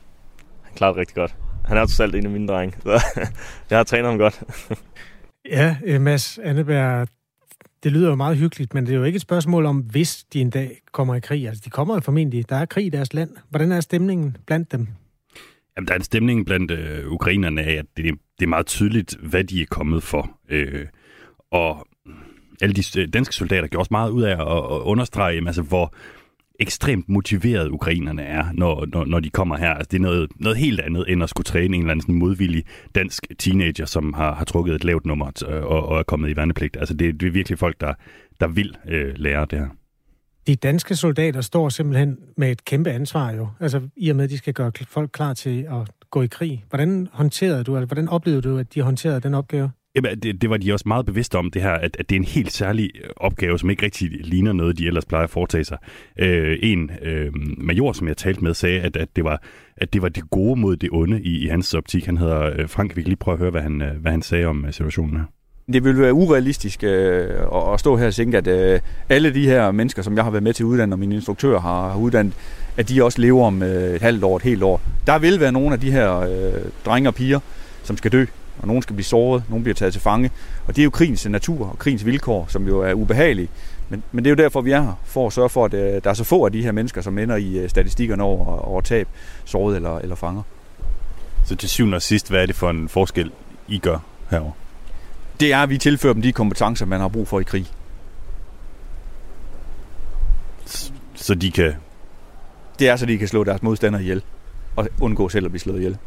Han 0.63 0.75
klarede 0.75 0.95
det 0.95 1.01
rigtig 1.01 1.15
godt. 1.15 1.35
Han 1.65 1.77
er 1.77 1.81
jo 1.81 1.87
selv 1.87 2.15
en 2.15 2.25
af 2.25 2.31
mine 2.31 2.49
drenge, 2.49 2.77
så 2.83 2.91
jeg 3.71 3.79
har 3.79 3.85
trænet 3.85 4.07
ham 4.07 4.19
godt. 4.19 4.43
Ja, 5.51 5.77
øh, 5.85 6.01
Mads 6.01 6.39
Anneberg, 6.39 7.09
det 7.83 7.93
lyder 7.93 8.09
jo 8.09 8.15
meget 8.15 8.37
hyggeligt, 8.37 8.75
men 8.75 8.87
det 8.87 8.93
er 8.93 8.97
jo 8.97 9.05
ikke 9.05 9.17
et 9.17 9.23
spørgsmål 9.23 9.67
om, 9.67 9.79
hvis 9.79 10.25
de 10.33 10.41
en 10.41 10.51
dag 10.51 10.79
kommer 10.93 11.15
i 11.15 11.21
krig. 11.21 11.49
Altså, 11.49 11.63
de 11.65 11.71
kommer 11.71 11.95
jo 11.95 12.01
formentlig. 12.01 12.49
Der 12.49 12.57
er 12.57 12.65
krig 12.65 12.87
i 12.87 12.89
deres 12.89 13.15
land. 13.15 13.31
Hvordan 13.51 13.73
er 13.73 13.81
stemningen 13.81 14.37
blandt 14.47 14.73
dem? 14.73 14.89
Jamen, 15.77 15.87
der 15.89 15.95
er 15.95 15.99
en 15.99 16.05
stemning 16.05 16.47
blandt 16.47 16.71
øh, 16.71 17.13
ukrainerne 17.13 17.63
af, 17.63 17.73
at 17.73 17.87
det, 17.97 18.05
det 18.39 18.47
er 18.47 18.49
meget 18.49 18.67
tydeligt, 18.67 19.17
hvad 19.23 19.45
de 19.45 19.63
er 19.63 19.67
kommet 19.71 20.03
for. 20.03 20.39
Øh, 20.49 20.87
og 21.51 21.89
alle 22.63 22.75
de 22.75 23.01
øh, 23.01 23.09
danske 23.09 23.35
soldater 23.35 23.69
gjorde 23.69 23.83
også 23.83 23.95
meget 23.95 24.11
ud 24.11 24.23
af 24.23 24.33
at, 24.33 24.77
at 24.77 24.83
understrege, 24.83 25.35
jamen, 25.35 25.49
altså, 25.49 25.63
hvor 25.63 25.95
ekstremt 26.61 27.09
motiveret 27.09 27.69
ukrainerne 27.69 28.23
er, 28.23 28.45
når, 28.53 28.87
når, 28.93 29.05
når 29.05 29.21
de 29.21 29.31
kommer 29.31 29.57
her. 29.57 29.75
Altså, 29.75 29.89
det 29.91 29.97
er 29.97 30.03
noget, 30.03 30.31
noget 30.37 30.59
helt 30.59 30.81
andet, 30.81 31.05
end 31.09 31.23
at 31.23 31.31
skulle 31.31 31.45
træne 31.45 31.77
en 31.77 31.83
eller 31.83 31.91
anden 31.91 32.03
sådan 32.03 32.15
modvillig 32.15 32.65
dansk 32.95 33.27
teenager, 33.39 33.85
som 33.85 34.13
har, 34.15 34.35
har 34.35 34.45
trukket 34.45 34.75
et 34.75 34.85
lavt 34.85 35.07
nummer 35.07 35.45
øh, 35.49 35.65
og, 35.65 35.89
og 35.89 35.99
er 35.99 36.03
kommet 36.03 36.31
i 36.31 36.37
værnepligt. 36.37 36.77
Altså, 36.77 36.95
det, 36.95 37.21
det 37.21 37.27
er 37.27 37.33
virkelig 37.33 37.59
folk, 37.59 37.81
der, 37.81 37.95
der 38.41 38.49
vil 38.49 38.77
øh, 38.89 39.15
lære 39.17 39.47
det 39.51 39.59
her. 39.59 39.69
De 40.47 40.57
danske 40.57 40.97
soldater 40.97 41.41
står 41.41 41.69
simpelthen 41.69 42.19
med 42.37 42.51
et 42.51 42.65
kæmpe 42.65 42.91
ansvar 42.91 43.33
jo. 43.33 43.49
Altså 43.61 43.81
i 43.97 44.11
og 44.11 44.17
med, 44.17 44.25
at 44.25 44.31
de 44.31 44.39
skal 44.39 44.55
gøre 44.55 44.73
folk 44.89 45.11
klar 45.13 45.35
til 45.35 45.67
at 45.71 45.91
gå 46.11 46.23
i 46.23 46.27
krig. 46.27 46.65
Hvordan 46.69 47.09
håndterede 47.13 47.65
du, 47.65 47.77
eller 47.77 47.87
hvordan 47.87 48.09
oplevede 48.09 48.43
du, 48.43 48.59
at 48.59 48.75
de 48.75 48.83
håndterede 48.83 49.21
den 49.21 49.35
opgave? 49.35 49.71
Jamen, 49.95 50.21
det, 50.21 50.43
det 50.43 50.51
var 50.51 50.57
de 50.57 50.73
også 50.73 50.89
meget 50.89 51.07
bevidste 51.07 51.39
om, 51.39 51.51
det 51.51 51.63
her, 51.63 51.73
at, 51.73 51.97
at 51.99 52.11
det 52.11 52.17
er 52.17 52.21
en 52.21 52.27
helt 52.27 52.53
særlig 52.53 52.91
øh, 52.95 53.11
opgave, 53.17 53.59
som 53.59 53.71
ikke 53.71 53.85
rigtig 53.85 54.11
ligner 54.11 54.53
noget, 54.53 54.79
de 54.79 54.87
ellers 54.87 55.05
plejer 55.05 55.25
at 55.25 55.31
foretage 55.31 55.65
sig. 55.65 55.79
Øh, 56.19 56.59
en 56.63 56.91
øh, 57.03 57.33
major, 57.59 57.93
som 57.93 58.09
jeg 58.09 58.17
talte 58.17 58.45
med, 58.45 58.55
sagde, 58.55 58.81
at, 58.81 58.97
at, 58.97 59.17
det 59.17 59.25
var, 59.25 59.43
at 59.77 59.93
det 59.93 60.03
var 60.03 60.09
det 60.09 60.31
gode 60.31 60.61
mod 60.61 60.77
det 60.77 60.89
onde 60.93 61.23
i, 61.23 61.45
i 61.45 61.47
hans 61.47 61.75
optik. 61.75 62.07
Han 62.07 62.17
hedder 62.17 62.53
øh, 62.59 62.69
Frank. 62.69 62.97
Vi 62.97 63.03
kan 63.03 63.09
lige 63.09 63.17
prøve 63.17 63.33
at 63.33 63.39
høre, 63.39 63.51
hvad 63.51 63.63
han, 63.63 63.83
øh, 63.83 63.97
hvad 64.01 64.11
han 64.11 64.23
sagde 64.23 64.47
om 64.47 64.65
øh, 64.65 64.73
situationen 64.73 65.17
her. 65.17 65.25
Det 65.67 65.85
vil 65.85 66.01
være 66.01 66.13
urealistisk 66.13 66.85
øh, 66.85 67.31
at 67.73 67.81
stå 67.81 67.97
her 67.97 68.07
og 68.07 68.15
tænke, 68.15 68.39
at 68.39 68.47
øh, 68.47 68.81
alle 69.09 69.35
de 69.35 69.47
her 69.47 69.71
mennesker, 69.71 70.03
som 70.03 70.17
jeg 70.17 70.25
har 70.25 70.31
været 70.31 70.43
med 70.43 70.53
til 70.53 70.63
at 70.63 70.67
uddanne, 70.67 70.95
og 70.95 70.99
mine 70.99 71.15
instruktører 71.15 71.61
har, 71.61 71.89
har 71.89 71.99
uddannet, 71.99 72.35
at 72.77 72.89
de 72.89 73.05
også 73.05 73.21
lever 73.21 73.47
om 73.47 73.63
øh, 73.63 73.95
et 73.95 74.03
halvt 74.03 74.25
år, 74.25 74.37
et 74.37 74.43
helt 74.43 74.63
år. 74.63 74.81
Der 75.07 75.19
vil 75.19 75.41
være 75.41 75.53
nogle 75.53 75.73
af 75.73 75.81
de 75.81 75.91
her 75.93 76.19
øh, 76.19 76.53
drenge 76.87 77.09
og 77.09 77.15
piger, 77.15 77.41
som 77.83 77.97
skal 77.97 78.13
dø, 78.13 78.25
og 78.61 78.67
nogen 78.67 78.83
skal 78.83 78.97
blive 78.97 79.05
såret, 79.05 79.43
nogen 79.49 79.63
bliver 79.63 79.75
taget 79.75 79.93
til 79.93 80.03
fange. 80.03 80.31
Og 80.67 80.77
det 80.77 80.83
er 80.83 80.85
jo 80.85 80.91
krigens 80.91 81.29
natur 81.29 81.67
og 81.67 81.79
krigens 81.79 82.07
vilkår, 82.07 82.47
som 82.49 82.67
jo 82.67 82.81
er 82.81 82.93
ubehagelige. 82.93 83.49
Men, 83.89 84.03
men 84.13 84.25
det 84.25 84.31
er 84.31 84.35
jo 84.35 84.43
derfor, 84.43 84.61
vi 84.61 84.73
er 84.73 84.83
her, 84.83 85.01
for 85.05 85.27
at 85.27 85.33
sørge 85.33 85.49
for, 85.49 85.65
at 85.65 85.75
øh, 85.75 86.01
der 86.05 86.11
er 86.11 86.15
så 86.15 86.25
få 86.25 86.45
af 86.45 86.53
de 86.53 86.63
her 86.63 86.73
mennesker, 86.73 87.01
som 87.01 87.19
ender 87.19 87.37
i 87.37 87.59
øh, 87.59 87.69
statistikkerne 87.69 88.23
over, 88.23 88.59
over 88.59 88.81
tab, 88.81 89.09
såret 89.45 89.77
eller, 89.77 89.99
eller 89.99 90.17
fanger. 90.17 90.43
Så 91.45 91.57
til 91.57 91.69
syvende 91.69 91.97
og 91.97 92.03
sidst, 92.03 92.31
hvad 92.31 92.43
er 92.43 92.47
det 92.47 92.55
for 92.55 92.71
en 92.71 92.89
forskel, 92.89 93.31
I 93.69 93.79
gør 93.79 93.99
herovre? 94.31 94.53
Det 95.43 95.53
er, 95.53 95.59
at 95.59 95.71
vi 95.71 95.79
tilfører 95.79 96.13
dem 96.13 96.23
de 96.23 96.33
kompetencer, 96.33 96.87
man 96.87 97.01
har 97.01 97.09
brug 97.09 97.29
for 97.29 97.41
i 97.41 97.43
krig. 97.43 97.67
Så 101.15 101.35
de 101.35 101.51
kan... 101.51 101.75
Det 102.79 102.89
er, 102.89 102.97
så 102.97 103.07
de 103.07 103.19
kan 103.19 103.29
slå 103.29 103.45
deres 103.45 103.63
modstandere 103.63 104.03
ihjel. 104.03 104.23
at 104.79 104.89
undgå 105.01 105.29
selv 105.29 105.45
at 105.45 105.51
blive 105.51 105.61
slået 105.61 105.77
ihjel. 105.79 105.99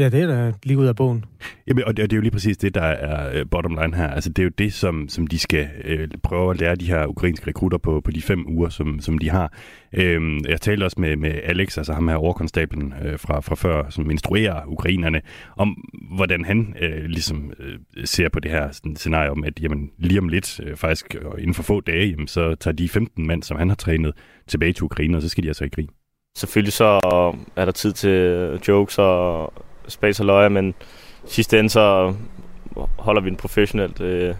Ja, 0.00 0.08
det 0.08 0.22
er 0.22 0.26
da 0.26 0.52
lige 0.62 0.78
ud 0.78 0.86
af 0.86 0.96
bogen. 0.96 1.24
Jamen, 1.66 1.84
og 1.84 1.96
det, 1.96 2.02
og 2.02 2.10
det 2.10 2.16
er 2.16 2.18
jo 2.18 2.22
lige 2.22 2.30
præcis 2.30 2.56
det, 2.56 2.74
der 2.74 2.82
er 2.82 3.38
øh, 3.38 3.46
bottom 3.50 3.78
line 3.82 3.96
her. 3.96 4.08
Altså, 4.08 4.30
det 4.30 4.38
er 4.38 4.44
jo 4.44 4.50
det, 4.58 4.72
som, 4.72 5.08
som 5.08 5.26
de 5.26 5.38
skal 5.38 5.68
øh, 5.84 6.08
prøve 6.22 6.50
at 6.50 6.60
lære 6.60 6.74
de 6.74 6.86
her 6.86 7.06
ukrainske 7.06 7.46
rekrutter 7.46 7.78
på, 7.78 8.00
på 8.00 8.10
de 8.10 8.22
fem 8.22 8.44
uger, 8.48 8.68
som, 8.68 9.00
som 9.00 9.18
de 9.18 9.30
har. 9.30 9.52
Øhm, 9.92 10.40
jeg 10.48 10.60
talte 10.60 10.84
også 10.84 11.00
med, 11.00 11.16
med 11.16 11.40
Alex, 11.44 11.78
altså 11.78 11.92
ham 11.92 12.08
her 12.08 12.16
overkonstablen 12.16 12.94
øh, 13.04 13.18
fra, 13.18 13.40
fra 13.40 13.54
før, 13.54 13.90
som 13.90 14.10
instruerer 14.10 14.66
ukrainerne, 14.66 15.20
om 15.56 15.88
hvordan 16.16 16.44
han 16.44 16.74
øh, 16.80 17.04
ligesom 17.04 17.52
øh, 17.58 17.78
ser 18.04 18.28
på 18.28 18.40
det 18.40 18.50
her 18.50 18.70
sådan, 18.70 18.96
scenarie 18.96 19.30
om, 19.30 19.44
at 19.44 19.60
jamen, 19.62 19.90
lige 19.98 20.20
om 20.20 20.28
lidt, 20.28 20.60
øh, 20.62 20.76
faktisk 20.76 21.16
inden 21.38 21.54
for 21.54 21.62
få 21.62 21.80
dage, 21.80 22.08
jamen, 22.10 22.28
så 22.28 22.54
tager 22.54 22.74
de 22.74 22.88
15 22.88 23.26
mand, 23.26 23.42
som 23.42 23.56
han 23.56 23.68
har 23.68 23.76
trænet, 23.76 24.12
tilbage 24.46 24.72
til 24.72 24.84
Ukraine, 24.84 25.16
og 25.16 25.22
så 25.22 25.28
skal 25.28 25.44
de 25.44 25.48
altså 25.48 25.64
i 25.64 25.68
krig. 25.68 25.88
Selvfølgelig 26.36 26.72
så 26.72 27.00
er 27.56 27.64
der 27.64 27.72
tid 27.72 27.92
til 27.92 28.58
jokes 28.68 28.98
og 28.98 29.52
space 29.90 30.22
og 30.22 30.26
løje, 30.26 30.48
men 30.48 30.74
sidste 31.26 31.58
ende 31.58 31.70
så 31.70 32.14
holder 32.98 33.22
vi 33.22 33.30
den 33.30 33.36
professionelt. 33.36 34.00
Øh, 34.00 34.34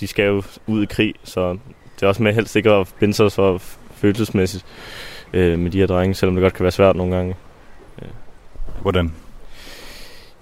de 0.00 0.06
skal 0.06 0.26
jo 0.26 0.42
ud 0.66 0.82
i 0.82 0.86
krig, 0.86 1.14
så 1.24 1.52
det 1.94 2.02
er 2.02 2.06
også 2.06 2.22
med 2.22 2.34
helst 2.34 2.56
ikke 2.56 2.70
at 2.70 2.94
binde 3.00 3.14
sig 3.14 3.32
så 3.32 3.58
følelsesmæssigt 3.94 4.64
øh, 5.32 5.58
med 5.58 5.70
de 5.70 5.78
her 5.78 5.86
drenge, 5.86 6.14
selvom 6.14 6.34
det 6.34 6.42
godt 6.42 6.54
kan 6.54 6.62
være 6.62 6.72
svært 6.72 6.96
nogle 6.96 7.16
gange. 7.16 7.34
Hvordan? 8.82 9.12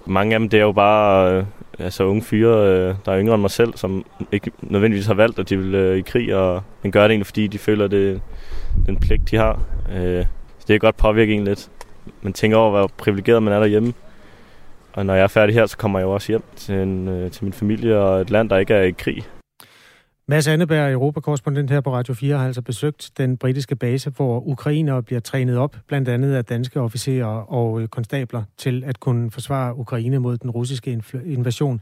Mange 0.05 0.33
af 0.33 0.39
dem, 0.39 0.49
det 0.49 0.57
er 0.59 0.63
jo 0.63 0.71
bare 0.71 1.33
øh, 1.33 1.45
altså 1.79 2.03
unge 2.03 2.21
fyre, 2.21 2.67
øh, 2.67 2.95
der 3.05 3.11
er 3.11 3.19
yngre 3.19 3.33
end 3.33 3.41
mig 3.41 3.51
selv, 3.51 3.73
som 3.75 4.05
ikke 4.31 4.51
nødvendigvis 4.61 5.05
har 5.05 5.13
valgt, 5.13 5.39
at 5.39 5.49
de 5.49 5.57
vil 5.57 5.75
øh, 5.75 5.97
i 5.97 6.01
krig, 6.01 6.35
og 6.35 6.63
men 6.83 6.91
gør 6.91 7.01
det 7.01 7.11
egentlig, 7.11 7.25
fordi 7.25 7.47
de 7.47 7.57
føler, 7.57 7.87
det 7.87 8.21
den 8.85 8.97
pligt, 8.97 9.31
de 9.31 9.35
har. 9.35 9.59
Øh, 9.95 10.25
så 10.59 10.65
det 10.67 10.73
kan 10.73 10.79
godt 10.79 10.97
påvirke 10.97 11.33
en 11.33 11.43
lidt. 11.43 11.69
Man 12.21 12.33
tænker 12.33 12.57
over, 12.57 12.69
hvor 12.69 12.91
privilegeret 12.97 13.43
man 13.43 13.53
er 13.53 13.59
derhjemme. 13.59 13.93
Og 14.97 15.05
når 15.05 15.13
jeg 15.13 15.23
er 15.23 15.27
færdig 15.27 15.55
her, 15.55 15.65
så 15.65 15.77
kommer 15.77 15.99
jeg 15.99 16.05
jo 16.05 16.11
også 16.11 16.31
hjem 16.31 16.43
til, 16.55 16.75
en, 16.75 17.07
øh, 17.07 17.31
til 17.31 17.43
min 17.43 17.53
familie 17.53 17.97
og 17.97 18.21
et 18.21 18.29
land, 18.29 18.49
der 18.49 18.57
ikke 18.57 18.73
er 18.73 18.81
i 18.81 18.91
krig. 18.91 19.23
Mads 20.27 20.47
Anneberg, 20.47 20.91
europakorrespondent 20.91 21.71
her 21.71 21.81
på 21.81 21.93
Radio 21.93 22.13
4, 22.13 22.37
har 22.37 22.45
altså 22.45 22.61
besøgt 22.61 23.11
den 23.17 23.37
britiske 23.37 23.75
base, 23.75 24.09
hvor 24.09 24.47
ukrainere 24.47 25.03
bliver 25.03 25.19
trænet 25.19 25.57
op, 25.57 25.77
blandt 25.87 26.09
andet 26.09 26.35
af 26.35 26.45
danske 26.45 26.79
officerer 26.79 27.25
og 27.25 27.81
øh, 27.81 27.87
konstabler, 27.87 28.43
til 28.57 28.83
at 28.83 28.99
kunne 28.99 29.31
forsvare 29.31 29.75
Ukraine 29.75 30.19
mod 30.19 30.37
den 30.37 30.49
russiske 30.49 31.01
invasion. 31.25 31.81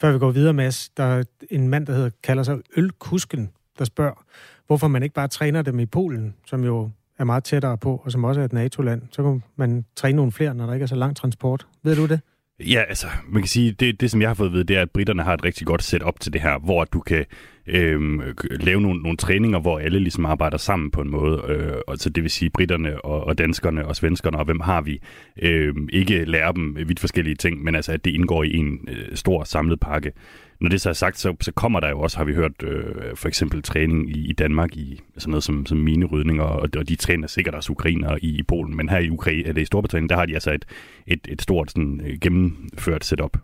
Før 0.00 0.12
vi 0.12 0.18
går 0.18 0.30
videre, 0.30 0.52
Mads, 0.52 0.88
der 0.88 1.04
er 1.04 1.22
en 1.50 1.68
mand, 1.68 1.86
der 1.86 1.92
hedder, 1.92 2.10
kalder 2.22 2.42
sig 2.42 2.58
Ølkusken, 2.76 3.50
der 3.78 3.84
spørger, 3.84 4.24
hvorfor 4.66 4.88
man 4.88 5.02
ikke 5.02 5.14
bare 5.14 5.28
træner 5.28 5.62
dem 5.62 5.78
i 5.80 5.86
Polen, 5.86 6.34
som 6.46 6.64
jo 6.64 6.90
er 7.18 7.24
meget 7.24 7.44
tættere 7.44 7.78
på, 7.78 8.02
og 8.04 8.12
som 8.12 8.24
også 8.24 8.40
er 8.40 8.44
et 8.44 8.52
NATO-land. 8.52 9.02
Så 9.10 9.22
kan 9.22 9.42
man 9.56 9.84
træne 9.96 10.16
nogle 10.16 10.32
flere, 10.32 10.54
når 10.54 10.66
der 10.66 10.72
ikke 10.72 10.84
er 10.84 10.88
så 10.88 10.94
lang 10.94 11.16
transport. 11.16 11.66
Ved 11.82 11.96
du 11.96 12.06
det? 12.06 12.20
Ja, 12.60 12.82
altså, 12.88 13.06
man 13.28 13.42
kan 13.42 13.48
sige, 13.48 13.72
det, 13.72 14.00
det 14.00 14.10
som 14.10 14.20
jeg 14.20 14.28
har 14.28 14.34
fået 14.34 14.46
at 14.46 14.52
vide, 14.52 14.64
det 14.64 14.76
er, 14.76 14.82
at 14.82 14.90
britterne 14.90 15.22
har 15.22 15.34
et 15.34 15.44
rigtig 15.44 15.66
godt 15.66 15.82
setup 15.82 16.20
til 16.20 16.32
det 16.32 16.40
her, 16.40 16.58
hvor 16.58 16.84
du 16.84 17.00
kan 17.00 17.24
øh, 17.66 18.20
lave 18.60 18.80
nogle, 18.80 19.02
nogle 19.02 19.16
træninger, 19.16 19.58
hvor 19.58 19.78
alle 19.78 19.98
ligesom 19.98 20.26
arbejder 20.26 20.56
sammen 20.56 20.90
på 20.90 21.00
en 21.00 21.10
måde. 21.10 21.42
Øh, 21.48 21.74
og 21.86 21.98
så 21.98 22.10
det 22.10 22.22
vil 22.22 22.30
sige, 22.30 22.50
britterne 22.50 23.04
og, 23.04 23.24
og 23.24 23.38
danskerne 23.38 23.86
og 23.86 23.96
svenskerne, 23.96 24.38
og 24.38 24.44
hvem 24.44 24.60
har 24.60 24.80
vi, 24.80 25.00
øh, 25.42 25.74
ikke 25.92 26.24
lærer 26.24 26.52
dem 26.52 26.76
vidt 26.76 27.00
forskellige 27.00 27.36
ting, 27.36 27.64
men 27.64 27.74
altså, 27.74 27.92
at 27.92 28.04
det 28.04 28.10
indgår 28.10 28.42
i 28.42 28.56
en 28.56 28.88
øh, 28.88 29.16
stor 29.16 29.44
samlet 29.44 29.80
pakke. 29.80 30.12
Når 30.60 30.68
det 30.68 30.80
så 30.80 30.88
er 30.88 30.92
sagt, 30.92 31.18
så, 31.18 31.36
så 31.40 31.52
kommer 31.52 31.80
der 31.80 31.88
jo 31.88 32.00
også, 32.00 32.16
har 32.16 32.24
vi 32.24 32.34
hørt, 32.34 32.62
øh, 32.62 33.16
for 33.16 33.28
eksempel 33.28 33.62
træning 33.62 34.10
i, 34.10 34.30
i 34.30 34.32
Danmark 34.32 34.76
i 34.76 35.00
sådan 35.18 35.30
noget 35.30 35.44
som, 35.44 35.66
som 35.66 35.78
minerydning, 35.78 36.40
og, 36.40 36.68
og 36.76 36.88
de 36.88 36.96
træner 36.96 37.28
sikkert 37.28 37.54
også 37.54 37.72
ukrainer 37.72 38.18
i, 38.22 38.38
i 38.38 38.42
Polen, 38.42 38.76
men 38.76 38.88
her 38.88 38.98
i 38.98 39.10
Ukraine, 39.10 39.48
eller 39.48 39.62
i 39.62 39.64
Storbritannien, 39.64 40.08
der 40.08 40.16
har 40.16 40.26
de 40.26 40.34
altså 40.34 40.52
et, 40.52 40.64
et, 41.06 41.20
et 41.28 41.42
stort 41.42 41.70
sådan, 41.70 42.00
øh, 42.04 42.18
gennemført 42.20 43.04
setup. 43.04 43.36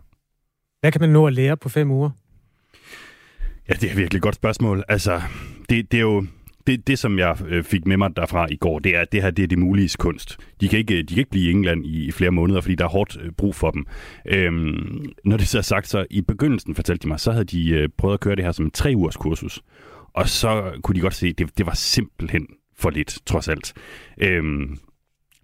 Hvad 0.79 0.91
kan 0.91 1.01
man 1.01 1.09
nå 1.09 1.27
at 1.27 1.33
lære 1.33 1.57
på 1.57 1.69
fem 1.69 1.91
uger? 1.91 2.09
Ja, 3.69 3.73
det 3.73 3.91
er 3.91 3.95
virkelig 3.95 4.17
et 4.17 4.23
godt 4.23 4.35
spørgsmål. 4.35 4.83
Altså, 4.87 5.21
det, 5.69 5.91
det 5.91 5.97
er 5.97 6.01
jo 6.01 6.25
det, 6.67 6.87
det, 6.87 6.99
som 6.99 7.19
jeg 7.19 7.37
øh, 7.47 7.63
fik 7.63 7.87
med 7.87 7.97
mig 7.97 8.15
derfra 8.15 8.47
i 8.51 8.55
går, 8.55 8.79
det 8.79 8.95
er, 8.95 9.01
at 9.01 9.11
det 9.11 9.21
her 9.21 9.31
det 9.31 9.43
er 9.43 9.47
det 9.47 9.59
mulige 9.59 9.89
kunst. 9.99 10.37
De 10.61 10.67
kan, 10.67 10.79
ikke, 10.79 11.03
de 11.03 11.13
kan 11.13 11.17
ikke 11.17 11.31
blive 11.31 11.47
i 11.47 11.51
England 11.51 11.85
i, 11.85 12.05
i 12.05 12.11
flere 12.11 12.31
måneder, 12.31 12.61
fordi 12.61 12.75
der 12.75 12.85
er 12.85 12.89
hårdt 12.89 13.17
øh, 13.21 13.31
brug 13.31 13.55
for 13.55 13.71
dem. 13.71 13.85
Øhm, 14.25 15.05
når 15.25 15.37
det 15.37 15.47
så 15.47 15.57
er 15.57 15.61
sagt, 15.61 15.87
så 15.87 16.05
i 16.09 16.21
begyndelsen, 16.21 16.75
fortalte 16.75 17.03
de 17.03 17.07
mig, 17.07 17.19
så 17.19 17.31
havde 17.31 17.45
de 17.45 17.69
øh, 17.69 17.89
prøvet 17.97 18.13
at 18.13 18.19
køre 18.19 18.35
det 18.35 18.43
her 18.43 18.51
som 18.51 18.65
en 18.65 18.71
tre 18.71 18.93
ugers 18.95 19.17
kursus. 19.17 19.61
Og 20.13 20.29
så 20.29 20.71
kunne 20.83 20.95
de 20.95 21.01
godt 21.01 21.15
se, 21.15 21.27
at 21.27 21.37
det, 21.37 21.57
det 21.57 21.65
var 21.65 21.73
simpelthen 21.73 22.47
for 22.77 22.89
lidt, 22.89 23.19
trods 23.25 23.47
alt. 23.47 23.73
Øhm, 24.21 24.77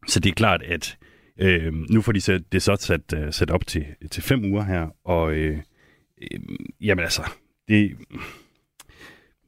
så 0.07 0.19
det 0.19 0.29
er 0.29 0.33
klart, 0.33 0.63
at 0.63 0.97
øh, 1.39 1.73
nu 1.73 2.01
får 2.01 2.11
de 2.11 2.21
så, 2.21 2.39
det 2.51 2.61
så 2.61 2.75
sat, 2.79 3.13
øh, 3.15 3.33
sat 3.33 3.51
op 3.51 3.67
til, 3.67 3.85
til 4.11 4.23
fem 4.23 4.45
uger 4.45 4.63
her, 4.63 4.87
og 5.05 5.33
øh, 5.33 5.57
øh, 6.21 6.39
jamen 6.81 7.03
altså, 7.03 7.21
det 7.67 7.91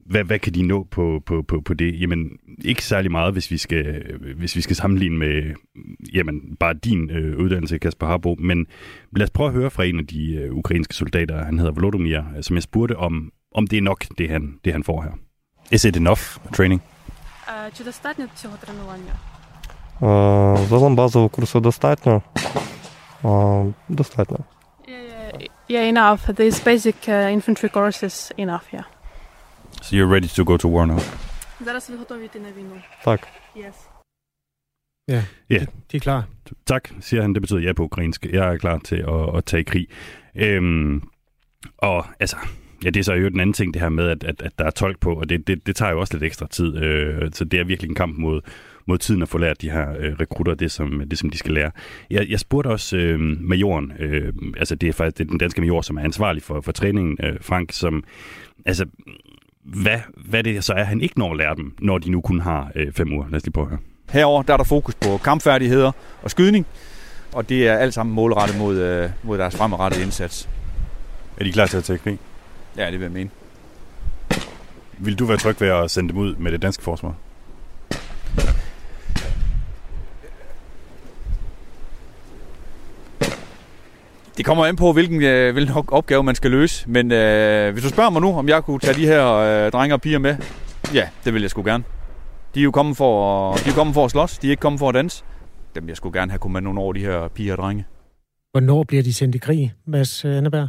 hvad, 0.05 0.23
hvad 0.23 0.39
kan 0.39 0.53
de 0.53 0.63
nå 0.63 0.87
på, 0.91 1.21
på, 1.25 1.41
på, 1.41 1.61
på 1.61 1.73
det? 1.73 2.01
Jamen, 2.01 2.29
ikke 2.63 2.83
særlig 2.83 3.11
meget, 3.11 3.33
hvis 3.33 3.51
vi 3.51 3.57
skal, 3.57 4.03
hvis 4.37 4.55
vi 4.55 4.61
skal 4.61 4.75
sammenligne 4.75 5.17
med 5.17 5.53
jamen, 6.13 6.55
bare 6.59 6.73
din 6.73 7.09
øh, 7.09 7.37
uddannelse, 7.37 7.77
Kasper 7.77 8.07
Harbo. 8.07 8.35
Men 8.39 8.67
lad 9.15 9.23
os 9.23 9.29
prøve 9.29 9.47
at 9.47 9.53
høre 9.53 9.71
fra 9.71 9.83
en 9.83 9.99
af 9.99 10.07
de 10.07 10.35
øh, 10.35 10.53
ukrainske 10.53 10.95
soldater, 10.95 11.45
han 11.45 11.59
hedder 11.59 11.71
Volodymyr, 11.71 12.23
som 12.41 12.55
jeg 12.55 12.63
spurgte 12.63 12.97
om, 12.97 13.31
om 13.55 13.67
det 13.67 13.77
er 13.77 13.81
nok, 13.81 14.05
det 14.17 14.29
han, 14.29 14.59
det 14.65 14.73
han 14.73 14.83
får 14.83 15.01
her. 15.01 15.11
Is 15.71 15.85
it 15.85 15.97
enough 15.97 16.21
training? 16.53 16.81
Чи 17.73 17.83
достатньо 17.83 18.25
цього 18.35 18.57
тренування? 18.57 19.13
Загалом 20.69 20.95
базового 20.95 21.29
курсу 21.29 21.61
достатньо. 21.61 22.21
Достатньо. 23.89 24.37
Yeah, 25.69 25.87
enough. 25.87 26.21
These 26.35 26.59
basic 26.59 27.07
uh, 27.07 27.31
infantry 27.31 27.69
courses 27.69 28.31
enough, 28.37 28.65
yeah. 28.73 28.85
So 29.86 29.94
you're 29.94 30.12
ready 30.12 30.26
to 30.26 30.44
go 30.44 30.56
to 30.56 30.68
war 30.68 30.86
now? 30.86 30.98
Зараз 31.64 31.90
ви 31.90 32.24
i 32.24 32.28
ty 32.28 32.38
na 32.38 32.48
wino. 32.48 32.80
Tak. 33.04 33.26
Yes. 33.56 33.74
Ja, 35.08 35.24
ja. 35.50 35.58
De, 35.58 35.66
de 35.92 35.96
er 35.96 36.00
klar. 36.00 36.24
Tak, 36.66 36.90
siger 37.00 37.22
han. 37.22 37.34
Det 37.34 37.42
betyder 37.42 37.60
ja 37.60 37.72
på 37.72 37.84
ukrainsk. 37.84 38.26
Jeg 38.26 38.52
er 38.52 38.56
klar 38.56 38.78
til 38.78 38.96
at, 38.96 39.36
at 39.36 39.44
tage 39.44 39.64
krig. 39.64 39.86
Øhm, 40.34 41.02
og 41.78 42.06
altså, 42.20 42.36
ja, 42.84 42.90
det 42.90 43.00
er 43.00 43.04
så 43.04 43.14
jo 43.14 43.28
den 43.28 43.40
anden 43.40 43.52
ting, 43.52 43.74
det 43.74 43.82
her 43.82 43.88
med, 43.88 44.08
at, 44.08 44.24
at, 44.24 44.42
at 44.42 44.58
der 44.58 44.64
er 44.64 44.70
tolk 44.70 45.00
på, 45.00 45.14
og 45.14 45.28
det, 45.28 45.46
det, 45.46 45.66
det 45.66 45.76
tager 45.76 45.92
jo 45.92 46.00
også 46.00 46.14
lidt 46.14 46.24
ekstra 46.24 46.46
tid. 46.46 46.76
Øh, 46.76 47.30
så 47.32 47.44
det 47.44 47.60
er 47.60 47.64
virkelig 47.64 47.88
en 47.88 47.94
kamp 47.94 48.18
mod, 48.18 48.40
mod 48.86 48.98
tiden 48.98 49.22
at 49.22 49.28
få 49.28 49.38
lært 49.38 49.62
de 49.62 49.70
her 49.70 49.90
øh, 49.98 50.12
rekrutter 50.12 50.54
det 50.54 50.70
som, 50.70 51.02
det, 51.10 51.18
som 51.18 51.30
de 51.30 51.38
skal 51.38 51.54
lære. 51.54 51.70
Jeg, 52.10 52.26
jeg 52.28 52.40
spurgte 52.40 52.68
også 52.68 52.96
øh, 52.96 53.20
majoren, 53.40 53.92
øh, 53.98 54.32
altså 54.56 54.74
det 54.74 54.88
er 54.88 54.92
faktisk 54.92 55.18
det 55.18 55.24
er 55.24 55.28
den 55.28 55.38
danske 55.38 55.60
major, 55.60 55.82
som 55.82 55.96
er 55.96 56.02
ansvarlig 56.02 56.42
for, 56.42 56.60
for 56.60 56.72
træningen, 56.72 57.18
øh, 57.22 57.36
Frank, 57.40 57.72
som, 57.72 58.04
altså 58.64 58.86
hvad, 59.66 59.98
hvad 60.14 60.42
det 60.42 60.64
så 60.64 60.72
er, 60.72 60.84
han 60.84 61.00
ikke 61.00 61.18
når 61.18 61.30
at 61.30 61.36
lære 61.36 61.54
dem, 61.54 61.74
når 61.80 61.98
de 61.98 62.10
nu 62.10 62.20
kun 62.20 62.40
har 62.40 62.70
øh, 62.74 62.92
fem 62.92 63.12
uger. 63.12 63.28
Lad 63.28 63.36
os 63.36 63.42
lige 63.42 63.52
prøve 63.52 63.64
at 63.64 63.70
høre. 63.70 63.80
Herover 64.10 64.42
der 64.42 64.52
er 64.52 64.56
der 64.56 64.64
fokus 64.64 64.94
på 64.94 65.18
kampfærdigheder 65.18 65.92
og 66.22 66.30
skydning, 66.30 66.66
og 67.32 67.48
det 67.48 67.68
er 67.68 67.76
alt 67.76 67.94
sammen 67.94 68.14
målrettet 68.14 68.58
mod, 68.58 68.76
øh, 68.78 69.10
mod 69.22 69.38
deres 69.38 69.56
fremadrettede 69.56 70.04
indsats. 70.04 70.48
Er 71.36 71.44
de 71.44 71.52
klar 71.52 71.66
til 71.66 71.76
at 71.76 71.84
tage 71.84 71.98
krig? 71.98 72.18
Ja, 72.76 72.84
det 72.90 72.92
vil 72.92 73.00
jeg 73.00 73.12
mene. 73.12 73.30
Vil 74.98 75.18
du 75.18 75.24
være 75.24 75.36
tryg 75.36 75.60
ved 75.60 75.68
at 75.68 75.90
sende 75.90 76.08
dem 76.08 76.18
ud 76.18 76.34
med 76.36 76.52
det 76.52 76.62
danske 76.62 76.82
forsvar? 76.82 77.14
Det 84.36 84.44
kommer 84.44 84.64
an 84.66 84.76
på, 84.76 84.92
hvilken, 84.92 85.22
øh, 85.22 85.52
hvilken 85.52 85.74
opgave 85.88 86.22
man 86.22 86.34
skal 86.34 86.50
løse. 86.50 86.90
Men 86.90 87.12
øh, 87.12 87.72
hvis 87.72 87.84
du 87.84 87.88
spørger 87.88 88.10
mig 88.10 88.22
nu, 88.22 88.32
om 88.32 88.48
jeg 88.48 88.62
kunne 88.64 88.78
tage 88.78 88.94
de 88.94 89.06
her 89.06 89.32
øh, 89.32 89.72
drenge 89.72 89.94
og 89.94 90.00
piger 90.00 90.18
med, 90.18 90.36
ja, 90.94 91.08
det 91.24 91.34
vil 91.34 91.42
jeg 91.42 91.50
sgu 91.50 91.62
gerne. 91.62 91.84
De 92.54 92.60
er 92.60 92.64
jo 92.64 92.70
kommet 92.70 92.96
for, 92.96 93.52
de 93.54 93.70
er 93.70 93.74
kommet 93.74 93.94
for 93.94 94.04
at 94.04 94.10
slås, 94.10 94.38
de 94.38 94.46
er 94.46 94.50
ikke 94.50 94.60
kommet 94.60 94.78
for 94.78 94.88
at 94.88 94.94
danse. 94.94 95.24
Dem 95.74 95.88
jeg 95.88 95.96
skulle 95.96 96.20
gerne 96.20 96.30
have 96.30 96.38
kunne 96.38 96.52
med 96.52 96.60
nogle 96.60 96.80
år, 96.80 96.92
de 96.92 97.00
her 97.00 97.28
piger 97.28 97.52
og 97.52 97.58
drenge. 97.58 97.84
Hvornår 98.52 98.84
bliver 98.84 99.02
de 99.02 99.14
sendt 99.14 99.34
i 99.34 99.38
krig, 99.38 99.72
Mads 99.86 100.24
øh, 100.24 100.36
Anneberg? 100.36 100.68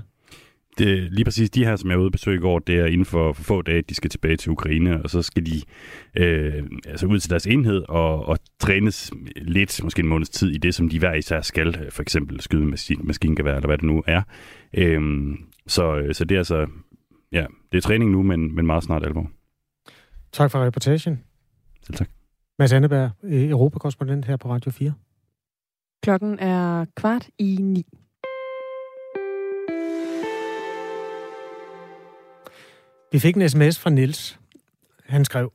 Det, 0.78 1.14
lige 1.14 1.26
præcis 1.26 1.50
de 1.50 1.66
her, 1.66 1.76
som 1.76 1.90
jeg 1.90 1.98
var 1.98 2.04
ude 2.04 2.12
besøg 2.12 2.36
i 2.36 2.40
går, 2.40 2.60
det 2.60 2.76
er 2.76 2.86
inden 2.86 3.06
for, 3.06 3.34
for 3.34 3.44
få 3.44 3.62
dage, 3.62 3.82
de 3.82 3.96
skal 3.96 4.10
tilbage 4.10 4.38
til 4.38 4.52
Ukraine, 4.52 5.04
og 5.04 5.10
så 5.10 5.22
skal 5.22 5.46
de 5.46 5.62
øh, 6.16 6.64
altså 6.86 7.06
ud 7.06 7.20
til 7.20 7.30
deres 7.30 7.48
enhed 7.48 7.84
og, 7.90 8.26
og 8.26 8.38
trænes 8.60 9.12
lidt, 9.36 9.84
måske 9.84 10.00
en 10.00 10.08
måneds 10.08 10.30
tid, 10.30 10.50
i 10.50 10.58
det, 10.58 10.76
som 10.76 10.90
de 10.90 11.00
hver 11.00 11.14
især 11.14 11.42
skal, 11.42 11.92
for 11.92 12.02
eksempel 12.02 12.42
skyde 12.42 12.66
maskin, 12.66 13.02
maskingevær, 13.04 13.56
eller 13.56 13.68
hvad 13.68 13.78
det 13.78 13.86
nu 13.86 14.04
er. 14.08 14.22
Øh, 14.74 15.02
så, 15.68 16.10
så 16.12 16.26
det 16.26 16.36
er 16.36 16.40
altså, 16.40 16.68
ja, 17.32 17.46
det 17.72 17.78
er 17.78 17.82
træning 17.82 18.12
nu, 18.12 18.24
men, 18.24 18.56
men 18.56 18.66
meget 18.66 18.84
snart 18.84 19.06
alvor. 19.06 19.32
Tak 20.32 20.52
for 20.52 20.66
reportagen. 20.66 21.24
Selv 21.84 21.98
tak. 21.98 22.10
Mads 22.60 22.74
Anneberg, 22.74 23.12
Europakorrespondent 23.24 24.26
her 24.26 24.38
på 24.38 24.50
Radio 24.50 24.72
4. 24.72 24.94
Klokken 26.04 26.40
er 26.40 26.86
kvart 26.96 27.30
i 27.38 27.58
ni. 27.62 27.86
Vi 33.18 33.22
fik 33.22 33.36
en 33.36 33.50
sms 33.50 33.80
fra 33.80 33.90
Nils. 33.90 34.40
Han 35.06 35.26
skrev, 35.26 35.52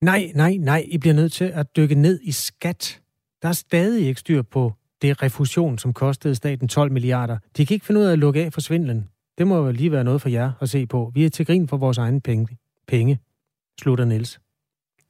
nej, 0.00 0.32
nej, 0.34 0.56
nej, 0.60 0.84
I 0.88 0.98
bliver 0.98 1.14
nødt 1.14 1.32
til 1.32 1.44
at 1.44 1.76
dykke 1.76 1.94
ned 1.94 2.20
i 2.22 2.32
skat. 2.32 3.00
Der 3.42 3.48
er 3.48 3.52
stadig 3.52 4.06
ikke 4.06 4.20
styr 4.20 4.42
på 4.42 4.72
det 5.02 5.22
refusion, 5.22 5.78
som 5.78 5.92
kostede 5.92 6.34
staten 6.34 6.68
12 6.68 6.92
milliarder. 6.92 7.38
De 7.56 7.66
kan 7.66 7.74
ikke 7.74 7.86
finde 7.86 8.00
ud 8.00 8.06
af 8.06 8.12
at 8.12 8.18
lukke 8.18 8.44
af 8.44 8.52
for 8.52 8.60
svindlen. 8.60 9.08
Det 9.38 9.46
må 9.46 9.56
jo 9.56 9.70
lige 9.70 9.92
være 9.92 10.04
noget 10.04 10.22
for 10.22 10.28
jer 10.28 10.52
at 10.60 10.70
se 10.70 10.86
på. 10.86 11.10
Vi 11.14 11.24
er 11.24 11.30
til 11.30 11.46
grin 11.46 11.68
for 11.68 11.76
vores 11.76 11.98
egne 11.98 12.20
penge. 12.20 12.58
penge 12.88 13.18
slutter 13.80 14.04
Niels. 14.04 14.40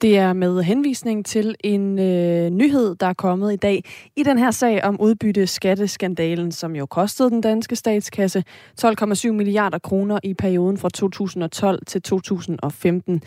Det 0.03 0.19
er 0.19 0.33
med 0.33 0.63
henvisning 0.63 1.27
til 1.27 1.55
en 1.65 1.99
øh, 1.99 2.51
nyhed, 2.51 2.95
der 2.95 3.07
er 3.07 3.13
kommet 3.13 3.53
i 3.53 3.57
dag 3.57 3.85
i 4.17 4.23
den 4.23 4.39
her 4.39 4.51
sag 4.51 4.85
om 4.85 5.01
udbytte 5.01 5.47
skatteskandalen, 5.47 6.53
som 6.53 6.77
jo 6.77 6.87
kostede 6.87 7.31
den 7.31 7.41
danske 7.41 7.77
statskasse 7.77 8.45
12,7 8.81 9.31
milliarder 9.31 9.79
kroner 9.79 10.19
i 10.23 10.35
perioden 10.35 10.79
fra 10.79 10.89
2012 10.89 11.87
til 11.87 12.03
2015. 12.03 13.23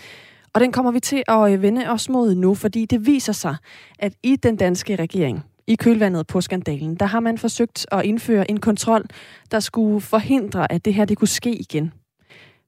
Og 0.54 0.62
den 0.62 0.72
kommer 0.72 0.92
vi 0.92 1.00
til 1.00 1.24
at 1.28 1.52
øh, 1.54 1.62
vende 1.62 1.90
os 1.90 2.10
mod 2.10 2.36
nu, 2.36 2.56
fordi 2.56 2.86
det 2.86 3.06
viser 3.06 3.34
sig, 3.34 3.56
at 4.00 4.14
i 4.24 4.36
den 4.36 4.56
danske 4.56 4.96
regering, 4.96 5.44
i 5.68 5.76
kølvandet 5.76 6.28
på 6.28 6.42
skandalen, 6.42 6.96
der 6.96 7.06
har 7.06 7.20
man 7.20 7.38
forsøgt 7.38 7.86
at 7.92 8.06
indføre 8.06 8.52
en 8.52 8.60
kontrol, 8.60 9.06
der 9.52 9.60
skulle 9.60 10.02
forhindre, 10.02 10.72
at 10.72 10.86
det 10.86 10.94
her 10.94 11.06
det 11.06 11.18
kunne 11.18 11.28
ske 11.28 11.56
igen. 11.56 11.92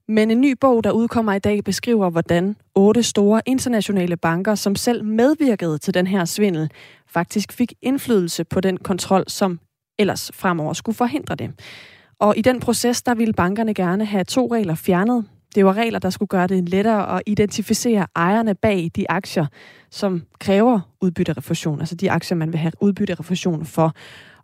Men 0.08 0.30
en 0.30 0.40
ny 0.40 0.54
bog, 0.60 0.84
der 0.84 0.90
udkommer 0.90 1.32
i 1.32 1.38
dag, 1.38 1.64
beskriver, 1.64 2.10
hvordan 2.10 2.56
otte 2.74 3.02
store 3.02 3.40
internationale 3.46 4.16
banker, 4.16 4.54
som 4.54 4.74
selv 4.76 5.04
medvirkede 5.04 5.78
til 5.78 5.94
den 5.94 6.06
her 6.06 6.24
svindel, 6.24 6.70
faktisk 7.06 7.52
fik 7.52 7.72
indflydelse 7.82 8.44
på 8.44 8.60
den 8.60 8.76
kontrol, 8.76 9.24
som 9.28 9.60
ellers 9.98 10.30
fremover 10.34 10.72
skulle 10.72 10.96
forhindre 10.96 11.34
det. 11.34 11.50
Og 12.18 12.36
i 12.36 12.42
den 12.42 12.60
proces, 12.60 13.02
der 13.02 13.14
ville 13.14 13.32
bankerne 13.32 13.74
gerne 13.74 14.04
have 14.04 14.24
to 14.24 14.46
regler 14.52 14.74
fjernet. 14.74 15.24
Det 15.54 15.64
var 15.64 15.72
regler, 15.72 15.98
der 15.98 16.10
skulle 16.10 16.28
gøre 16.28 16.46
det 16.46 16.68
lettere 16.68 17.16
at 17.16 17.22
identificere 17.26 18.06
ejerne 18.16 18.54
bag 18.54 18.90
de 18.96 19.10
aktier, 19.10 19.46
som 19.90 20.22
kræver 20.38 20.80
udbytterefusion, 21.00 21.80
altså 21.80 21.94
de 21.94 22.10
aktier, 22.10 22.36
man 22.36 22.52
vil 22.52 22.58
have 22.58 22.72
udbytterefusion 22.80 23.64
for. 23.64 23.92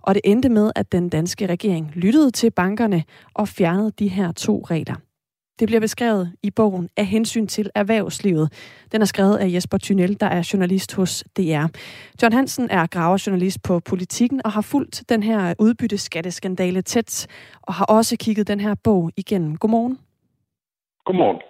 Og 0.03 0.15
det 0.15 0.21
endte 0.25 0.49
med, 0.49 0.73
at 0.75 0.93
den 0.93 1.09
danske 1.09 1.47
regering 1.47 1.93
lyttede 1.95 2.31
til 2.31 2.51
bankerne 2.51 3.05
og 3.35 3.49
fjernede 3.49 3.93
de 3.99 4.09
her 4.09 4.33
to 4.33 4.65
regler. 4.71 4.95
Det 5.63 5.69
bliver 5.69 5.81
beskrevet 5.81 6.33
i 6.43 6.51
bogen 6.51 6.89
af 6.97 7.07
hensyn 7.07 7.47
til 7.47 7.71
erhvervslivet. 7.75 8.47
Den 8.93 9.01
er 9.03 9.05
skrevet 9.05 9.37
af 9.37 9.53
Jesper 9.55 9.79
Thynel, 9.79 10.21
der 10.21 10.27
er 10.27 10.51
journalist 10.53 10.97
hos 10.97 11.25
DR. 11.37 11.67
John 12.23 12.33
Hansen 12.33 12.71
er 12.71 12.87
graverjournalist 12.87 13.59
på 13.63 13.81
Politikken 13.91 14.41
og 14.45 14.53
har 14.53 14.61
fulgt 14.73 15.05
den 15.09 15.23
her 15.23 15.55
udbytteskatteskandale 15.59 16.83
tæt 16.83 17.27
og 17.63 17.75
har 17.75 17.85
også 17.85 18.17
kigget 18.21 18.49
den 18.49 18.61
her 18.61 18.75
bog 18.85 19.11
igennem. 19.17 19.57
Godmorgen. 19.57 19.99
Godmorgen. 21.05 21.41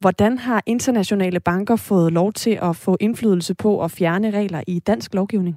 Hvordan 0.00 0.38
har 0.38 0.62
internationale 0.66 1.40
banker 1.40 1.76
fået 1.76 2.12
lov 2.12 2.32
til 2.32 2.58
at 2.62 2.76
få 2.84 2.96
indflydelse 3.00 3.54
på 3.54 3.84
at 3.84 3.90
fjerne 3.90 4.30
regler 4.30 4.62
i 4.66 4.78
dansk 4.78 5.14
lovgivning? 5.14 5.56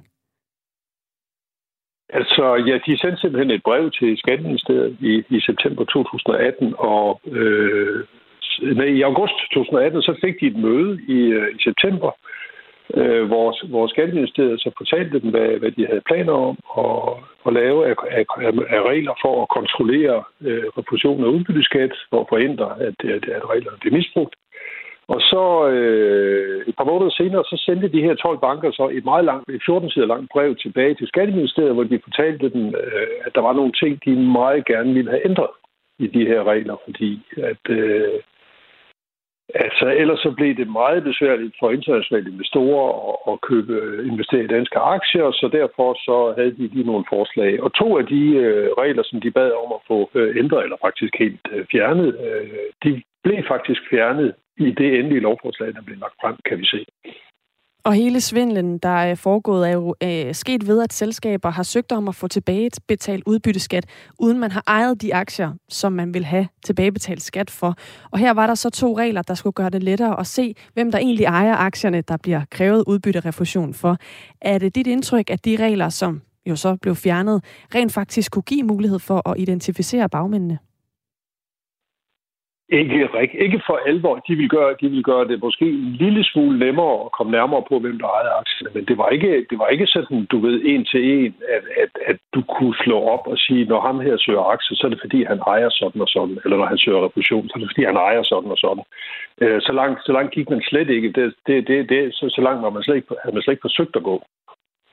Altså, 2.18 2.44
ja, 2.68 2.74
de 2.86 2.98
sendte 2.98 3.20
simpelthen 3.20 3.50
et 3.50 3.62
brev 3.62 3.90
til 3.90 4.18
Skatteministeriet 4.18 4.96
i, 5.00 5.12
i 5.36 5.40
september 5.40 5.84
2018, 5.84 6.74
og 6.78 7.20
øh, 7.26 7.93
nej, 8.78 8.90
i 8.98 9.02
august 9.02 9.36
2018, 9.52 10.02
så 10.02 10.14
fik 10.24 10.40
de 10.40 10.46
et 10.46 10.56
møde 10.56 10.92
i, 11.16 11.20
øh, 11.38 11.48
i 11.56 11.58
september, 11.62 12.10
øh, 12.94 13.24
hvor, 13.30 13.66
hvor 13.68 13.86
Skatteministeriet 13.86 14.60
så 14.60 14.70
fortalte 14.78 15.20
dem, 15.20 15.30
hvad, 15.30 15.50
hvad 15.60 15.70
de 15.70 15.86
havde 15.86 16.08
planer 16.10 16.32
om 16.32 16.56
at, 16.84 16.94
at 17.46 17.52
lave 17.52 17.78
af, 17.90 17.94
af, 18.10 18.24
af 18.76 18.82
regler 18.90 19.14
for 19.22 19.42
at 19.42 19.48
kontrollere 19.48 20.22
øh, 20.40 20.64
refusion 20.78 21.24
af 21.24 21.28
udbytteskat, 21.28 21.92
for 22.10 22.20
at 22.20 22.26
forhindre, 22.28 22.68
at, 22.80 22.96
at, 23.14 23.24
at 23.36 23.50
reglerne 23.52 23.78
bliver 23.80 23.96
misbrugt. 23.96 24.34
Og 25.08 25.20
så 25.20 25.68
øh, 25.68 26.66
et 26.68 26.76
par 26.76 26.84
måneder 26.84 27.10
senere, 27.10 27.44
så 27.44 27.56
sendte 27.66 27.88
de 27.88 28.02
her 28.02 28.14
12 28.14 28.38
banker 28.38 28.70
så 28.70 28.88
et 28.92 29.04
meget 29.04 29.24
langt, 29.24 29.50
et 29.50 29.62
14 29.66 29.90
sider 29.90 30.06
langt 30.06 30.30
brev 30.32 30.56
tilbage 30.56 30.94
til 30.94 31.06
Skatteministeriet, 31.06 31.74
hvor 31.74 31.84
de 31.84 32.00
fortalte 32.04 32.48
dem, 32.50 32.66
øh, 32.66 33.06
at 33.26 33.34
der 33.34 33.40
var 33.40 33.52
nogle 33.52 33.72
ting, 33.72 34.04
de 34.04 34.16
meget 34.40 34.66
gerne 34.66 34.94
ville 34.94 35.10
have 35.10 35.26
ændret 35.30 35.50
i 35.98 36.06
de 36.06 36.26
her 36.26 36.44
regler, 36.44 36.76
fordi 36.84 37.20
at, 37.36 37.64
øh, 37.70 38.20
altså, 39.54 39.86
ellers 40.00 40.18
så 40.18 40.30
blev 40.36 40.56
det 40.56 40.68
meget 40.68 41.04
besværligt 41.04 41.54
for 41.60 41.70
internationale 41.70 42.30
investorer 42.30 42.86
at, 43.10 43.32
at 43.32 43.40
købe, 43.40 43.74
investere 44.06 44.44
i 44.44 44.54
danske 44.56 44.78
aktier, 44.78 45.30
så 45.30 45.48
derfor 45.52 45.94
så 45.94 46.34
havde 46.36 46.56
de 46.56 46.66
lige 46.74 46.86
nogle 46.86 47.04
forslag. 47.08 47.62
Og 47.62 47.74
to 47.74 47.98
af 47.98 48.06
de 48.06 48.24
øh, 48.44 48.68
regler, 48.78 49.02
som 49.06 49.20
de 49.20 49.30
bad 49.30 49.50
om 49.64 49.72
at 49.72 49.84
få 49.88 50.10
øh, 50.14 50.36
ændret, 50.36 50.62
eller 50.62 50.76
faktisk 50.86 51.14
helt 51.18 51.40
øh, 51.52 51.66
fjernet, 51.72 52.08
øh, 52.26 52.48
de 52.84 53.02
blev 53.24 53.44
faktisk 53.48 53.80
fjernet 53.90 54.34
i 54.56 54.70
det 54.70 54.98
endelige 54.98 55.20
lovforslag, 55.20 55.74
der 55.74 55.82
blev 55.82 55.98
lagt 55.98 56.16
frem, 56.20 56.36
kan 56.48 56.58
vi 56.58 56.66
se. 56.66 56.86
Og 57.84 57.94
hele 57.94 58.20
svindlen, 58.20 58.78
der 58.78 58.88
er 58.88 59.14
foregået, 59.14 59.68
er 59.68 59.72
jo 59.72 59.94
øh, 60.02 60.34
sket 60.34 60.66
ved, 60.66 60.82
at 60.82 60.92
selskaber 60.92 61.50
har 61.50 61.62
søgt 61.62 61.92
om 61.92 62.08
at 62.08 62.14
få 62.14 62.28
tilbagebetalt 62.28 63.22
udbytteskat, 63.26 63.86
uden 64.18 64.38
man 64.38 64.50
har 64.50 64.62
ejet 64.66 65.02
de 65.02 65.14
aktier, 65.14 65.52
som 65.68 65.92
man 65.92 66.14
vil 66.14 66.24
have 66.24 66.48
tilbagebetalt 66.64 67.22
skat 67.22 67.50
for. 67.50 67.76
Og 68.10 68.18
her 68.18 68.32
var 68.32 68.46
der 68.46 68.54
så 68.54 68.70
to 68.70 68.98
regler, 68.98 69.22
der 69.22 69.34
skulle 69.34 69.52
gøre 69.52 69.70
det 69.70 69.82
lettere 69.82 70.20
at 70.20 70.26
se, 70.26 70.54
hvem 70.74 70.92
der 70.92 70.98
egentlig 70.98 71.24
ejer 71.24 71.56
aktierne, 71.56 72.00
der 72.00 72.16
bliver 72.16 72.42
krævet 72.50 72.84
udbytterefusion 72.86 73.74
for. 73.74 73.96
Er 74.40 74.58
det 74.58 74.74
dit 74.74 74.86
indtryk, 74.86 75.30
at 75.30 75.44
de 75.44 75.56
regler, 75.56 75.88
som 75.88 76.22
jo 76.46 76.56
så 76.56 76.76
blev 76.76 76.96
fjernet, 76.96 77.44
rent 77.74 77.92
faktisk 77.92 78.32
kunne 78.32 78.42
give 78.42 78.62
mulighed 78.62 78.98
for 78.98 79.28
at 79.30 79.34
identificere 79.38 80.08
bagmændene? 80.08 80.58
Ikke, 82.68 83.08
ikke 83.44 83.60
for 83.66 83.80
alvor. 83.86 84.16
De 84.28 84.34
vil, 84.36 84.48
gøre, 84.48 84.76
de 84.80 84.88
vil 84.88 85.02
gøre 85.02 85.28
det 85.28 85.42
måske 85.42 85.64
en 85.64 85.92
lille 86.04 86.24
smule 86.24 86.58
nemmere 86.58 87.04
at 87.04 87.12
komme 87.12 87.32
nærmere 87.32 87.62
på, 87.68 87.78
hvem 87.78 87.98
der 87.98 88.08
ejede 88.16 88.30
aktierne. 88.40 88.70
Men 88.74 88.84
det 88.84 88.98
var 88.98 89.08
ikke, 89.08 89.46
det 89.50 89.58
var 89.58 89.68
ikke 89.68 89.86
sådan, 89.86 90.26
du 90.32 90.38
ved, 90.46 90.60
en 90.64 90.84
til 90.84 91.02
en, 91.14 91.34
at, 91.56 91.64
at, 91.82 91.92
at 92.10 92.18
du 92.34 92.42
kunne 92.42 92.74
slå 92.84 92.98
op 93.14 93.24
og 93.26 93.38
sige, 93.38 93.64
når 93.64 93.80
ham 93.80 94.00
her 94.00 94.16
søger 94.18 94.44
aktier, 94.54 94.76
så 94.76 94.86
er 94.86 94.90
det 94.90 95.04
fordi, 95.04 95.24
han 95.24 95.40
ejer 95.46 95.70
sådan 95.70 96.00
og 96.00 96.08
sådan. 96.08 96.38
Eller 96.44 96.56
når 96.56 96.66
han 96.66 96.78
søger 96.78 97.04
refusion, 97.06 97.48
så 97.48 97.52
er 97.54 97.60
det 97.60 97.70
fordi, 97.72 97.84
han 97.84 97.96
ejer 97.96 98.22
sådan 98.22 98.50
og 98.50 98.58
sådan. 98.64 98.84
Øh, 99.42 99.60
så 99.66 99.72
langt, 99.72 99.98
så 100.06 100.12
langt 100.12 100.34
gik 100.34 100.50
man 100.50 100.62
slet 100.70 100.88
ikke. 100.96 101.08
Det, 101.12 101.34
det, 101.46 101.68
det, 101.68 101.88
det, 101.88 102.14
så, 102.14 102.24
så 102.36 102.40
langt 102.46 102.62
var 102.62 102.70
man 102.70 102.82
slet 102.82 102.96
ikke, 102.96 103.08
havde 103.22 103.34
man 103.34 103.42
slet 103.42 103.54
ikke 103.54 103.68
forsøgt 103.68 103.96
at 103.96 104.02
gå. 104.02 104.16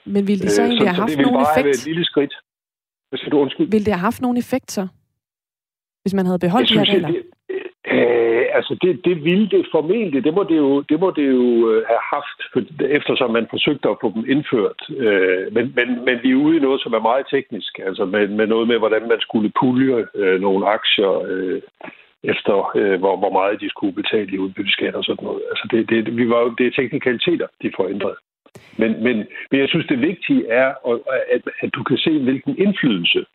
Men 0.06 0.28
ville 0.28 0.42
det 0.46 0.52
så 0.52 0.62
øh, 0.62 0.68
egentlig 0.68 0.88
så, 0.88 0.92
have 0.92 1.02
haft 1.04 1.12
så 1.12 1.18
det 1.18 1.26
nogen 1.28 1.42
effekt? 1.48 1.68
Have 1.68 1.80
et 1.82 1.86
lille 1.86 2.06
skridt. 2.06 2.34
Skal 3.16 3.32
du 3.32 3.40
undskyld? 3.40 3.68
Ville 3.72 3.86
det 3.86 3.94
have 3.94 4.08
haft 4.10 4.22
nogen 4.22 4.38
effekt 4.38 4.72
så? 4.72 4.88
Hvis 6.04 6.14
man 6.14 6.26
havde 6.26 6.40
beholdt 6.40 6.70
de 6.70 6.74
her 6.74 6.94
regler? 6.94 7.08
Det, 7.08 7.24
Øh, 7.92 8.46
altså, 8.58 8.78
det, 8.82 9.06
det 9.06 9.24
ville 9.24 9.50
det 9.50 9.68
formentlig. 9.72 10.24
Det 10.24 10.34
må 10.34 10.44
det 10.44 10.58
jo, 10.58 10.82
det 10.82 11.00
må 11.00 11.12
det 11.12 11.28
jo 11.28 11.70
øh, 11.72 11.84
have 11.88 12.04
haft, 12.14 12.40
eftersom 12.98 13.32
man 13.32 13.48
forsøgte 13.50 13.90
at 13.90 13.98
få 14.02 14.12
dem 14.16 14.24
indført. 14.34 14.82
Øh, 14.98 15.54
men, 15.56 15.74
men, 15.78 15.88
men 16.06 16.16
vi 16.24 16.32
er 16.32 16.44
ude 16.46 16.58
i 16.58 16.60
noget, 16.60 16.82
som 16.82 16.94
er 16.94 17.08
meget 17.10 17.26
teknisk. 17.32 17.80
Altså 17.88 18.06
med, 18.06 18.28
med 18.28 18.48
noget 18.48 18.68
med, 18.68 18.78
hvordan 18.78 19.08
man 19.08 19.22
skulle 19.22 19.52
pulje 19.60 20.06
øh, 20.16 20.42
nogle 20.42 20.68
aktier 20.68 21.14
øh, 21.30 21.62
efter, 22.24 22.72
øh, 22.76 23.00
hvor, 23.00 23.16
hvor 23.18 23.32
meget 23.32 23.62
de 23.62 23.70
skulle 23.70 23.96
betale 24.02 24.32
i 24.32 24.38
udbytteskat 24.38 24.96
og 24.96 25.04
sådan 25.04 25.26
noget. 25.26 25.42
Altså, 25.50 25.68
det, 25.72 25.90
det, 25.90 26.18
vi 26.18 26.30
var, 26.30 26.56
det 26.58 26.68
er 26.68 26.72
teknikaliteter, 26.72 27.48
de 27.62 27.72
får 27.76 27.88
ændret. 27.88 28.16
Men, 28.78 29.04
men, 29.04 29.16
men 29.52 29.60
jeg 29.60 29.70
synes, 29.70 29.88
det 29.88 30.02
vigtige 30.02 30.48
er, 30.48 30.74
at, 31.32 31.42
at 31.62 31.70
du 31.76 31.84
kan 31.84 31.98
se, 31.98 32.20
hvilken 32.20 32.58
indflydelse 32.58 33.26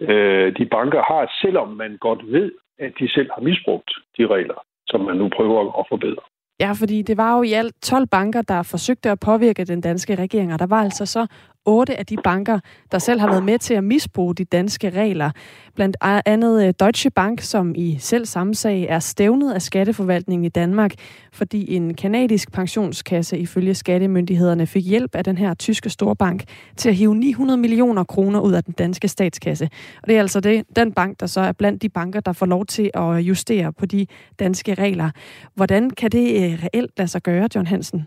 øh, 0.00 0.56
de 0.58 0.66
banker 0.66 1.02
har, 1.02 1.32
selvom 1.42 1.68
man 1.68 1.96
godt 2.00 2.32
ved, 2.32 2.52
at 2.80 2.92
de 2.98 3.06
selv 3.16 3.30
har 3.34 3.42
misbrugt 3.42 3.90
de 4.18 4.26
regler, 4.26 4.58
som 4.86 5.00
man 5.00 5.16
nu 5.16 5.28
prøver 5.36 5.60
at 5.80 5.86
forbedre. 5.88 6.24
Ja, 6.60 6.72
fordi 6.72 7.02
det 7.02 7.16
var 7.16 7.36
jo 7.36 7.42
i 7.42 7.52
alt 7.52 7.74
12 7.82 8.06
banker, 8.06 8.42
der 8.42 8.62
forsøgte 8.62 9.10
at 9.10 9.20
påvirke 9.20 9.64
den 9.64 9.80
danske 9.80 10.14
regering, 10.14 10.52
og 10.52 10.58
der 10.58 10.66
var 10.66 10.82
altså 10.82 11.06
så 11.06 11.26
otte 11.66 11.96
af 11.96 12.06
de 12.06 12.16
banker, 12.24 12.58
der 12.92 12.98
selv 12.98 13.20
har 13.20 13.28
været 13.28 13.44
med 13.44 13.58
til 13.58 13.74
at 13.74 13.84
misbruge 13.84 14.34
de 14.34 14.44
danske 14.44 14.90
regler. 14.90 15.30
Blandt 15.74 15.96
andet 16.26 16.66
øh, 16.66 16.74
Deutsche 16.80 17.10
Bank, 17.10 17.40
som 17.40 17.74
i 17.76 17.98
selv 17.98 18.26
samme 18.26 18.54
sag 18.54 18.86
er 18.88 18.98
stævnet 18.98 19.52
af 19.52 19.62
skatteforvaltningen 19.62 20.44
i 20.44 20.48
Danmark, 20.48 20.94
fordi 21.32 21.74
en 21.76 21.94
kanadisk 21.94 22.52
pensionskasse 22.52 23.38
ifølge 23.38 23.74
skattemyndighederne 23.74 24.66
fik 24.66 24.86
hjælp 24.86 25.14
af 25.14 25.24
den 25.24 25.38
her 25.38 25.54
tyske 25.54 25.90
storbank 25.90 26.44
til 26.76 26.88
at 26.88 26.94
hive 26.94 27.14
900 27.14 27.56
millioner 27.56 28.04
kroner 28.04 28.40
ud 28.40 28.52
af 28.52 28.64
den 28.64 28.74
danske 28.74 29.08
statskasse. 29.08 29.68
Og 30.02 30.08
det 30.08 30.16
er 30.16 30.20
altså 30.20 30.40
det, 30.40 30.64
den 30.76 30.92
bank, 30.92 31.20
der 31.20 31.26
så 31.26 31.40
er 31.40 31.52
blandt 31.52 31.82
de 31.82 31.88
banker, 31.88 32.20
der 32.20 32.32
får 32.32 32.46
lov 32.46 32.66
til 32.66 32.90
at 32.94 33.02
øh, 33.02 33.28
justere 33.28 33.72
på 33.72 33.86
de 33.86 34.06
danske 34.38 34.74
regler. 34.74 35.10
Hvordan 35.54 35.90
kan 35.90 36.10
det 36.10 36.44
øh, 36.44 36.64
reelt 36.64 36.90
lade 36.98 37.08
sig 37.08 37.22
gøre, 37.22 37.48
John 37.54 37.66
Hansen? 37.66 38.06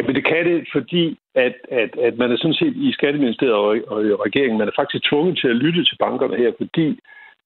Jamen 0.00 0.14
det 0.14 0.24
kan 0.24 0.44
det, 0.46 0.68
fordi 0.72 1.18
at, 1.34 1.54
at, 1.70 1.90
at 1.98 2.18
man 2.18 2.32
er 2.32 2.36
sådan 2.36 2.60
set 2.62 2.76
i 2.76 2.92
Skatteministeriet 2.92 3.54
og, 3.54 3.78
og 3.92 4.06
i 4.06 4.12
regeringen, 4.26 4.58
man 4.58 4.68
er 4.68 4.78
faktisk 4.80 5.04
tvunget 5.04 5.38
til 5.38 5.48
at 5.48 5.56
lytte 5.56 5.84
til 5.84 5.96
bankerne 5.96 6.36
her, 6.36 6.52
fordi 6.60 6.98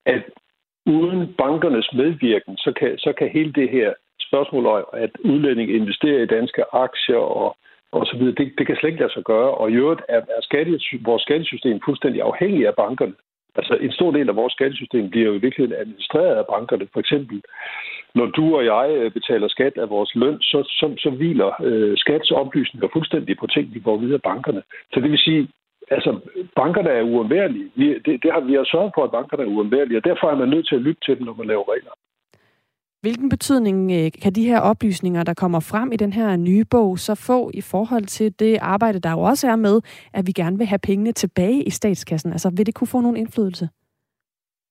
at 0.07 0.23
uden 0.87 1.35
bankernes 1.39 1.89
medvirken, 1.93 2.57
så 2.57 2.73
kan, 2.79 2.99
så 2.99 3.13
kan 3.19 3.29
hele 3.29 3.53
det 3.53 3.69
her 3.71 3.93
spørgsmål 4.21 4.67
om, 4.67 4.85
at 4.93 5.11
udlændinge 5.25 5.75
investerer 5.75 6.23
i 6.23 6.33
danske 6.37 6.63
aktier 6.73 7.17
og, 7.17 7.57
og 7.93 8.07
så 8.07 8.17
videre, 8.17 8.35
det, 8.39 8.53
det 8.59 8.67
kan 8.67 8.77
slet 8.77 8.91
ikke 8.91 9.03
lade 9.03 9.13
sig 9.13 9.25
gøre. 9.25 9.51
Og 9.61 9.71
i 9.71 9.75
øvrigt 9.75 10.03
er, 10.09 10.21
er 10.37 10.43
skatte, 10.43 10.81
vores 11.01 11.23
skattesystem 11.23 11.81
fuldstændig 11.85 12.23
afhængig 12.23 12.67
af 12.67 12.75
bankerne. 12.75 13.15
Altså 13.57 13.75
en 13.75 13.93
stor 13.93 14.11
del 14.11 14.29
af 14.29 14.37
vores 14.37 14.53
skattesystem 14.53 15.11
bliver 15.11 15.27
jo 15.27 15.35
i 15.35 15.45
virkeligheden 15.45 15.81
administreret 15.81 16.37
af 16.37 16.47
bankerne. 16.47 16.89
For 16.93 17.01
eksempel 17.01 17.43
når 18.15 18.27
du 18.27 18.57
og 18.57 18.65
jeg 18.65 18.97
øh, 18.99 19.11
betaler 19.13 19.49
skat 19.49 19.75
af 19.77 19.91
vores 19.91 20.15
løn, 20.15 20.41
så, 20.41 20.59
så, 20.69 20.95
så 20.99 21.11
hviler 21.11 21.51
øh, 21.63 21.97
skatsoplysninger 21.97 22.89
fuldstændig 22.93 23.39
på 23.39 23.47
ting, 23.47 23.75
vi 23.75 23.81
går 23.81 23.97
videre 23.97 24.21
af 24.23 24.23
bankerne. 24.23 24.63
Så 24.93 25.01
det 25.01 25.11
vil 25.11 25.19
sige, 25.19 25.49
altså, 25.91 26.11
bankerne 26.57 26.91
er 26.91 27.03
uundværlige. 27.03 27.71
Vi, 27.75 27.87
det, 28.05 28.23
det 28.23 28.31
har 28.33 28.41
vi 28.41 28.55
har 28.55 28.65
sørget 28.65 28.93
for, 28.95 29.05
at 29.05 29.11
bankerne 29.11 29.43
er 29.43 29.47
uundværlige, 29.55 29.99
og 29.99 30.05
derfor 30.05 30.27
er 30.31 30.37
man 30.37 30.49
nødt 30.49 30.69
til 30.69 30.75
at 30.75 30.83
lytte 30.83 31.01
til 31.05 31.17
dem, 31.19 31.27
når 31.27 31.35
man 31.35 31.47
laver 31.47 31.65
regler. 31.75 31.95
Hvilken 33.05 33.29
betydning 33.29 33.93
øh, 33.93 34.11
kan 34.23 34.33
de 34.33 34.47
her 34.47 34.61
oplysninger, 34.61 35.23
der 35.25 35.35
kommer 35.35 35.61
frem 35.61 35.93
i 35.93 35.97
den 35.97 36.13
her 36.13 36.37
nye 36.37 36.65
bog, 36.71 36.99
så 36.99 37.15
få 37.15 37.51
i 37.55 37.61
forhold 37.61 38.05
til 38.05 38.39
det 38.39 38.59
arbejde, 38.61 38.99
der 38.99 39.11
jo 39.11 39.21
også 39.21 39.49
er 39.49 39.57
med, 39.57 39.81
at 40.13 40.27
vi 40.27 40.33
gerne 40.33 40.59
vil 40.59 40.67
have 40.67 40.79
pengene 40.79 41.13
tilbage 41.13 41.63
i 41.63 41.71
statskassen? 41.71 42.33
Altså, 42.33 42.53
vil 42.57 42.67
det 42.67 42.75
kunne 42.75 42.89
få 42.89 43.01
nogen 43.01 43.17
indflydelse? 43.17 43.69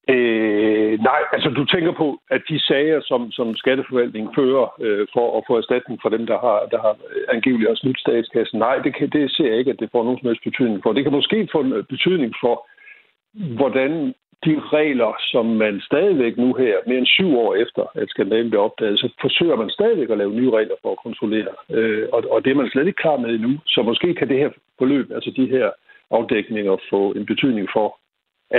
Øh, 0.10 1.00
nej, 1.10 1.22
altså 1.34 1.50
du 1.50 1.66
tænker 1.66 1.92
på, 1.92 2.20
at 2.30 2.42
de 2.50 2.60
sager, 2.60 3.02
som, 3.02 3.32
som 3.32 3.56
skatteforvaltningen 3.56 4.36
fører 4.36 4.76
øh, 4.82 5.08
for 5.14 5.38
at 5.38 5.44
få 5.48 5.58
erstatning 5.58 6.00
for 6.02 6.10
dem, 6.10 6.26
der 6.28 6.40
har, 6.40 6.58
der 6.72 6.80
har 6.82 6.96
angiveligt 7.36 7.70
også 7.70 7.82
snydt 7.82 8.00
statskassen, 8.00 8.60
nej, 8.60 8.76
det, 8.78 8.96
kan, 8.96 9.10
det 9.10 9.32
ser 9.32 9.50
jeg 9.50 9.58
ikke, 9.58 9.72
at 9.72 9.80
det 9.80 9.90
får 9.92 10.04
nogen 10.04 10.20
som 10.20 10.28
helst 10.28 10.44
betydning 10.44 10.84
for. 10.84 10.94
Det 10.94 11.04
kan 11.04 11.12
måske 11.12 11.48
få 11.52 11.60
en 11.62 11.74
øh, 11.74 11.84
betydning 11.84 12.34
for, 12.42 12.68
hvordan 13.60 14.14
de 14.46 14.60
regler, 14.78 15.12
som 15.32 15.46
man 15.46 15.82
stadigvæk 15.82 16.38
nu 16.38 16.54
her, 16.54 16.76
mere 16.88 16.98
end 16.98 17.06
syv 17.06 17.38
år 17.38 17.56
efter, 17.56 17.84
at 17.96 18.10
skandalen 18.10 18.50
blev 18.50 18.62
opdaget, 18.62 19.00
så 19.00 19.10
forsøger 19.22 19.56
man 19.56 19.70
stadigvæk 19.70 20.10
at 20.10 20.18
lave 20.18 20.34
nye 20.34 20.52
regler 20.52 20.76
for 20.82 20.92
at 20.92 21.04
kontrollere. 21.04 21.54
Øh, 21.70 22.08
og, 22.14 22.24
og 22.32 22.46
det 22.46 22.52
er 22.52 22.56
man 22.56 22.70
slet 22.70 22.88
ikke 22.88 23.04
klar 23.04 23.18
med 23.18 23.30
endnu. 23.30 23.60
Så 23.66 23.82
måske 23.82 24.14
kan 24.16 24.30
det 24.30 24.38
her 24.38 24.50
forløb, 24.78 25.12
altså 25.12 25.32
de 25.36 25.48
her 25.48 25.70
afdækninger, 26.12 26.76
få 26.90 27.12
en 27.12 27.26
betydning 27.26 27.68
for, 27.74 27.98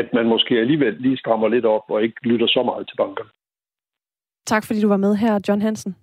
at 0.00 0.06
man 0.12 0.26
måske 0.26 0.54
alligevel 0.54 0.94
lige 0.94 1.16
strammer 1.16 1.48
lidt 1.48 1.64
op 1.64 1.84
og 1.88 2.02
ikke 2.02 2.28
lytter 2.28 2.46
så 2.46 2.62
meget 2.62 2.88
til 2.88 2.96
bankerne. 2.96 3.30
Tak 4.46 4.66
fordi 4.66 4.80
du 4.80 4.88
var 4.88 4.96
med 4.96 5.16
her, 5.16 5.40
John 5.48 5.62
Hansen. 5.62 5.96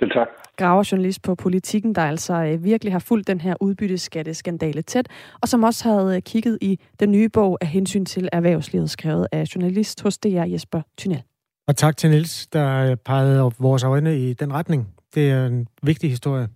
Selv 0.00 0.10
tak. 0.10 0.28
Graverjournalist 0.56 1.22
på 1.22 1.34
Politikken, 1.34 1.94
der 1.94 2.02
altså 2.02 2.34
øh, 2.34 2.64
virkelig 2.64 2.92
har 2.92 2.98
fulgt 2.98 3.26
den 3.26 3.40
her 3.40 3.54
udbytteskatteskandale 3.60 4.82
tæt, 4.82 5.08
og 5.42 5.48
som 5.48 5.62
også 5.62 5.88
havde 5.88 6.16
øh, 6.16 6.22
kigget 6.22 6.58
i 6.60 6.78
den 7.00 7.12
nye 7.12 7.28
bog 7.28 7.58
af 7.60 7.66
hensyn 7.66 8.04
til 8.04 8.28
erhvervslivet, 8.32 8.90
skrevet 8.90 9.26
af 9.32 9.44
journalist 9.54 10.02
hos 10.02 10.18
DR 10.18 10.44
Jesper 10.44 10.82
Thynel. 10.98 11.22
Og 11.68 11.76
tak 11.76 11.96
til 11.96 12.10
Nils, 12.10 12.46
der 12.46 12.94
pegede 12.94 13.52
vores 13.58 13.84
øjne 13.84 14.18
i 14.18 14.32
den 14.32 14.52
retning. 14.52 14.94
Det 15.14 15.30
er 15.30 15.46
en 15.46 15.68
vigtig 15.82 16.10
historie. 16.10 16.48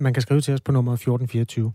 Man 0.00 0.14
kan 0.14 0.22
skrive 0.22 0.40
til 0.40 0.54
os 0.54 0.60
på 0.60 0.72
nummer 0.72 0.92
1424. 0.92 1.72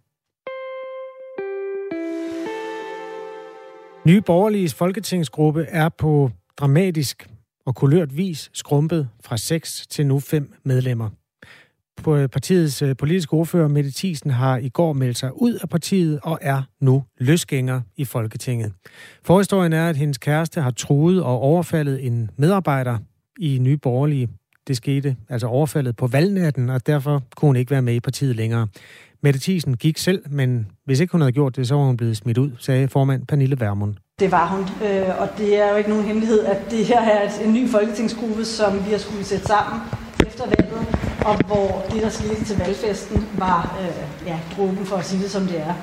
Nye 4.06 4.22
Borgerliges 4.22 4.74
folketingsgruppe 4.74 5.66
er 5.70 5.90
på 5.90 6.32
dramatisk 6.58 7.30
og 7.66 7.76
kulørt 7.76 8.18
vis 8.18 8.50
skrumpet 8.54 9.10
fra 9.24 9.38
6 9.38 9.88
til 9.88 10.08
nu 10.08 10.20
5 10.20 10.54
medlemmer. 10.64 11.10
Øh, 12.08 12.30
partiets 12.30 12.82
øh, 12.82 12.96
politiske 12.96 13.34
ordfører 13.34 13.68
Mette 13.68 13.92
Thiesen 13.96 14.32
har 14.32 14.58
i 14.58 14.70
går 14.70 14.94
meldt 14.94 15.18
sig 15.18 15.42
ud 15.42 15.54
af 15.54 15.70
partiet 15.70 16.20
og 16.24 16.40
er 16.42 16.62
nu 16.82 17.04
løsgænger 17.18 17.82
i 17.98 18.06
Folketinget. 18.06 18.74
Forhistorien 19.24 19.74
er, 19.74 19.90
at 19.90 19.98
hendes 19.98 20.18
kæreste 20.18 20.62
har 20.62 20.72
truet 20.72 21.24
og 21.24 21.40
overfaldet 21.40 22.06
en 22.06 22.30
medarbejder 22.38 22.98
i 23.40 23.58
Nye 23.62 23.78
Borgerlige. 23.78 24.30
Det 24.68 24.78
skete 24.78 25.16
altså 25.30 25.48
overfaldet 25.48 25.96
på 25.96 26.08
valgnatten, 26.08 26.70
og 26.70 26.88
derfor 26.88 27.24
kunne 27.36 27.50
hun 27.50 27.56
ikke 27.56 27.72
være 27.72 27.82
med 27.82 27.94
i 27.94 28.00
partiet 28.00 28.36
længere. 28.36 28.68
Mette 29.24 29.40
Thiesen 29.40 29.78
gik 29.78 29.98
selv, 29.98 30.24
men 30.30 30.68
hvis 30.86 31.00
ikke 31.00 31.12
hun 31.12 31.22
havde 31.22 31.32
gjort 31.32 31.56
det, 31.56 31.68
så 31.68 31.76
var 31.76 31.86
hun 31.86 31.98
blevet 31.98 32.18
smidt 32.18 32.38
ud, 32.38 32.52
sagde 32.60 32.88
formand 32.88 33.28
Pernille 33.28 33.60
Vermund. 33.60 33.96
Det 34.20 34.32
var 34.32 34.48
hun, 34.48 34.88
øh, 34.88 35.22
og 35.22 35.30
det 35.38 35.62
er 35.62 35.72
jo 35.72 35.76
ikke 35.76 35.90
nogen 35.90 36.06
hemmelighed, 36.06 36.46
at 36.46 36.72
det 36.72 36.86
her 36.86 37.02
er 37.02 37.30
en 37.46 37.54
ny 37.54 37.70
folketingsgruppe, 37.70 38.46
som 38.46 38.74
vi 38.86 38.92
har 38.92 38.98
skulle 38.98 39.24
sætte 39.24 39.46
sammen 39.46 39.82
efter 40.28 40.44
valget, 40.44 40.88
og 41.26 41.46
hvor 41.46 41.86
det, 41.92 42.02
der 42.02 42.10
skete 42.10 42.46
til 42.46 42.58
valgfesten, 42.58 43.26
var 43.38 43.78
øh, 43.82 44.28
ja, 44.28 44.40
gruppen 44.56 44.86
for 44.86 44.96
at 44.96 45.06
sige 45.06 45.24
det, 45.24 45.32
som 45.32 45.44
det 45.44 45.60
er. 45.60 45.74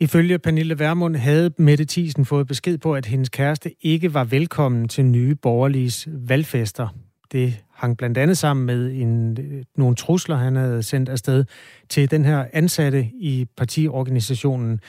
Ifølge 0.00 0.38
Pernille 0.38 0.78
Vermund 0.78 1.16
havde 1.16 1.50
Mette 1.58 1.84
Thiesen 1.88 2.24
fået 2.24 2.46
besked 2.46 2.78
på, 2.78 2.94
at 2.94 3.06
hendes 3.06 3.28
kæreste 3.28 3.70
ikke 3.80 4.14
var 4.14 4.24
velkommen 4.24 4.88
til 4.88 5.04
nye 5.04 5.34
borgerliges 5.34 6.08
valgfester. 6.28 6.88
Det 7.32 7.64
hang 7.74 7.96
blandt 7.96 8.18
andet 8.18 8.38
sammen 8.38 8.66
med 8.66 8.92
en, 8.92 9.38
nogle 9.76 9.96
trusler, 9.96 10.36
han 10.36 10.56
havde 10.56 10.82
sendt 10.82 11.08
afsted 11.08 11.44
til 11.88 12.10
den 12.10 12.24
her 12.24 12.46
ansatte 12.52 13.10
i 13.14 13.46
partiorganisationen. 13.56 14.80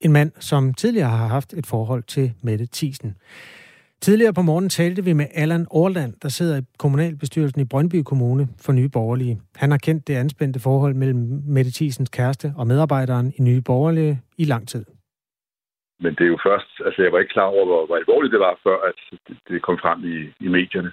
En 0.00 0.12
mand, 0.12 0.32
som 0.38 0.74
tidligere 0.74 1.08
har 1.10 1.26
haft 1.26 1.54
et 1.54 1.66
forhold 1.66 2.02
til 2.02 2.32
Mette 2.42 2.68
Thiesen. 2.72 3.14
Tidligere 4.00 4.32
på 4.32 4.42
morgen 4.42 4.68
talte 4.68 5.04
vi 5.04 5.12
med 5.12 5.26
Allan 5.34 5.66
Orland, 5.70 6.14
der 6.22 6.28
sidder 6.28 6.60
i 6.60 6.62
kommunalbestyrelsen 6.78 7.60
i 7.60 7.64
Brøndby 7.64 7.96
Kommune 7.96 8.48
for 8.58 8.72
Nye 8.72 8.88
Borgerlige. 8.88 9.40
Han 9.56 9.70
har 9.70 9.78
kendt 9.78 10.08
det 10.08 10.14
anspændte 10.14 10.60
forhold 10.60 10.94
mellem 10.94 11.42
Mette 11.46 11.70
Thiesens 11.74 12.08
kæreste 12.08 12.52
og 12.56 12.66
medarbejderen 12.66 13.32
i 13.36 13.42
Nye 13.42 13.60
Borgerlige 13.60 14.20
i 14.38 14.44
lang 14.44 14.68
tid. 14.68 14.84
Men 16.02 16.14
det 16.14 16.24
er 16.24 16.32
jo 16.34 16.38
først, 16.48 16.70
altså 16.86 17.02
jeg 17.02 17.12
var 17.12 17.18
ikke 17.18 17.32
klar 17.32 17.48
over, 17.54 17.64
hvor, 17.66 17.86
hvor 17.86 17.96
alvorligt 17.96 18.32
det 18.32 18.40
var, 18.40 18.54
før 18.66 18.76
at 18.90 18.98
det 19.48 19.62
kom 19.62 19.78
frem 19.82 19.98
i, 20.14 20.16
i 20.46 20.48
medierne. 20.48 20.92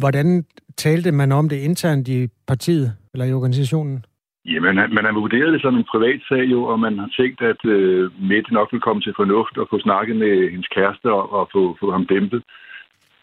Hvordan 0.00 0.44
talte 0.76 1.12
man 1.12 1.32
om 1.32 1.48
det 1.48 1.56
internt 1.56 2.08
i 2.08 2.28
partiet 2.46 2.88
eller 3.12 3.26
i 3.26 3.32
organisationen? 3.32 4.04
Jamen, 4.52 4.74
man 4.96 5.04
har 5.04 5.12
vurderet 5.12 5.52
det 5.52 5.60
som 5.62 5.76
en 5.76 5.90
privat 5.92 6.20
sag 6.28 6.44
jo, 6.54 6.64
og 6.64 6.80
man 6.80 6.98
har 6.98 7.10
tænkt, 7.18 7.40
at 7.42 7.64
øh, 7.64 8.10
Mette 8.30 8.54
nok 8.54 8.68
vil 8.72 8.80
komme 8.80 9.02
til 9.02 9.14
fornuft 9.16 9.58
og 9.58 9.66
få 9.70 9.78
snakket 9.78 10.16
med 10.16 10.50
hendes 10.50 10.68
kæreste 10.76 11.06
og, 11.12 11.32
og 11.32 11.48
få, 11.52 11.76
få 11.80 11.90
ham 11.92 12.06
dæmpet. 12.06 12.42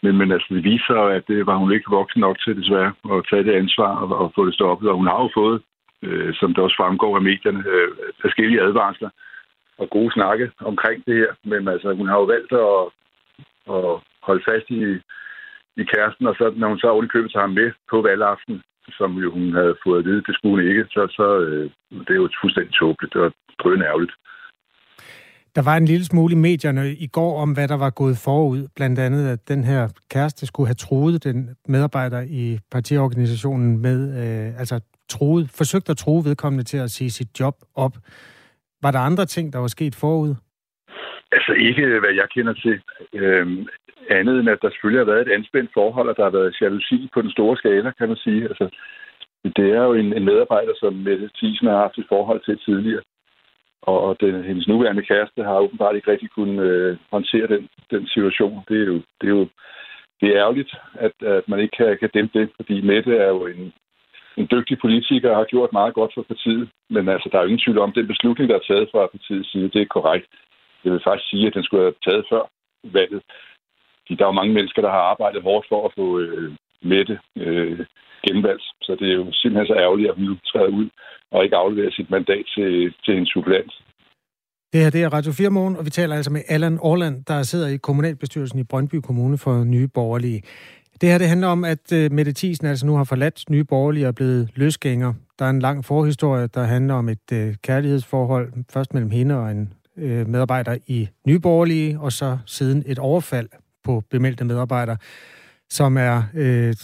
Men, 0.02 0.16
men 0.18 0.32
altså, 0.32 0.48
det 0.54 0.64
viser 0.64 0.94
at 1.16 1.22
det 1.28 1.46
var 1.46 1.56
hun 1.56 1.72
ikke 1.72 1.90
voksen 1.90 2.20
nok 2.20 2.36
til 2.44 2.56
desværre 2.56 2.92
at 3.12 3.26
tage 3.30 3.44
det 3.44 3.54
ansvar 3.62 3.92
og, 4.02 4.18
og 4.22 4.32
få 4.34 4.46
det 4.46 4.54
stoppet. 4.54 4.88
Og 4.90 4.96
hun 4.96 5.06
har 5.06 5.20
jo 5.22 5.30
fået, 5.34 5.62
øh, 6.02 6.34
som 6.34 6.54
det 6.54 6.64
også 6.64 6.76
fremgår 6.80 7.16
af 7.16 7.22
medierne, 7.22 7.62
øh, 7.74 7.88
forskellige 8.20 8.62
advarsler 8.62 9.10
og 9.78 9.90
gode 9.90 10.12
snakke 10.12 10.50
omkring 10.60 10.98
det 11.06 11.16
her. 11.22 11.32
Men 11.44 11.68
altså, 11.68 11.94
hun 11.94 12.08
har 12.08 12.16
jo 12.22 12.26
valgt 12.34 12.52
at, 12.52 12.80
at 13.76 13.90
holde 14.28 14.44
fast 14.50 14.66
i, 14.70 14.82
i 15.80 15.84
kæresten, 15.92 16.26
og 16.26 16.34
så, 16.38 16.52
når 16.56 16.68
hun 16.68 16.78
så 16.78 16.88
ordentligt 16.90 17.12
købet 17.12 17.32
tager 17.32 17.46
ham 17.46 17.56
med 17.60 17.70
på 17.90 17.96
valgaften, 18.02 18.62
som 18.98 19.10
jo 19.22 19.28
hun 19.32 19.52
havde 19.52 19.76
fået 19.84 19.98
at 19.98 20.04
vide, 20.04 20.22
det 20.26 20.34
skulle 20.34 20.54
hun 20.56 20.68
ikke, 20.70 20.84
så, 20.94 21.02
så 21.18 21.26
øh, 21.46 21.70
det 22.06 22.10
er 22.10 22.22
jo 22.22 22.28
fuldstændig 22.42 22.74
tåbeligt. 22.74 23.14
Det 23.14 23.32
drøn 23.62 23.82
ærgerligt. 23.82 24.14
Der 25.56 25.62
var 25.62 25.76
en 25.76 25.84
lille 25.84 26.04
smule 26.04 26.32
i 26.32 26.36
medierne 26.36 26.92
i 26.92 27.06
går 27.06 27.42
om, 27.42 27.52
hvad 27.52 27.68
der 27.68 27.76
var 27.76 27.90
gået 27.90 28.18
forud. 28.24 28.68
Blandt 28.76 28.98
andet, 28.98 29.28
at 29.28 29.48
den 29.48 29.64
her 29.64 29.88
kæreste 30.10 30.46
skulle 30.46 30.66
have 30.66 30.74
troet 30.74 31.24
den 31.24 31.56
medarbejder 31.68 32.20
i 32.20 32.58
partiorganisationen 32.70 33.78
med, 33.78 33.98
øh, 34.22 34.60
altså 34.60 34.80
troet, 35.08 35.50
forsøgt 35.50 35.90
at 35.90 35.96
true 35.96 36.24
vedkommende 36.24 36.64
til 36.64 36.76
at 36.76 36.90
sige 36.90 37.10
sit 37.10 37.40
job 37.40 37.54
op. 37.74 37.92
Var 38.82 38.90
der 38.90 38.98
andre 38.98 39.26
ting, 39.26 39.52
der 39.52 39.58
var 39.58 39.66
sket 39.66 39.94
forud? 39.94 40.34
Altså 41.32 41.52
ikke, 41.52 42.00
hvad 42.00 42.14
jeg 42.20 42.28
kender 42.34 42.54
til. 42.64 42.80
Øhm, 43.14 43.66
andet 44.10 44.40
end, 44.40 44.48
at 44.50 44.62
der 44.62 44.70
selvfølgelig 44.70 45.00
har 45.00 45.12
været 45.12 45.26
et 45.26 45.32
anspændt 45.32 45.70
forhold, 45.74 46.08
og 46.08 46.16
der 46.16 46.22
har 46.22 46.30
været 46.38 46.60
jalousi 46.60 47.08
på 47.14 47.22
den 47.22 47.30
store 47.30 47.56
skala, 47.56 47.90
kan 47.98 48.08
man 48.08 48.16
sige. 48.16 48.42
Altså, 48.50 48.66
det 49.56 49.66
er 49.76 49.82
jo 49.88 49.94
en, 49.94 50.16
en 50.16 50.24
medarbejder, 50.24 50.74
som 50.76 50.92
Mette 50.94 51.30
Thiesen 51.36 51.66
har 51.66 51.76
haft 51.76 51.98
et 51.98 52.06
forhold 52.08 52.40
til 52.44 52.58
tidligere. 52.58 53.02
Og 53.82 54.16
den, 54.20 54.44
hendes 54.44 54.68
nuværende 54.68 55.02
kæreste 55.02 55.42
har 55.42 55.58
åbenbart 55.58 55.96
ikke 55.96 56.10
rigtig 56.10 56.30
kunnet 56.30 56.64
øh, 56.64 56.96
håndtere 57.10 57.46
den, 57.46 57.68
den 57.90 58.06
situation. 58.06 58.64
Det 58.68 58.80
er 58.82 58.86
jo, 58.86 58.96
det 59.20 59.26
er 59.30 59.34
jo 59.38 59.46
det 60.20 60.28
er 60.28 60.40
ærgerligt, 60.42 60.72
at, 60.94 61.12
at 61.22 61.44
man 61.48 61.60
ikke 61.60 61.76
kan, 61.76 61.98
kan 61.98 62.10
dæmpe 62.14 62.38
det, 62.38 62.48
fordi 62.56 62.80
Mette 62.80 63.16
er 63.16 63.28
jo 63.28 63.46
en, 63.46 63.72
en 64.40 64.48
dygtig 64.54 64.76
politiker 64.84 65.30
og 65.30 65.36
har 65.36 65.44
gjort 65.44 65.72
meget 65.72 65.94
godt 65.94 66.12
for 66.14 66.22
partiet. 66.22 66.68
Men 66.90 67.08
altså, 67.08 67.28
der 67.28 67.38
er 67.38 67.42
jo 67.42 67.48
ingen 67.48 67.64
tvivl 67.64 67.78
om, 67.78 67.92
den 67.92 68.06
beslutning, 68.12 68.48
der 68.48 68.56
er 68.56 68.68
taget 68.68 68.88
fra 68.92 69.12
partiets 69.14 69.52
side, 69.52 69.72
det 69.74 69.82
er 69.82 69.94
korrekt. 69.96 70.26
Jeg 70.84 70.92
vil 70.92 71.06
faktisk 71.06 71.30
sige, 71.30 71.46
at 71.46 71.54
den 71.54 71.64
skulle 71.64 71.82
have 71.82 72.02
taget 72.08 72.24
før 72.30 72.42
valget. 72.84 73.22
Fordi 74.02 74.14
der 74.16 74.24
er 74.24 74.32
jo 74.32 74.40
mange 74.40 74.54
mennesker, 74.54 74.82
der 74.82 74.90
har 74.90 75.04
arbejdet 75.12 75.42
hårdt 75.42 75.66
for 75.68 75.80
at 75.86 75.92
få 75.98 76.06
øh, 76.18 76.52
Mette 76.84 77.18
øh, 77.36 77.78
genvalgt. 78.26 78.66
Så 78.82 78.96
det 79.00 79.08
er 79.10 79.16
jo 79.20 79.26
simpelthen 79.32 79.66
så 79.66 79.76
ærgerligt, 79.84 80.08
at 80.10 80.16
hun 80.16 80.24
nu 80.24 80.36
træder 80.50 80.72
ud 80.80 80.88
og 81.30 81.44
ikke 81.44 81.56
afleverer 81.56 81.90
sit 81.90 82.10
mandat 82.10 82.44
til, 82.54 82.94
til 83.04 83.14
en 83.18 83.26
supplant. 83.26 83.72
Det 84.72 84.80
her 84.80 84.90
det 84.90 85.02
er 85.02 85.12
Radio 85.12 85.32
4 85.32 85.50
Morgen, 85.50 85.76
og 85.76 85.84
vi 85.84 85.90
taler 85.90 86.14
altså 86.16 86.32
med 86.32 86.42
Allan 86.48 86.78
Orland, 86.80 87.24
der 87.24 87.42
sidder 87.42 87.68
i 87.68 87.76
kommunalbestyrelsen 87.76 88.58
i 88.58 88.64
Brøndby 88.70 88.94
Kommune 88.94 89.38
for 89.38 89.64
Nye 89.64 89.88
Borgerlige. 89.94 90.42
Det 91.02 91.10
her 91.10 91.18
det 91.18 91.28
handler 91.28 91.48
om, 91.48 91.64
at 91.64 91.92
uh, 91.92 92.12
Mette 92.12 92.32
Thiesen 92.32 92.66
altså 92.66 92.86
nu 92.86 92.96
har 92.96 93.04
forladt 93.04 93.50
Nye 93.50 93.64
Borgerlige 93.64 94.04
og 94.04 94.08
er 94.08 94.12
blevet 94.12 94.50
løsgænger. 94.54 95.12
Der 95.38 95.44
er 95.44 95.50
en 95.50 95.58
lang 95.58 95.84
forhistorie, 95.84 96.46
der 96.46 96.64
handler 96.64 96.94
om 96.94 97.08
et 97.08 97.32
øh, 97.32 97.54
kærlighedsforhold, 97.62 98.52
først 98.72 98.94
mellem 98.94 99.10
hende 99.10 99.38
og 99.38 99.50
en 99.50 99.72
øh, 99.96 100.28
medarbejder 100.28 100.76
i 100.86 101.08
Nye 101.26 101.38
Borgerlige, 101.38 102.00
og 102.00 102.12
så 102.12 102.38
siden 102.46 102.82
et 102.86 102.98
overfald 102.98 103.48
på 103.84 104.02
bemeldte 104.10 104.44
medarbejdere, 104.44 104.96
som 105.70 105.96
er 105.96 106.22
øh, 106.34 106.74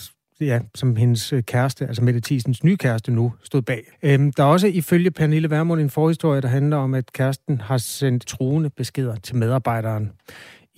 ja, 0.40 0.60
som 0.74 0.96
hendes 0.96 1.32
øh, 1.32 1.42
kæreste, 1.42 1.86
altså 1.86 2.04
Mette 2.04 2.20
Thiesens 2.20 2.64
nye 2.64 2.76
kæreste 2.76 3.12
nu, 3.12 3.32
stod 3.42 3.62
bag. 3.62 3.82
Øhm, 4.02 4.32
der 4.32 4.42
er 4.42 4.48
også 4.48 4.66
ifølge 4.66 5.10
Pernille 5.10 5.50
Vermund 5.50 5.80
en 5.80 5.90
forhistorie, 5.90 6.40
der 6.40 6.48
handler 6.48 6.76
om, 6.76 6.94
at 6.94 7.12
kæresten 7.12 7.60
har 7.60 7.78
sendt 7.78 8.26
truende 8.26 8.70
beskeder 8.70 9.16
til 9.16 9.36
medarbejderen 9.36 10.12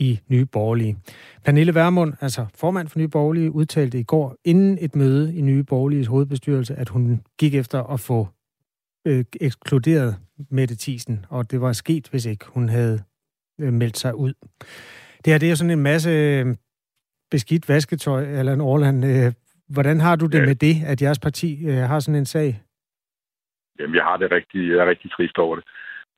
i 0.00 0.20
Nye 0.28 0.46
Borgerlige. 0.46 0.96
Pernille 1.44 1.74
Vermund, 1.74 2.14
altså 2.20 2.46
formand 2.60 2.88
for 2.88 2.98
Nye 2.98 3.08
Borgerlige, 3.08 3.50
udtalte 3.50 3.98
i 3.98 4.02
går 4.02 4.36
inden 4.44 4.78
et 4.80 4.96
møde 4.96 5.36
i 5.36 5.40
Nye 5.40 5.64
Borgerliges 5.64 6.06
hovedbestyrelse, 6.06 6.74
at 6.74 6.88
hun 6.88 7.22
gik 7.38 7.54
efter 7.54 7.82
at 7.82 8.00
få 8.00 8.28
øh, 9.06 9.24
ekskluderet 9.40 10.16
Mette 10.50 10.76
Thiesen, 10.80 11.26
og 11.28 11.50
det 11.50 11.60
var 11.60 11.72
sket, 11.72 12.08
hvis 12.10 12.26
ikke 12.26 12.44
hun 12.48 12.68
havde 12.68 12.98
øh, 13.60 13.72
meldt 13.72 13.98
sig 13.98 14.14
ud. 14.14 14.32
Det 15.24 15.32
her 15.32 15.38
det 15.38 15.50
er 15.50 15.54
sådan 15.54 15.70
en 15.70 15.82
masse 15.82 16.10
øh, 16.10 16.46
beskidt 17.30 17.68
vasketøj, 17.68 18.22
eller 18.38 18.52
en 18.52 18.60
Orland. 18.60 19.04
Øh, 19.04 19.32
hvordan 19.68 20.00
har 20.00 20.16
du 20.16 20.26
det 20.26 20.38
ja. 20.38 20.46
med 20.46 20.54
det, 20.54 20.74
at 20.86 21.02
jeres 21.02 21.18
parti 21.18 21.66
øh, 21.66 21.76
har 21.76 22.00
sådan 22.00 22.18
en 22.18 22.26
sag? 22.26 22.62
Jamen, 23.78 23.96
jeg 23.96 24.04
har 24.04 24.16
det 24.16 24.32
rigtig, 24.32 24.68
jeg 24.68 24.78
er 24.78 24.90
rigtig 24.90 25.10
trist 25.10 25.38
over 25.38 25.56
det. 25.56 25.64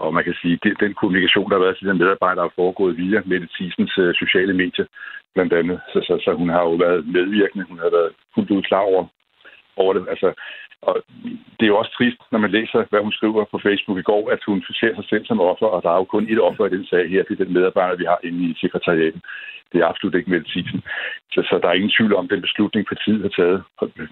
Og 0.04 0.14
man 0.14 0.24
kan 0.24 0.36
sige, 0.42 0.54
at 0.64 0.80
den 0.84 0.94
kommunikation, 0.94 1.48
der 1.48 1.56
har 1.56 1.64
været 1.64 1.78
til 1.78 1.88
den 1.88 1.98
medarbejder, 1.98 2.42
har 2.42 2.58
foregået 2.60 2.98
via 3.02 3.18
Mette 3.30 3.48
Thiesens 3.54 3.94
øh, 3.98 4.14
sociale 4.22 4.54
medier, 4.62 4.86
blandt 5.34 5.52
andet. 5.60 5.78
Så, 5.92 5.98
så, 6.06 6.14
så 6.24 6.30
hun 6.40 6.48
har 6.48 6.62
jo 6.68 6.74
været 6.84 7.06
medvirkende. 7.16 7.64
Hun 7.70 7.78
har 7.78 7.90
været 7.98 8.12
fuldt 8.34 8.50
ud 8.50 8.62
klar 8.62 8.84
over, 8.92 9.02
over 9.76 9.92
det. 9.92 10.04
Altså, 10.12 10.28
og 10.88 10.94
det 11.56 11.64
er 11.64 11.72
jo 11.72 11.78
også 11.78 11.92
trist, 11.98 12.20
når 12.32 12.38
man 12.38 12.50
læser, 12.50 12.84
hvad 12.90 13.00
hun 13.00 13.12
skriver 13.18 13.44
på 13.44 13.58
Facebook 13.66 13.98
i 13.98 14.08
går, 14.10 14.30
at 14.30 14.40
hun 14.46 14.62
ser 14.80 14.94
sig 14.94 15.06
selv 15.08 15.24
som 15.26 15.40
offer, 15.40 15.66
og 15.66 15.82
der 15.82 15.90
er 15.90 15.98
jo 16.02 16.04
kun 16.04 16.26
et 16.32 16.40
offer 16.40 16.66
i 16.66 16.74
den 16.76 16.86
sag 16.86 17.10
her. 17.10 17.22
Det 17.22 17.32
er 17.34 17.44
den 17.44 17.54
medarbejder, 17.54 17.96
vi 17.96 18.04
har 18.04 18.18
inde 18.24 18.42
i 18.50 18.54
sekretariatet. 18.60 19.22
Det 19.72 19.80
er 19.80 19.86
absolut 19.86 20.14
ikke 20.14 20.30
Mette 20.30 20.50
Thiesen. 20.50 20.82
Så, 21.32 21.40
så 21.48 21.58
der 21.62 21.68
er 21.68 21.78
ingen 21.78 21.94
tvivl 21.96 22.14
om, 22.14 22.24
at 22.24 22.30
den 22.30 22.46
beslutning, 22.46 22.86
partiet 22.86 23.22
har 23.22 23.32
taget, 23.38 23.62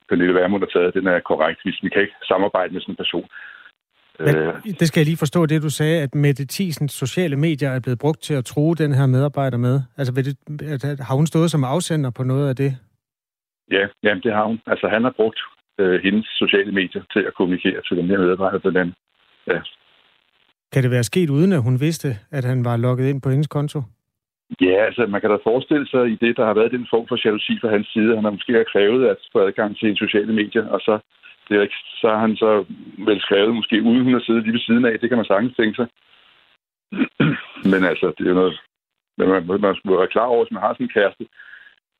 Pernille 0.09 0.35
Vermund 0.35 0.63
har 0.63 0.73
taget, 0.77 0.95
den 0.95 1.07
er 1.07 1.29
korrekt. 1.31 1.61
Vi 1.65 1.89
kan 1.89 2.03
ikke 2.03 2.15
samarbejde 2.33 2.73
med 2.73 2.81
sådan 2.81 2.93
en 2.93 3.03
person. 3.05 3.29
Men, 4.27 4.37
øh. 4.37 4.55
det 4.81 4.89
skal 4.89 5.01
jeg 5.01 5.07
lige 5.07 5.17
forstå, 5.17 5.47
det 5.47 5.63
du 5.63 5.71
sagde, 5.71 6.03
at 6.03 6.15
Mette 6.15 6.47
Thiesens 6.51 6.93
sociale 6.93 7.37
medier 7.37 7.71
er 7.71 7.81
blevet 7.81 7.99
brugt 7.99 8.23
til 8.23 8.35
at 8.35 8.45
true 8.45 8.75
den 8.75 8.93
her 8.95 9.07
medarbejder 9.07 9.59
med. 9.59 9.81
Altså, 9.99 10.13
det, 10.13 11.01
har 11.01 11.15
hun 11.15 11.27
stået 11.27 11.51
som 11.51 11.65
afsender 11.65 12.11
på 12.11 12.23
noget 12.23 12.49
af 12.49 12.57
det? 12.57 12.77
Ja, 13.71 13.87
jamen, 14.03 14.23
det 14.23 14.33
har 14.33 14.45
hun. 14.45 14.61
Altså, 14.67 14.89
han 14.89 15.03
har 15.05 15.15
brugt 15.17 15.41
øh, 15.79 16.01
hendes 16.03 16.27
sociale 16.43 16.73
medier 16.73 17.03
til 17.13 17.21
at 17.21 17.35
kommunikere 17.35 17.83
til 17.89 17.97
den 17.97 18.07
her 18.07 18.19
medarbejder 18.19 18.59
på 18.59 18.71
den. 18.71 18.95
Ja. 19.47 19.61
Kan 20.73 20.83
det 20.83 20.91
være 20.91 21.05
sket 21.05 21.31
uden, 21.31 21.53
at 21.53 21.63
hun 21.63 21.81
vidste, 21.81 22.09
at 22.31 22.45
han 22.45 22.65
var 22.65 22.77
logget 22.77 23.09
ind 23.09 23.23
på 23.23 23.31
hendes 23.31 23.47
konto? 23.47 23.83
Ja, 24.61 24.77
altså 24.89 25.07
man 25.07 25.21
kan 25.21 25.31
da 25.31 25.37
forestille 25.51 25.87
sig 25.89 26.05
i 26.15 26.17
det, 26.25 26.37
der 26.37 26.45
har 26.45 26.55
været 26.55 26.73
den 26.73 26.87
form 26.91 27.07
for 27.09 27.19
jalousi 27.25 27.55
fra 27.61 27.71
hans 27.77 27.89
side. 27.95 28.15
Han 28.15 28.25
har 28.25 28.31
måske 28.31 28.53
har 28.53 28.73
krævet 28.73 29.03
at 29.13 29.17
få 29.33 29.39
adgang 29.47 29.71
til 29.77 29.87
hendes 29.87 29.99
sociale 29.99 30.33
medier, 30.33 30.67
og 30.75 30.81
så, 30.81 30.95
det 31.51 31.59
er 31.59 31.63
ikke, 31.63 31.81
så 32.01 32.07
har 32.09 32.21
han 32.27 32.37
så 32.37 32.65
vel 33.09 33.21
skrevet 33.21 33.55
måske 33.55 33.83
uden 33.83 34.05
hun 34.05 34.13
har 34.13 34.25
siddet 34.27 34.43
lige 34.43 34.53
ved 34.53 34.61
siden 34.61 34.85
af. 34.85 34.99
Det 34.99 35.09
kan 35.09 35.19
man 35.19 35.31
sagtens 35.31 35.57
tænke 35.57 35.77
sig. 35.77 35.89
Men 37.73 37.81
altså, 37.91 38.07
det 38.17 38.25
er 38.25 38.33
jo 38.33 38.41
noget, 38.43 38.61
man, 39.19 39.29
man, 39.29 39.61
man 39.61 39.75
skal 39.75 39.91
være 39.91 40.15
klar 40.15 40.29
over, 40.33 40.45
hvis 40.45 40.55
man 40.55 40.63
har 40.63 40.73
sådan 40.73 40.87
en 40.87 40.97
kæreste, 40.99 41.25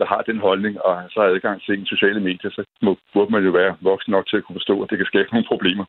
der 0.01 0.07
har 0.07 0.23
den 0.31 0.39
holdning, 0.39 0.75
og 0.87 0.93
så 1.11 1.17
har 1.21 1.29
adgang 1.29 1.63
til 1.63 1.75
en 1.79 1.87
sociale 1.87 2.21
medier, 2.21 2.51
så 2.57 2.63
må, 2.83 2.97
burde 3.15 3.33
man 3.33 3.45
jo 3.45 3.51
være 3.51 3.77
voksen 3.81 4.11
nok 4.11 4.27
til 4.27 4.37
at 4.37 4.45
kunne 4.45 4.59
forstå, 4.61 4.83
at 4.83 4.91
det 4.91 4.99
kan 4.99 5.07
skabe 5.13 5.29
nogle 5.33 5.51
problemer. 5.53 5.85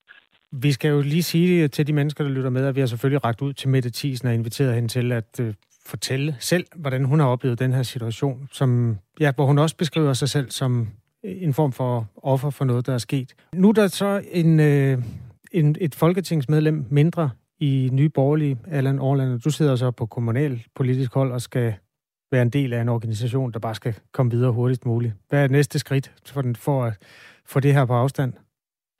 Vi 0.51 0.71
skal 0.71 0.89
jo 0.89 1.01
lige 1.01 1.23
sige 1.23 1.67
til 1.67 1.87
de 1.87 1.93
mennesker, 1.93 2.23
der 2.23 2.31
lytter 2.31 2.49
med, 2.49 2.65
at 2.67 2.75
vi 2.75 2.79
har 2.79 2.87
selvfølgelig 2.87 3.25
ragt 3.25 3.41
ud 3.41 3.53
til 3.53 3.69
Mette 3.69 3.91
Thiesen 3.93 4.27
og 4.27 4.33
inviteret 4.33 4.75
hende 4.75 4.87
til 4.87 5.11
at 5.11 5.39
øh, 5.41 5.53
fortælle 5.85 6.35
selv, 6.39 6.65
hvordan 6.75 7.05
hun 7.05 7.19
har 7.19 7.27
oplevet 7.27 7.59
den 7.59 7.73
her 7.73 7.83
situation, 7.83 8.47
som, 8.51 8.97
ja, 9.19 9.31
hvor 9.35 9.45
hun 9.45 9.59
også 9.59 9.77
beskriver 9.77 10.13
sig 10.13 10.29
selv 10.29 10.49
som 10.49 10.87
en 11.23 11.53
form 11.53 11.71
for 11.71 12.05
offer 12.23 12.49
for 12.49 12.65
noget, 12.65 12.87
der 12.87 12.93
er 12.93 12.97
sket. 12.97 13.35
Nu 13.53 13.69
er 13.69 13.73
der 13.73 13.87
så 13.87 14.21
en, 14.31 14.59
øh, 14.59 14.97
en, 15.51 15.75
et 15.81 15.95
folketingsmedlem 15.95 16.85
mindre 16.89 17.29
i 17.59 17.89
Nye 17.91 18.09
Borgerlige, 18.09 18.57
Allan 18.71 18.99
Orland, 18.99 19.39
du 19.39 19.49
sidder 19.49 19.75
så 19.75 19.91
på 19.91 20.05
kommunal 20.05 20.63
politisk 20.75 21.13
hold 21.13 21.31
og 21.31 21.41
skal 21.41 21.73
være 22.31 22.41
en 22.41 22.49
del 22.49 22.73
af 22.73 22.81
en 22.81 22.89
organisation, 22.89 23.51
der 23.51 23.59
bare 23.59 23.75
skal 23.75 23.93
komme 24.13 24.31
videre 24.31 24.51
hurtigst 24.51 24.85
muligt. 24.85 25.13
Hvad 25.29 25.43
er 25.43 25.47
næste 25.47 25.79
skridt 25.79 26.11
for, 26.33 26.41
den, 26.41 26.55
for 26.55 26.83
at 26.83 26.93
få 27.45 27.59
det 27.59 27.73
her 27.73 27.85
på 27.85 27.93
afstand? 27.93 28.33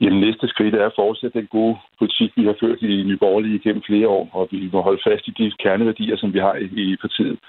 Jamen, 0.02 0.20
næste 0.20 0.48
skridt 0.48 0.76
er 0.76 0.86
at 0.86 0.98
fortsætte 1.02 1.40
den 1.40 1.48
gode 1.48 1.76
politik, 2.00 2.32
vi 2.38 2.44
har 2.46 2.56
ført 2.62 2.82
i 2.82 3.04
Nye 3.04 3.18
Borgerlige 3.18 3.60
gennem 3.60 3.84
flere 3.90 4.08
år, 4.08 4.30
og 4.34 4.48
vi 4.52 4.70
må 4.74 4.82
holde 4.82 5.02
fast 5.08 5.28
i 5.28 5.34
de 5.40 5.52
kerneværdier, 5.64 6.18
som 6.18 6.34
vi 6.34 6.40
har 6.40 6.56
i, 6.56 6.66
i 6.66 6.96
partiet. 7.02 7.40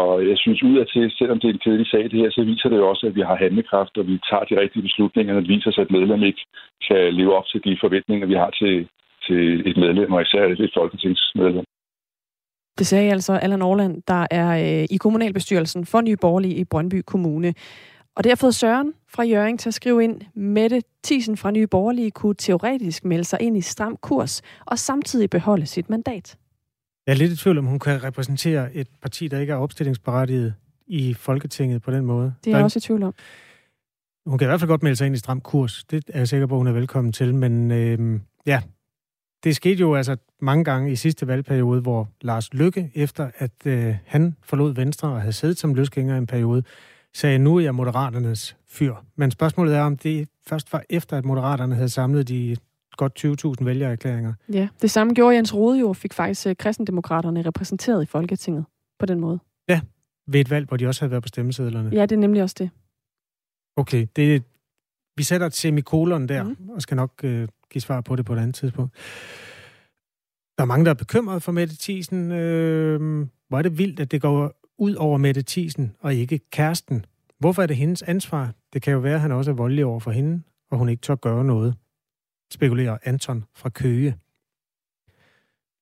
Og 0.00 0.28
jeg 0.30 0.38
synes 0.38 0.62
ud 0.62 0.76
af 0.78 0.86
til, 0.86 1.04
selvom 1.18 1.40
det 1.40 1.48
er 1.48 1.54
en 1.54 1.64
kedelig 1.64 1.86
sag 1.90 2.02
det 2.02 2.20
her, 2.22 2.30
så 2.30 2.42
viser 2.50 2.68
det 2.68 2.76
jo 2.76 2.88
også, 2.88 3.06
at 3.06 3.14
vi 3.14 3.22
har 3.28 3.36
handlekraft, 3.44 3.94
og 3.98 4.06
vi 4.06 4.16
tager 4.30 4.44
de 4.44 4.60
rigtige 4.62 4.86
beslutninger, 4.88 5.32
når 5.32 5.40
det 5.40 5.54
viser 5.56 5.70
sig, 5.70 5.82
at 5.82 5.90
medlem 5.90 6.22
ikke 6.22 6.44
kan 6.88 7.14
leve 7.14 7.36
op 7.38 7.46
til 7.46 7.60
de 7.64 7.78
forventninger, 7.80 8.26
vi 8.26 8.34
har 8.42 8.50
til, 8.60 8.88
til 9.26 9.40
et 9.70 9.76
medlem, 9.76 10.12
og 10.12 10.22
især 10.22 10.42
et 10.44 10.74
folketingsmedlem. 10.78 11.64
Det 12.78 12.86
sagde 12.86 13.12
altså 13.12 13.32
Allan 13.32 13.62
Orland, 13.62 14.02
der 14.08 14.26
er 14.30 14.50
øh, 14.64 14.84
i 14.90 14.96
kommunalbestyrelsen 14.96 15.86
for 15.86 16.00
Nye 16.00 16.16
Borgerlige 16.20 16.56
i 16.56 16.64
Brøndby 16.64 17.00
Kommune. 17.06 17.54
Og 18.16 18.24
det 18.24 18.30
har 18.30 18.36
fået 18.36 18.54
Søren 18.54 18.94
fra 19.14 19.22
Jøring 19.22 19.60
til 19.60 19.68
at 19.68 19.74
skrive 19.74 20.04
ind, 20.04 20.20
Mette 20.34 20.82
Thiesen 21.04 21.36
fra 21.36 21.50
Nye 21.50 21.66
Borgerlige 21.66 22.10
kunne 22.10 22.34
teoretisk 22.34 23.04
melde 23.04 23.24
sig 23.24 23.42
ind 23.42 23.56
i 23.56 23.60
stram 23.60 23.96
kurs 23.96 24.42
og 24.66 24.78
samtidig 24.78 25.30
beholde 25.30 25.66
sit 25.66 25.90
mandat. 25.90 26.36
Jeg 27.06 27.12
er 27.12 27.16
lidt 27.16 27.32
i 27.32 27.36
tvivl 27.36 27.58
om, 27.58 27.66
hun 27.66 27.78
kan 27.78 28.04
repræsentere 28.04 28.74
et 28.74 28.88
parti, 29.02 29.28
der 29.28 29.38
ikke 29.38 29.52
er 29.52 29.56
opstillingsberettiget 29.56 30.54
i 30.86 31.14
Folketinget 31.14 31.82
på 31.82 31.90
den 31.90 32.06
måde. 32.06 32.34
Det 32.44 32.52
er 32.52 32.56
jeg 32.56 32.64
også 32.64 32.78
i 32.78 32.80
tvivl 32.80 33.02
om. 33.02 33.14
Hun 34.26 34.38
kan 34.38 34.46
i 34.46 34.48
hvert 34.48 34.60
fald 34.60 34.68
godt 34.68 34.82
melde 34.82 34.96
sig 34.96 35.06
ind 35.06 35.14
i 35.14 35.18
stram 35.18 35.40
kurs. 35.40 35.84
Det 35.84 36.04
er 36.08 36.18
jeg 36.18 36.28
sikker 36.28 36.46
på, 36.46 36.56
hun 36.56 36.66
er 36.66 36.72
velkommen 36.72 37.12
til. 37.12 37.34
Men 37.34 37.70
øh, 37.70 38.20
ja, 38.46 38.62
det 39.44 39.56
skete 39.56 39.80
jo 39.80 39.94
altså 39.94 40.16
mange 40.40 40.64
gange 40.64 40.92
i 40.92 40.96
sidste 40.96 41.26
valgperiode, 41.26 41.80
hvor 41.80 42.08
Lars 42.20 42.54
Lykke, 42.54 42.90
efter 42.94 43.30
at 43.38 43.66
øh, 43.66 43.96
han 44.06 44.36
forlod 44.42 44.74
Venstre 44.74 45.08
og 45.08 45.20
havde 45.20 45.32
siddet 45.32 45.58
som 45.58 45.74
løsgænger 45.74 46.18
en 46.18 46.26
periode, 46.26 46.62
sagde, 47.14 47.38
nu 47.38 47.56
er 47.56 47.60
jeg 47.60 47.74
Moderaternes 47.74 48.56
fyr. 48.68 48.94
Men 49.16 49.30
spørgsmålet 49.30 49.76
er, 49.76 49.82
om 49.82 49.96
det 49.96 50.28
først 50.46 50.72
var 50.72 50.82
efter, 50.90 51.16
at 51.18 51.24
Moderaterne 51.24 51.74
havde 51.74 51.88
samlet 51.88 52.28
de 52.28 52.56
godt 52.96 53.24
20.000 53.60 53.64
vælgererklæringer. 53.64 54.32
Ja, 54.52 54.68
det 54.82 54.90
samme 54.90 55.14
gjorde 55.14 55.36
Jens 55.36 55.54
Rode 55.54 55.78
jo, 55.78 55.92
fik 55.92 56.12
faktisk 56.12 56.46
øh, 56.46 56.56
kristendemokraterne 56.56 57.42
repræsenteret 57.42 58.02
i 58.02 58.06
Folketinget 58.06 58.64
på 58.98 59.06
den 59.06 59.20
måde. 59.20 59.38
Ja, 59.68 59.80
ved 60.26 60.40
et 60.40 60.50
valg, 60.50 60.68
hvor 60.68 60.76
de 60.76 60.86
også 60.86 61.00
havde 61.00 61.10
været 61.10 61.22
på 61.22 61.28
stemmesedlerne. 61.28 61.90
Ja, 61.92 62.02
det 62.02 62.12
er 62.12 62.20
nemlig 62.20 62.42
også 62.42 62.56
det. 62.58 62.70
Okay, 63.76 64.06
det, 64.16 64.42
vi 65.16 65.22
sætter 65.22 65.46
et 65.46 65.54
semikolon 65.54 66.28
der, 66.28 66.42
mm. 66.42 66.68
og 66.68 66.82
skal 66.82 66.96
nok 66.96 67.10
øh, 67.24 67.48
give 67.70 67.82
svar 67.82 68.00
på 68.00 68.16
det 68.16 68.26
på 68.26 68.32
et 68.32 68.38
andet 68.38 68.54
tidspunkt. 68.54 68.94
Der 70.58 70.62
er 70.62 70.66
mange, 70.66 70.84
der 70.84 70.90
er 70.90 70.94
bekymret 70.94 71.42
for 71.42 71.52
Mette 71.52 71.76
Thiesen. 71.80 72.32
Øh, 72.32 73.26
hvor 73.48 73.58
er 73.58 73.62
det 73.62 73.78
vildt, 73.78 74.00
at 74.00 74.10
det 74.10 74.22
går 74.22 74.52
ud 74.78 74.94
over 74.94 75.18
Mette 75.18 75.42
Thiesen 75.46 75.94
og 76.00 76.14
ikke 76.14 76.40
kæresten. 76.50 77.04
Hvorfor 77.38 77.62
er 77.62 77.66
det 77.66 77.76
hendes 77.76 78.02
ansvar? 78.02 78.52
Det 78.72 78.82
kan 78.82 78.92
jo 78.92 78.98
være, 78.98 79.14
at 79.14 79.20
han 79.20 79.32
også 79.32 79.50
er 79.50 79.54
voldelig 79.54 79.84
over 79.84 80.00
for 80.00 80.10
hende, 80.10 80.42
og 80.70 80.78
hun 80.78 80.88
ikke 80.88 81.00
tør 81.00 81.14
gøre 81.14 81.44
noget, 81.44 81.74
spekulerer 82.54 82.98
Anton 83.02 83.44
fra 83.54 83.68
Køge. 83.68 84.16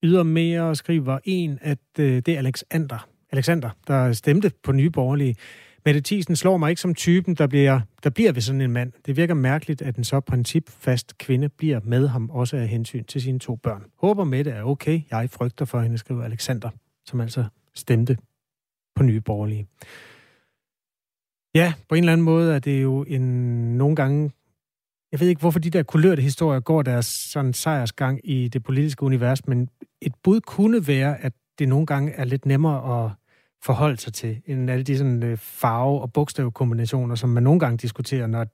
Ydermere 0.03 0.75
skriver 0.75 1.19
en, 1.23 1.59
at 1.61 1.79
øh, 1.99 2.15
det 2.25 2.27
er 2.27 2.37
Alexander, 2.37 3.07
Alexander, 3.31 3.69
der 3.87 4.13
stemte 4.13 4.51
på 4.63 4.71
Nye 4.71 4.89
Borgerlige. 4.89 5.35
Mette 5.85 6.01
Thiesen 6.01 6.35
slår 6.35 6.57
mig 6.57 6.69
ikke 6.69 6.81
som 6.81 6.95
typen, 6.95 7.35
der 7.35 7.47
bliver, 7.47 7.81
der 8.03 8.09
bliver 8.09 8.31
ved 8.31 8.41
sådan 8.41 8.61
en 8.61 8.71
mand. 8.71 8.91
Det 9.05 9.17
virker 9.17 9.33
mærkeligt, 9.33 9.81
at 9.81 9.95
en 9.95 10.03
så 10.03 10.19
principfast 10.19 11.17
kvinde 11.17 11.49
bliver 11.49 11.79
med 11.83 12.07
ham, 12.07 12.29
også 12.29 12.57
af 12.57 12.67
hensyn 12.67 13.03
til 13.03 13.21
sine 13.21 13.39
to 13.39 13.55
børn. 13.55 13.83
Håber 13.97 14.23
Mette 14.23 14.51
er 14.51 14.63
okay. 14.63 15.01
Jeg 15.11 15.29
frygter 15.29 15.65
for 15.65 15.79
hende, 15.79 15.97
skriver 15.97 16.23
Alexander, 16.23 16.69
som 17.05 17.21
altså 17.21 17.45
stemte 17.73 18.17
på 18.95 19.03
Nye 19.03 19.21
Borgerlige. 19.21 19.67
Ja, 21.55 21.73
på 21.89 21.95
en 21.95 22.03
eller 22.03 22.13
anden 22.13 22.25
måde 22.25 22.55
er 22.55 22.59
det 22.59 22.83
jo 22.83 23.03
en 23.03 23.21
nogle 23.77 23.95
gange... 23.95 24.31
Jeg 25.13 25.19
ved 25.19 25.27
ikke, 25.27 25.39
hvorfor 25.39 25.59
de 25.59 25.69
der 25.69 25.83
kulørte 25.83 26.21
historier 26.21 26.59
går 26.59 26.81
deres 26.81 27.05
sådan 27.05 27.53
sejrsgang 27.53 28.19
i 28.23 28.47
det 28.47 28.63
politiske 28.63 29.03
univers, 29.03 29.47
men 29.47 29.69
et 30.01 30.13
bud 30.23 30.41
kunne 30.41 30.87
være, 30.87 31.23
at 31.23 31.33
det 31.59 31.69
nogle 31.69 31.85
gange 31.85 32.11
er 32.11 32.23
lidt 32.23 32.45
nemmere 32.45 33.05
at 33.05 33.11
forholde 33.63 33.97
sig 33.97 34.13
til, 34.13 34.41
end 34.45 34.71
alle 34.71 34.83
de 34.83 34.97
sådan 34.97 35.23
øh, 35.23 35.37
farve- 35.37 36.01
og 36.01 36.13
bogstavkombinationer, 36.13 37.15
som 37.15 37.29
man 37.29 37.43
nogle 37.43 37.59
gange 37.59 37.77
diskuterer, 37.77 38.27
når 38.27 38.45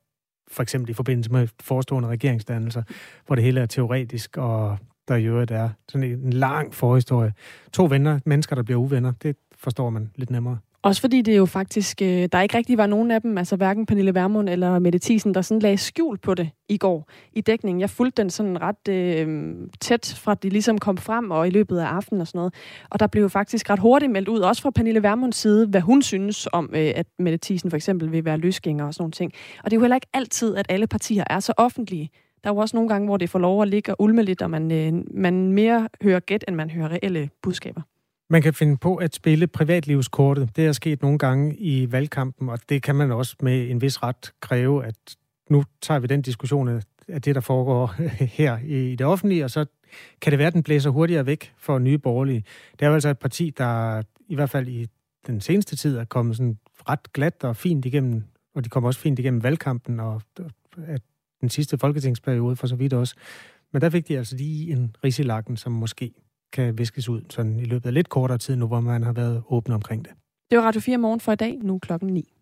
for 0.52 0.64
eksempel 0.64 0.90
i 0.90 0.94
forbindelse 0.94 1.32
med 1.32 1.48
forestående 1.62 2.10
regeringsdannelser, 2.10 2.84
hvor 3.26 3.36
det 3.36 3.44
hele 3.44 3.62
er 3.62 3.66
teoretisk, 3.66 4.38
og 4.38 4.78
der 5.08 5.16
i 5.16 5.26
øvrigt 5.26 5.52
er 5.52 5.70
sådan 5.90 6.12
en 6.12 6.34
lang 6.34 6.74
forhistorie. 6.74 7.34
To 7.74 7.86
venner, 7.86 8.20
mennesker, 8.26 8.56
der 8.56 8.64
bliver 8.64 8.80
uvenner, 8.80 9.12
det 9.12 9.36
forstår 9.56 9.90
man 9.90 10.12
lidt 10.16 10.30
nemmere. 10.30 10.58
Også 10.82 11.02
fordi 11.02 11.22
det 11.22 11.38
jo 11.38 11.46
faktisk, 11.46 12.02
øh, 12.02 12.30
der 12.32 12.42
ikke 12.42 12.58
rigtig 12.58 12.78
var 12.78 12.88
nogen 12.88 13.12
af 13.12 13.22
dem, 13.22 13.38
altså 13.38 13.56
hverken 13.56 13.86
Pernille 13.86 14.16
Vermund 14.16 14.50
eller 14.50 14.80
Mette 14.80 15.00
Thiesen, 15.00 15.34
der 15.34 15.42
sådan 15.42 15.62
lagde 15.62 15.78
skjul 15.78 16.18
på 16.18 16.34
det 16.34 16.50
i 16.70 16.78
går 16.78 17.10
i 17.34 17.42
dækningen. 17.42 17.82
Jeg 17.82 17.90
fulgte 17.90 18.22
den 18.22 18.30
sådan 18.30 18.62
ret 18.62 18.88
øh, 18.90 19.54
tæt 19.82 20.14
fra 20.18 20.34
de 20.34 20.50
ligesom 20.50 20.78
kom 20.78 20.98
frem 20.98 21.32
og 21.32 21.48
i 21.48 21.50
løbet 21.50 21.80
af 21.80 21.86
aftenen 21.86 22.22
og 22.22 22.28
sådan 22.28 22.40
noget. 22.40 22.54
Og 22.90 23.00
der 23.00 23.08
blev 23.08 23.24
jo 23.24 23.30
faktisk 23.30 23.70
ret 23.70 23.80
hurtigt 23.80 24.12
meldt 24.12 24.28
ud, 24.28 24.40
også 24.40 24.62
fra 24.62 24.70
Pernille 24.70 25.04
Vermunds 25.04 25.36
side, 25.36 25.68
hvad 25.68 25.82
hun 25.82 26.02
synes 26.02 26.48
om, 26.54 26.70
øh, 26.74 26.92
at 26.96 27.06
Mette 27.20 27.40
Thiesen 27.42 27.70
for 27.70 27.78
eksempel 27.78 28.12
vil 28.12 28.26
være 28.26 28.38
løsgænger 28.38 28.86
og 28.86 28.94
sådan 28.94 29.02
nogle 29.02 29.12
ting. 29.12 29.34
Og 29.64 29.72
det 29.72 29.76
er 29.76 29.80
jo 29.80 29.82
heller 29.82 29.98
ikke 29.98 30.10
altid, 30.14 30.56
at 30.56 30.66
alle 30.70 30.88
partier 30.88 31.24
er 31.30 31.40
så 31.40 31.54
offentlige. 31.58 32.10
Der 32.44 32.50
er 32.50 32.54
jo 32.54 32.58
også 32.58 32.78
nogle 32.78 32.90
gange, 32.90 33.08
hvor 33.08 33.18
det 33.18 33.30
får 33.30 33.40
lov 33.40 33.62
at 33.62 33.68
ligge 33.68 33.92
og 33.92 34.02
ulme 34.02 34.24
lidt, 34.24 34.42
og 34.42 34.50
man, 34.50 34.72
øh, 34.72 34.94
man 35.14 35.52
mere 35.54 35.90
hører 36.04 36.20
gæt, 36.20 36.46
end 36.48 36.56
man 36.56 36.70
hører 36.70 36.92
reelle 36.92 37.30
budskaber. 37.42 37.82
Man 38.30 38.42
kan 38.42 38.54
finde 38.54 38.78
på 38.78 38.96
at 38.96 39.16
spille 39.16 39.48
privatlivskortet. 39.48 40.56
Det 40.56 40.66
er 40.66 40.72
sket 40.72 41.02
nogle 41.02 41.18
gange 41.18 41.56
i 41.56 41.92
valgkampen, 41.92 42.50
og 42.50 42.60
det 42.70 42.84
kan 42.84 42.96
man 42.96 43.12
også 43.12 43.36
med 43.42 43.70
en 43.70 43.82
vis 43.82 44.04
ret 44.04 44.34
kræve, 44.42 44.86
at 44.86 44.96
nu 45.50 45.64
tager 45.82 46.00
vi 46.00 46.08
den 46.08 46.22
diskussion 46.22 46.82
af 47.08 47.22
det, 47.22 47.36
der 47.36 47.42
foregår 47.42 47.96
her 48.40 48.58
i 48.66 48.96
det 48.96 49.08
offentlige, 49.08 49.44
og 49.44 49.52
så 49.52 49.66
kan 50.22 50.32
det 50.32 50.40
være, 50.40 50.48
at 50.48 50.54
den 50.54 50.64
blæser 50.64 50.90
hurtigere 50.90 51.26
væk 51.26 51.54
for 51.58 51.80
nye 51.80 51.98
borgerlige. 51.98 52.44
Det 52.72 52.82
er 52.82 52.88
jo 52.88 52.94
altså 52.94 53.10
et 53.10 53.20
parti, 53.20 53.54
der 53.58 54.02
i 54.28 54.36
hvert 54.36 54.50
fald 54.50 54.68
i 54.68 54.88
den 55.28 55.42
seneste 55.42 55.76
tid 55.76 55.98
er 55.98 56.06
kommet 56.06 56.38
sådan 56.38 56.58
ret 56.90 57.14
glat 57.14 57.44
og 57.44 57.56
fint 57.56 57.86
igennem, 57.86 58.24
og 58.56 58.64
de 58.64 58.70
kommer 58.70 58.90
også 58.90 59.00
fint 59.00 59.20
igennem 59.20 59.44
valgkampen 59.44 60.00
og 60.00 60.22
at 60.88 61.02
den 61.42 61.50
sidste 61.50 61.78
folketingsperiode 61.78 62.56
for 62.56 62.68
så 62.68 62.76
vidt 62.76 62.94
også. 62.94 63.16
Men 63.72 63.82
der 63.82 63.90
fik 63.90 64.08
de 64.08 64.18
altså 64.18 64.36
lige 64.36 64.72
en 64.72 64.96
risilakken, 65.04 65.58
som 65.58 65.72
måske 65.72 66.12
kan 66.54 66.78
viskes 66.78 67.10
ud 67.10 67.22
sådan 67.30 67.60
i 67.60 67.64
løbet 67.66 67.86
af 67.86 67.94
lidt 67.94 68.10
kortere 68.10 68.38
tid 68.38 68.56
nu, 68.56 68.68
hvor 68.68 68.80
man 68.80 69.04
har 69.04 69.14
været 69.14 69.44
åben 69.50 69.74
omkring 69.74 70.06
det. 70.06 70.12
Det 70.50 70.58
var 70.58 70.64
Radio 70.64 70.82
4 70.82 70.98
morgen 70.98 71.20
for 71.20 71.32
i 71.32 71.36
dag, 71.36 71.58
nu 71.64 71.80
klokken 71.80 72.10
9. 72.10 72.34